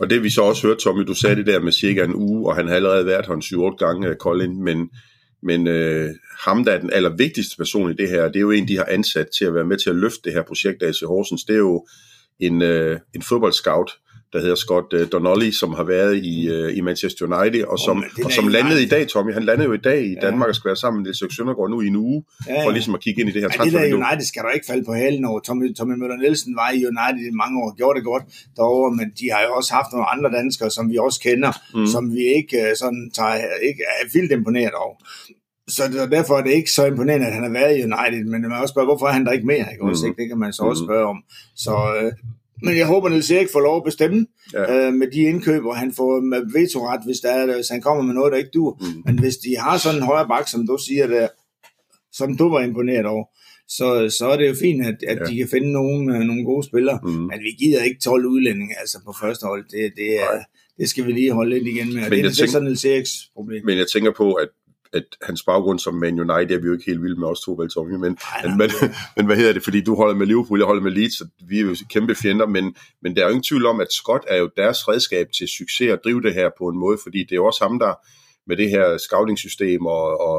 Og 0.00 0.10
det 0.10 0.22
vi 0.22 0.30
så 0.30 0.42
også 0.42 0.66
hørte, 0.66 0.80
Tommy, 0.80 1.02
du 1.02 1.14
sagde 1.14 1.36
det 1.36 1.46
der 1.46 1.60
med 1.60 1.72
cirka 1.72 2.04
en 2.04 2.14
uge, 2.14 2.48
og 2.48 2.56
han 2.56 2.68
har 2.68 2.74
allerede 2.74 3.06
været 3.06 3.26
her 3.26 3.34
en 3.34 3.72
7-8 3.72 3.76
gange, 3.76 4.14
Colin, 4.14 4.64
men 4.64 4.90
men 5.42 5.66
øh, 5.66 6.10
ham, 6.40 6.64
der 6.64 6.72
er 6.72 6.80
den 6.80 6.92
allervigtigste 6.92 7.56
person 7.56 7.90
i 7.90 7.94
det 7.94 8.08
her, 8.08 8.28
det 8.28 8.36
er 8.36 8.40
jo 8.40 8.50
en, 8.50 8.68
de 8.68 8.76
har 8.76 8.86
ansat 8.90 9.28
til 9.38 9.44
at 9.44 9.54
være 9.54 9.64
med 9.64 9.78
til 9.78 9.90
at 9.90 9.96
løfte 9.96 10.20
det 10.24 10.32
her 10.32 10.42
projekt 10.42 10.82
af 10.82 10.88
AC 10.88 11.00
Horsens. 11.06 11.44
Det 11.44 11.54
er 11.54 11.58
jo 11.58 11.86
en, 12.40 12.62
øh, 12.62 13.00
en 13.14 13.22
fodboldscout, 13.22 13.98
der 14.32 14.40
hedder 14.40 14.54
Scott 14.54 14.92
uh, 14.92 15.00
Donnelly, 15.12 15.50
som 15.50 15.70
har 15.74 15.84
været 15.84 16.16
i, 16.16 16.36
uh, 16.54 16.76
i 16.76 16.80
Manchester 16.80 17.22
United, 17.26 17.64
og 17.64 17.78
som, 17.78 17.96
oh, 17.98 18.24
og 18.24 18.32
som 18.32 18.48
landede 18.48 18.82
i 18.82 18.88
dag, 18.88 19.08
Tommy. 19.08 19.32
Han 19.32 19.42
landede 19.42 19.66
jo 19.68 19.72
i 19.72 19.84
dag 19.90 20.00
i 20.06 20.16
Danmark 20.22 20.48
og 20.48 20.54
skal 20.54 20.68
være 20.68 20.76
sammen 20.76 20.98
med 20.98 21.04
Niels 21.04 21.36
Søndergaard 21.36 21.70
nu 21.70 21.80
i 21.80 21.86
en 21.86 21.96
uge, 21.96 22.24
ja, 22.48 22.54
ja. 22.54 22.66
for 22.66 22.70
ligesom 22.70 22.94
at 22.94 23.00
kigge 23.00 23.20
ind 23.20 23.30
i 23.30 23.32
det 23.32 23.42
her 23.42 23.50
ja, 23.58 23.64
det 23.64 23.72
der 23.72 23.96
United 24.00 24.26
skal 24.26 24.42
der 24.42 24.50
ikke 24.50 24.66
falde 24.66 24.84
på 24.84 24.94
halen 24.94 25.24
over. 25.24 25.40
Tommy, 25.40 25.74
Tommy 25.74 25.94
Møller 26.00 26.16
Nielsen 26.16 26.56
var 26.56 26.70
i 26.70 26.80
United 26.92 27.24
i 27.32 27.34
mange 27.42 27.54
år, 27.62 27.76
gjorde 27.76 27.96
det 27.98 28.04
godt 28.04 28.24
derovre, 28.56 28.90
men 29.00 29.06
de 29.18 29.26
har 29.32 29.42
jo 29.46 29.50
også 29.58 29.70
haft 29.78 29.90
nogle 29.92 30.06
andre 30.14 30.28
danskere, 30.38 30.70
som 30.70 30.90
vi 30.90 30.96
også 31.06 31.20
kender, 31.20 31.52
mm. 31.74 31.86
som 31.86 32.02
vi 32.14 32.22
ikke 32.38 32.56
uh, 32.62 32.72
sådan 32.82 33.10
tager, 33.18 33.36
ikke 33.68 33.82
er 34.00 34.04
vildt 34.14 34.32
imponeret 34.32 34.74
over. 34.84 34.96
Så 35.68 35.82
derfor 36.10 36.34
er 36.38 36.42
det 36.42 36.52
ikke 36.60 36.70
så 36.70 36.86
imponerende, 36.86 37.26
at 37.26 37.32
han 37.32 37.42
har 37.42 37.50
været 37.60 37.78
i 37.78 37.82
United, 37.82 38.24
men 38.24 38.42
man 38.42 38.60
også 38.62 38.72
spørge, 38.72 38.86
hvorfor 38.86 39.06
er 39.06 39.12
han 39.12 39.26
der 39.26 39.32
ikke 39.32 39.46
mere? 39.46 39.66
Ikke? 39.72 39.84
Også, 39.84 40.04
mm. 40.04 40.08
ikke? 40.08 40.22
Det 40.22 40.28
kan 40.28 40.38
man 40.38 40.52
så 40.52 40.62
også 40.62 40.84
spørge 40.86 41.06
om. 41.06 41.18
Så, 41.56 41.74
øh, 42.00 42.12
men 42.64 42.76
jeg 42.76 42.86
håber, 42.86 43.08
Niels 43.08 43.30
Erik 43.30 43.48
får 43.52 43.60
lov 43.60 43.76
at 43.76 43.84
bestemme 43.84 44.26
ja. 44.52 44.86
øh, 44.86 44.94
med 44.94 45.06
de 45.10 45.20
indkøb, 45.20 45.64
og 45.64 45.76
han 45.76 45.92
får 45.92 46.10
vetoret, 46.58 47.00
hvis, 47.04 47.20
der 47.20 47.30
er, 47.30 47.54
hvis 47.54 47.68
han 47.68 47.80
kommer 47.80 48.02
med 48.02 48.14
noget, 48.14 48.32
der 48.32 48.38
ikke 48.38 48.50
dur. 48.54 48.78
Mm. 48.80 49.02
Men 49.06 49.18
hvis 49.18 49.36
de 49.36 49.56
har 49.58 49.78
sådan 49.78 49.98
en 49.98 50.06
højre 50.06 50.28
bak, 50.28 50.48
som 50.48 50.66
du 50.66 50.78
siger, 50.86 51.06
der, 51.06 51.28
som 52.12 52.36
du 52.36 52.48
var 52.48 52.60
imponeret 52.60 53.06
over, 53.06 53.24
så, 53.68 54.16
så 54.18 54.26
er 54.32 54.36
det 54.36 54.48
jo 54.48 54.54
fint, 54.54 54.86
at, 54.86 54.98
at 55.08 55.18
ja. 55.18 55.24
de 55.24 55.36
kan 55.36 55.48
finde 55.48 55.72
nogle, 55.72 56.16
øh, 56.16 56.20
nogle 56.20 56.44
gode 56.44 56.66
spillere. 56.66 56.98
Mm. 57.02 57.10
Men 57.10 57.38
vi 57.46 57.50
gider 57.64 57.82
ikke 57.82 58.00
12 58.00 58.26
udlændinge 58.26 58.74
altså 58.80 58.98
på 59.06 59.12
første 59.22 59.44
hold. 59.46 59.64
Det, 59.64 59.92
det, 59.96 60.20
er, 60.20 60.38
det 60.78 60.88
skal 60.88 61.06
vi 61.06 61.12
lige 61.12 61.32
holde 61.32 61.50
lidt 61.54 61.66
igen 61.66 61.94
med. 61.94 62.02
Men 62.02 62.12
det 62.12 62.18
er 62.18 62.30
tænker, 62.30 62.52
sådan 62.52 62.66
Niels 62.68 62.84
Eriks 62.84 63.12
problem. 63.34 63.62
Men 63.64 63.78
jeg 63.78 63.86
tænker 63.92 64.12
på, 64.16 64.32
at 64.32 64.48
at 64.92 65.04
hans 65.22 65.42
baggrund 65.42 65.78
som 65.78 65.94
Man 65.94 66.20
United 66.20 66.56
er 66.56 66.60
vi 66.60 66.66
jo 66.66 66.72
ikke 66.72 66.84
helt 66.86 67.02
vilde 67.02 67.20
med 67.20 67.28
os 67.28 67.40
to, 67.40 67.52
vel, 67.52 67.70
Tommy? 67.70 67.92
Men, 67.92 68.00
men, 68.00 68.18
men, 68.58 68.70
men, 69.16 69.26
hvad 69.26 69.36
hedder 69.36 69.52
det? 69.52 69.62
Fordi 69.62 69.80
du 69.80 69.94
holder 69.94 70.14
med 70.14 70.26
Liverpool, 70.26 70.58
jeg 70.58 70.66
holder 70.66 70.82
med 70.82 70.90
Leeds, 70.90 71.18
så 71.18 71.28
vi 71.48 71.58
er 71.58 71.62
jo 71.62 71.76
kæmpe 71.90 72.14
fjender, 72.14 72.46
men, 72.46 72.74
men 73.02 73.16
der 73.16 73.22
er 73.22 73.26
jo 73.26 73.30
ingen 73.30 73.42
tvivl 73.42 73.66
om, 73.66 73.80
at 73.80 73.92
Scott 73.92 74.24
er 74.28 74.36
jo 74.36 74.50
deres 74.56 74.88
redskab 74.88 75.26
til 75.38 75.48
succes 75.48 75.90
at 75.92 76.00
drive 76.04 76.22
det 76.22 76.34
her 76.34 76.50
på 76.58 76.68
en 76.68 76.78
måde, 76.78 76.98
fordi 77.02 77.18
det 77.18 77.32
er 77.32 77.36
jo 77.36 77.46
også 77.46 77.64
ham, 77.64 77.78
der 77.78 77.94
med 78.46 78.56
det 78.56 78.70
her 78.70 78.98
scouting-system 78.98 79.86
og, 79.86 80.20
og, 80.20 80.38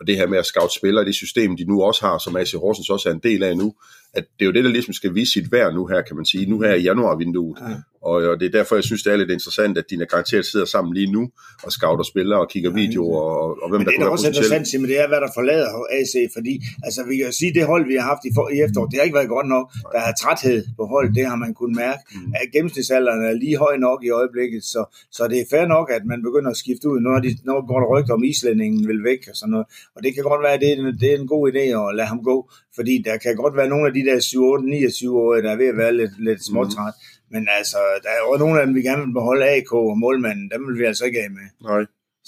og 0.00 0.06
det 0.06 0.16
her 0.16 0.26
med 0.26 0.38
at 0.38 0.46
scout 0.46 0.72
spillere, 0.72 1.04
det 1.04 1.14
system, 1.14 1.56
de 1.56 1.64
nu 1.64 1.82
også 1.82 2.06
har, 2.06 2.18
som 2.18 2.36
AC 2.36 2.52
Horsens 2.52 2.90
også 2.90 3.08
er 3.08 3.12
en 3.12 3.20
del 3.22 3.42
af 3.42 3.56
nu, 3.56 3.74
at 4.14 4.24
det 4.38 4.44
er 4.44 4.46
jo 4.46 4.52
det, 4.52 4.64
der 4.64 4.70
ligesom 4.70 4.94
skal 4.94 5.14
vise 5.14 5.32
sit 5.32 5.52
værd 5.52 5.74
nu 5.74 5.86
her, 5.86 6.02
kan 6.02 6.16
man 6.16 6.24
sige, 6.24 6.46
nu 6.46 6.60
her 6.60 6.74
i 6.74 6.82
januarvinduet. 6.82 7.58
Ja. 7.60 7.74
Og, 8.10 8.14
og 8.30 8.34
det 8.40 8.46
er 8.46 8.50
derfor, 8.58 8.74
jeg 8.80 8.84
synes, 8.84 9.02
det 9.02 9.12
er 9.12 9.16
lidt 9.16 9.30
interessant, 9.38 9.78
at 9.78 9.84
dine 9.90 10.06
karakterer 10.06 10.42
sidder 10.42 10.66
sammen 10.74 10.94
lige 10.98 11.12
nu 11.16 11.22
og 11.66 11.70
scouter 11.72 12.04
spillere 12.12 12.40
og 12.44 12.48
kigger 12.54 12.70
videoer 12.82 13.20
og, 13.42 13.48
og 13.62 13.68
hvem 13.70 13.80
men 13.80 13.86
der 13.86 13.92
det 13.92 14.02
er 14.02 14.08
også 14.08 14.22
potentielt. 14.24 14.46
interessant, 14.52 14.80
men 14.82 14.88
det 14.90 14.98
er, 15.02 15.06
hvad 15.08 15.20
der 15.24 15.30
forlader 15.38 15.68
AC, 15.98 16.14
fordi 16.36 16.54
altså, 16.86 17.00
vi 17.10 17.14
kan 17.16 17.32
sige, 17.40 17.54
det 17.58 17.64
hold, 17.72 17.84
vi 17.92 17.94
har 18.00 18.06
haft 18.12 18.22
i, 18.28 18.30
for, 18.36 18.44
i 18.54 18.56
efteråret, 18.66 18.90
det 18.90 18.96
har 18.98 19.04
ikke 19.08 19.18
været 19.20 19.32
godt 19.36 19.48
nok. 19.54 19.64
Der 19.94 20.00
er 20.10 20.14
træthed 20.22 20.60
på 20.78 20.84
hold, 20.94 21.08
det 21.18 21.24
har 21.30 21.36
man 21.44 21.52
kunnet 21.60 21.76
mærke. 21.84 22.00
Mm. 22.14 22.32
At 22.40 22.46
gennemsnitsalderen 22.54 23.20
er 23.30 23.32
lige 23.44 23.56
høj 23.66 23.74
nok 23.86 23.98
i 24.08 24.10
øjeblikket, 24.20 24.62
så, 24.72 24.80
så 25.16 25.22
det 25.32 25.38
er 25.42 25.46
fair 25.54 25.66
nok, 25.76 25.86
at 25.96 26.02
man 26.12 26.20
begynder 26.28 26.50
at 26.54 26.58
skifte 26.64 26.86
ud. 26.92 26.98
Når, 27.06 27.14
de, 27.24 27.30
når 27.48 27.58
går 27.70 27.78
der 27.82 27.88
rygter 27.94 28.14
om 28.18 28.24
islændingen 28.32 28.80
vil 28.90 29.00
væk 29.10 29.22
og 29.30 29.36
sådan 29.40 29.50
noget. 29.54 29.66
Og 29.96 30.00
det 30.04 30.10
kan 30.14 30.22
godt 30.30 30.42
være, 30.46 30.54
at 30.56 30.60
det 30.64 30.68
er, 30.72 30.76
en- 30.76 30.98
det 31.02 31.08
er 31.12 31.18
en 31.22 31.28
god 31.34 31.42
idé 31.52 31.64
at 31.88 31.94
lade 31.98 32.08
ham 32.12 32.20
gå, 32.30 32.36
fordi 32.78 32.94
der 33.08 33.16
kan 33.24 33.32
godt 33.42 33.54
være 33.56 33.68
nogle 33.74 33.86
af 33.88 33.92
de 33.98 34.02
der 34.08 34.20
7, 34.20 34.42
8, 34.44 34.64
29 34.70 35.18
år, 35.22 35.34
der 35.34 35.50
er 35.54 35.56
ved 35.62 35.68
at 35.74 35.76
være 35.82 35.94
lidt, 36.00 36.14
lidt 36.28 36.40
småtræt. 36.48 36.94
Men 37.34 37.42
altså, 37.58 37.78
der 38.04 38.08
er 38.16 38.20
jo 38.26 38.36
nogle 38.44 38.60
af 38.60 38.66
dem, 38.66 38.74
vi 38.74 38.82
gerne 38.82 39.04
vil 39.06 39.12
beholde 39.12 39.44
AK 39.56 39.72
og 39.72 39.98
målmanden, 39.98 40.50
dem 40.54 40.62
vil 40.68 40.78
vi 40.80 40.84
altså 40.84 41.04
ikke 41.04 41.22
af 41.24 41.30
med. 41.30 41.46
Nej. 41.70 41.84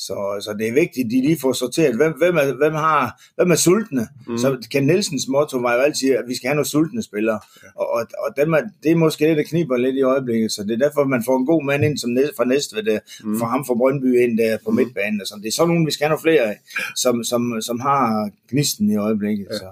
Så, 0.07 0.14
så 0.45 0.51
det 0.59 0.69
er 0.69 0.73
vigtigt, 0.83 1.05
at 1.05 1.11
de 1.11 1.21
lige 1.27 1.40
får 1.40 1.53
sorteret, 1.53 1.97
hvem, 1.97 2.12
hvem, 2.23 2.37
er, 2.37 2.47
hvem, 2.62 2.73
har, 2.73 3.23
hvem 3.37 3.51
er 3.51 3.55
sultne? 3.55 4.09
Mm. 4.27 4.38
Så 4.38 4.66
Ken 4.73 4.87
Nielsens 4.87 5.29
motto 5.29 5.59
var 5.59 5.75
jo 5.75 5.81
altid, 5.81 6.11
at 6.11 6.25
vi 6.29 6.35
skal 6.37 6.49
have 6.49 6.55
nogle 6.55 6.69
sultne 6.69 7.03
spillere. 7.03 7.40
Ja. 7.62 7.69
Og, 7.81 7.88
og, 7.97 8.01
og 8.27 8.31
dem 8.37 8.53
er, 8.53 8.61
det 8.83 8.90
er 8.90 8.97
måske 8.97 9.25
det, 9.29 9.37
der 9.37 9.42
kniber 9.42 9.77
lidt 9.77 9.97
i 9.97 10.03
øjeblikket. 10.03 10.53
Så 10.53 10.62
det 10.62 10.71
er 10.75 10.85
derfor, 10.87 11.05
man 11.05 11.23
får 11.27 11.38
en 11.38 11.47
god 11.47 11.64
mand 11.64 11.85
ind 11.85 11.99
som 11.99 12.11
næ- 12.11 12.35
fra 12.37 12.45
Næstved, 12.45 12.83
der, 12.83 12.99
Mm. 13.25 13.31
mm. 13.31 13.38
for 13.38 13.47
ham 13.47 13.64
fra 13.66 13.75
Brøndby 13.75 14.21
ind 14.23 14.38
der 14.38 14.59
på 14.64 14.71
Mm. 14.71 14.77
midtbanen. 14.77 15.21
Og 15.21 15.27
sådan. 15.27 15.42
Det 15.42 15.49
er 15.49 15.53
sådan 15.53 15.69
nogle, 15.69 15.85
vi 15.87 15.90
skal 15.92 16.05
have 16.05 16.11
nogle 16.11 16.23
flere 16.23 16.42
af, 16.42 16.57
som, 16.97 17.25
som, 17.25 17.61
som 17.61 17.81
har 17.81 18.31
gnisten 18.51 18.90
i 18.90 18.97
øjeblikket. 18.97 19.47
Ja. 19.51 19.57
Så. 19.59 19.69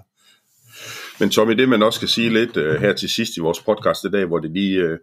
Men 1.20 1.30
Tommy, 1.30 1.52
det 1.54 1.68
man 1.68 1.82
også 1.82 1.96
skal 1.96 2.08
sige 2.08 2.30
lidt 2.30 2.56
uh, 2.56 2.74
her 2.80 2.92
til 2.92 3.08
sidst 3.08 3.36
i 3.36 3.40
vores 3.40 3.60
podcast 3.60 4.04
i 4.04 4.10
dag, 4.10 4.24
hvor 4.26 4.38
det 4.38 4.50
lige 4.50 4.84
uh, 4.92 4.98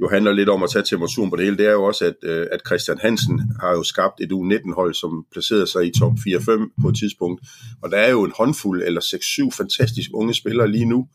jo 0.00 0.08
handler 0.08 0.32
lidt 0.32 0.48
om 0.48 0.62
at 0.62 0.70
tage 0.70 0.84
temperaturen 0.84 1.30
på 1.30 1.36
det 1.36 1.44
hele, 1.44 1.56
det 1.56 1.66
er 1.66 1.72
jo 1.72 1.84
også, 1.84 2.04
at, 2.04 2.16
uh, 2.30 2.46
at 2.52 2.60
Christian 2.66 2.98
Hansen 2.98 3.40
har 3.60 3.70
jo 3.70 3.82
skabt 3.82 4.20
et 4.20 4.32
U19-hold, 4.32 4.94
som 4.94 5.26
placerede 5.32 5.66
sig 5.66 5.86
i 5.86 5.92
top 5.98 6.12
4-5 6.12 6.82
på 6.82 6.88
et 6.88 6.96
tidspunkt. 6.98 7.42
Og 7.82 7.90
der 7.90 7.96
er 7.96 8.10
jo 8.10 8.24
en 8.24 8.32
håndfuld 8.38 8.82
eller 8.82 9.00
6-7 9.00 9.56
fantastisk 9.56 10.10
unge 10.14 10.34
spillere 10.34 10.68
lige 10.70 10.84
nu, 10.84 11.06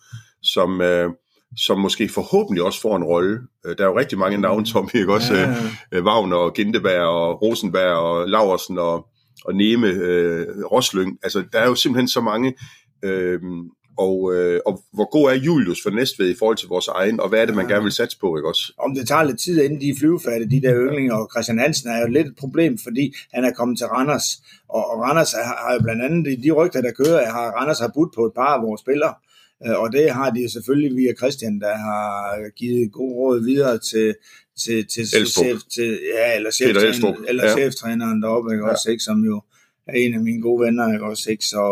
som, 0.41 0.79
uh, 0.79 1.13
som 1.57 1.79
måske 1.79 2.09
forhåbentlig 2.09 2.63
også 2.63 2.81
får 2.81 2.95
en 2.97 3.03
rolle. 3.03 3.39
Uh, 3.65 3.71
der 3.77 3.83
er 3.83 3.87
jo 3.87 3.99
rigtig 3.99 4.17
mange 4.17 4.37
navne, 4.37 4.65
Tommy, 4.65 4.95
ikke 4.95 5.13
også? 5.13 5.33
Ja, 5.33 6.01
Wagner 6.01 6.37
og 6.37 6.53
Ginteberg 6.53 7.07
og 7.07 7.41
Rosenberg 7.41 7.95
og 7.95 8.29
Laversen 8.29 8.77
og, 8.77 9.07
og 9.45 9.55
Neme, 9.55 9.87
øh, 9.87 10.47
Roslyng. 10.71 11.17
Altså, 11.23 11.43
der 11.53 11.59
er 11.59 11.67
jo 11.67 11.75
simpelthen 11.75 12.07
så 12.07 12.21
mange. 12.21 12.53
Øh, 13.03 13.39
og, 14.05 14.35
øh, 14.35 14.59
og 14.65 14.73
hvor 14.93 15.07
god 15.15 15.25
er 15.31 15.35
Julius 15.35 15.79
for 15.83 15.89
Næstved 15.89 16.29
i 16.29 16.35
forhold 16.39 16.57
til 16.57 16.67
vores 16.67 16.87
egen, 16.87 17.19
og 17.19 17.29
hvad 17.29 17.39
er 17.41 17.45
det, 17.45 17.55
man 17.55 17.67
gerne 17.67 17.83
vil 17.83 17.91
satse 17.91 18.17
på, 18.19 18.37
ikke 18.37 18.49
også? 18.49 18.73
om 18.77 18.95
det 18.95 19.07
tager 19.07 19.23
lidt 19.23 19.39
tid, 19.39 19.61
inden 19.61 19.81
de 19.81 19.89
er 19.89 19.95
flyvefærdige, 19.99 20.49
de 20.55 20.61
der 20.67 20.73
yndlinger, 20.75 21.15
og 21.15 21.29
Christian 21.33 21.59
Hansen 21.59 21.89
er 21.89 21.99
jo 22.01 22.07
lidt 22.07 22.27
et 22.27 22.35
problem, 22.43 22.77
fordi 22.77 23.15
han 23.33 23.43
er 23.45 23.51
kommet 23.51 23.77
til 23.77 23.87
Randers, 23.87 24.27
og, 24.69 24.83
og 24.91 24.95
Randers 25.05 25.31
har, 25.31 25.57
har 25.63 25.73
jo 25.73 25.79
blandt 25.83 26.01
andet, 26.05 26.25
de, 26.25 26.43
de 26.43 26.51
rygter, 26.51 26.81
der 26.81 26.91
kører, 26.91 27.31
har 27.31 27.45
Randers 27.57 27.79
har 27.79 27.91
budt 27.95 28.11
på 28.15 28.25
et 28.25 28.33
par 28.35 28.53
af 28.57 28.61
vores 28.67 28.81
spillere, 28.81 29.13
Øh, 29.67 29.79
og 29.79 29.91
det 29.91 30.11
har 30.11 30.29
de 30.29 30.51
selvfølgelig 30.51 30.97
via 30.97 31.13
Christian, 31.21 31.59
der 31.59 31.75
har 31.77 32.49
givet 32.59 32.91
god 32.91 33.11
råd 33.19 33.43
videre 33.43 33.77
til, 33.77 34.15
til, 34.63 34.87
til, 34.87 35.01
Elstrup. 35.19 35.45
chef, 35.45 35.59
til 35.75 35.99
ja, 36.15 36.35
eller 36.35 36.51
cheftræneren, 36.51 37.25
eller 37.27 37.43
ja. 37.43 37.49
ja. 37.49 37.55
cheftræneren 37.57 38.21
deroppe, 38.21 38.53
ikke, 38.53 38.65
Ja. 38.65 38.71
også, 38.71 38.91
ikke, 38.91 39.03
som 39.03 39.25
jo 39.25 39.41
er 39.87 39.93
en 39.93 40.13
af 40.13 40.19
mine 40.19 40.41
gode 40.41 40.65
venner, 40.65 40.93
ikke, 40.93 41.05
også, 41.05 41.31
ikke, 41.31 41.45
så, 41.45 41.63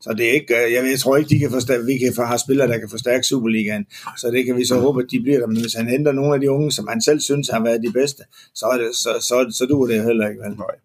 så 0.00 0.14
det 0.18 0.28
er 0.28 0.32
ikke, 0.32 0.54
øh, 0.54 0.72
jeg, 0.72 0.90
jeg 0.90 0.98
tror 0.98 1.16
ikke, 1.16 1.28
de 1.28 1.38
kan 1.38 1.50
forstærke, 1.50 1.84
vi 1.84 1.98
kan 1.98 2.12
få, 2.16 2.22
have 2.22 2.38
spillere, 2.38 2.68
der 2.68 2.78
kan 2.78 2.88
forstærke 2.90 3.24
Superligaen, 3.24 3.86
så 4.16 4.30
det 4.30 4.44
kan 4.44 4.56
vi 4.56 4.64
så 4.64 4.80
håbe, 4.80 5.02
at 5.02 5.10
de 5.10 5.20
bliver 5.20 5.38
der, 5.38 5.46
men 5.46 5.60
hvis 5.60 5.74
han 5.74 5.88
henter 5.88 6.12
nogle 6.12 6.34
af 6.34 6.40
de 6.40 6.50
unge, 6.50 6.72
som 6.72 6.88
han 6.88 7.02
selv 7.02 7.20
synes 7.20 7.48
har 7.48 7.62
været 7.62 7.82
de 7.86 7.92
bedste, 7.92 8.22
så, 8.54 8.66
er 8.66 8.78
det, 8.78 8.96
så, 8.96 9.10
så, 9.20 9.56
så 9.58 9.66
duer 9.66 9.86
det 9.86 10.04
heller 10.04 10.28
ikke, 10.28 10.42
vel? 10.42 10.56
Nej. 10.56 10.76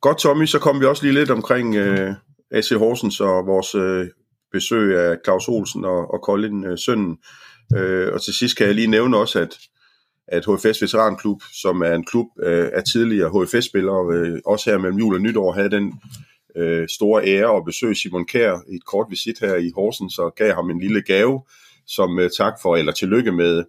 Godt, 0.00 0.18
Tommy, 0.18 0.46
så 0.46 0.58
kom 0.58 0.80
vi 0.80 0.86
også 0.86 1.02
lige 1.02 1.14
lidt 1.14 1.30
omkring 1.30 1.76
øh, 1.76 2.14
AC 2.50 2.68
Horsens 2.68 3.20
og 3.20 3.46
vores 3.46 3.74
øh, 3.74 4.08
besøg 4.52 4.98
af 4.98 5.16
Claus 5.24 5.48
Olsen 5.48 5.84
og, 5.84 6.14
og 6.14 6.20
Colin 6.24 6.64
øh, 6.64 6.78
Sønnen. 6.78 7.16
Øh, 7.76 8.12
og 8.12 8.22
til 8.22 8.34
sidst 8.34 8.56
kan 8.56 8.66
jeg 8.66 8.74
lige 8.74 8.86
nævne 8.86 9.16
også, 9.16 9.38
at, 9.38 9.58
at 10.28 10.44
HFS 10.44 10.82
Veteranklub, 10.82 11.42
som 11.62 11.82
er 11.82 11.94
en 11.94 12.04
klub 12.04 12.26
øh, 12.42 12.68
af 12.72 12.84
tidligere 12.84 13.44
HFS-spillere, 13.44 14.14
øh, 14.14 14.38
også 14.46 14.70
her 14.70 14.78
mellem 14.78 14.98
jul 14.98 15.14
og 15.14 15.20
nytår, 15.20 15.52
havde 15.52 15.70
den 15.70 15.92
øh, 16.58 16.88
store 16.88 17.24
ære 17.26 17.56
at 17.56 17.64
besøge 17.64 17.94
Simon 17.94 18.26
Kær 18.26 18.58
i 18.68 18.74
et 18.74 18.84
kort 18.84 19.06
visit 19.10 19.38
her 19.40 19.54
i 19.56 19.70
Horsens, 19.74 20.18
og 20.18 20.34
gav 20.34 20.54
ham 20.54 20.70
en 20.70 20.80
lille 20.80 21.02
gave, 21.02 21.42
som 21.86 22.18
øh, 22.18 22.30
tak 22.38 22.52
for, 22.62 22.76
eller 22.76 22.92
tillykke 22.92 23.32
med, 23.32 23.64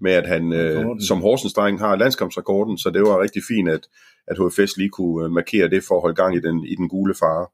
med 0.00 0.12
at 0.12 0.28
han 0.28 0.52
øh, 0.52 0.84
som 1.08 1.20
Horsens-dreng 1.20 1.78
har 1.78 1.96
landskampsrekorden, 1.96 2.78
så 2.78 2.90
det 2.90 3.02
var 3.02 3.22
rigtig 3.22 3.42
fint, 3.48 3.68
at, 3.68 3.88
at 4.26 4.36
HFS 4.38 4.76
lige 4.76 4.88
kunne 4.88 5.24
øh, 5.24 5.30
markere 5.30 5.70
det 5.70 5.84
for 5.84 5.94
at 5.94 6.00
holde 6.02 6.16
gang 6.16 6.36
i 6.36 6.40
den, 6.40 6.64
i 6.64 6.74
den 6.74 6.88
gule 6.88 7.14
fare. 7.14 7.46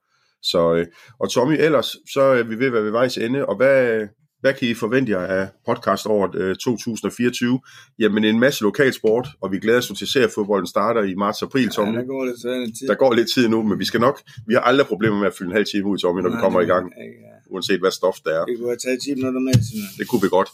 Så, 0.43 0.75
øh, 0.75 0.87
og 1.21 1.31
Tommy, 1.31 1.57
ellers 1.61 1.97
så 2.13 2.21
er 2.21 2.43
vi 2.43 2.59
ved 2.59 2.67
at 2.67 2.73
være 2.73 2.85
ved 2.85 2.91
vejs 2.91 3.19
ende, 3.19 3.47
og 3.47 3.57
hvad, 3.57 4.09
hvad 4.45 4.55
kan 4.55 4.69
I 4.69 4.75
forvente 4.75 5.13
jer 5.13 5.19
af 5.19 5.49
podcaståret 5.67 6.35
øh, 6.35 6.57
2024? 6.57 7.61
Jamen 7.99 8.25
en 8.25 8.41
masse 8.41 8.63
lokalsport, 8.63 9.29
og 9.43 9.53
vi 9.53 9.59
glæder 9.59 9.79
os 9.79 9.93
til 9.99 10.07
seriefodbolden 10.07 10.67
starter 10.67 11.03
i 11.03 11.15
marts-april, 11.15 11.63
Ja, 11.65 11.69
Tommy. 11.71 11.97
der 11.99 12.05
går 12.05 12.23
en 12.65 12.73
tid. 12.75 12.89
Der 12.89 12.95
går 12.95 13.13
lidt 13.15 13.29
tid 13.35 13.49
nu, 13.49 13.63
men 13.63 13.79
vi 13.79 13.85
skal 13.85 14.01
nok, 14.01 14.21
vi 14.47 14.55
har 14.55 14.61
aldrig 14.61 14.87
problemer 14.87 15.19
med 15.19 15.27
at 15.27 15.35
fylde 15.39 15.49
en 15.51 15.57
halv 15.57 15.67
time 15.73 15.87
ud, 15.87 15.99
Tommy, 15.99 16.21
når 16.23 16.29
vi 16.29 16.35
Nej, 16.35 16.43
kommer 16.43 16.61
i 16.61 16.65
gang, 16.65 16.93
Ja, 16.97 17.53
uanset 17.55 17.81
hvad 17.81 17.91
stof 17.91 18.17
der 18.25 18.31
er. 18.41 18.45
det 18.45 18.59
kunne 18.59 18.69
have 18.69 18.77
taget 18.77 18.99
10 19.03 19.15
minutter 19.15 19.41
med, 19.41 19.53
sådan 19.53 19.89
Det 19.99 20.09
kunne 20.09 20.23
vi 20.23 20.29
godt. 20.29 20.49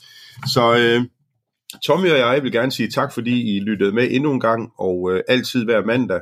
Så 0.55 0.63
øh, 0.81 1.01
Tommy 1.87 2.11
og 2.11 2.19
jeg 2.19 2.43
vil 2.43 2.53
gerne 2.53 2.73
sige 2.73 2.89
tak, 2.91 3.13
fordi 3.15 3.57
I 3.57 3.61
lyttede 3.61 3.93
med 3.93 4.09
endnu 4.11 4.33
en 4.33 4.41
gang, 4.41 4.71
og 4.79 4.97
øh, 5.13 5.21
altid 5.29 5.65
hver 5.65 5.85
mandag 5.85 6.21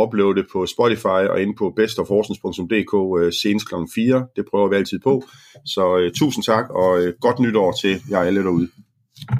uploade 0.00 0.34
det 0.40 0.46
på 0.52 0.66
Spotify 0.66 1.22
og 1.32 1.42
inde 1.42 1.54
på 1.54 1.70
bestofhorsens.dk 1.76 2.94
øh, 3.20 3.32
senest 3.32 3.68
kl. 3.68 3.74
4. 3.94 4.26
Det 4.36 4.44
prøver 4.50 4.68
vi 4.68 4.76
altid 4.76 4.98
på. 4.98 5.22
Så 5.64 5.98
øh, 5.98 6.12
tusind 6.12 6.44
tak, 6.44 6.70
og 6.70 7.00
øh, 7.00 7.14
godt 7.20 7.38
nytår 7.40 7.72
til 7.72 8.00
jer 8.10 8.20
alle 8.20 8.42
derude. 8.42 8.68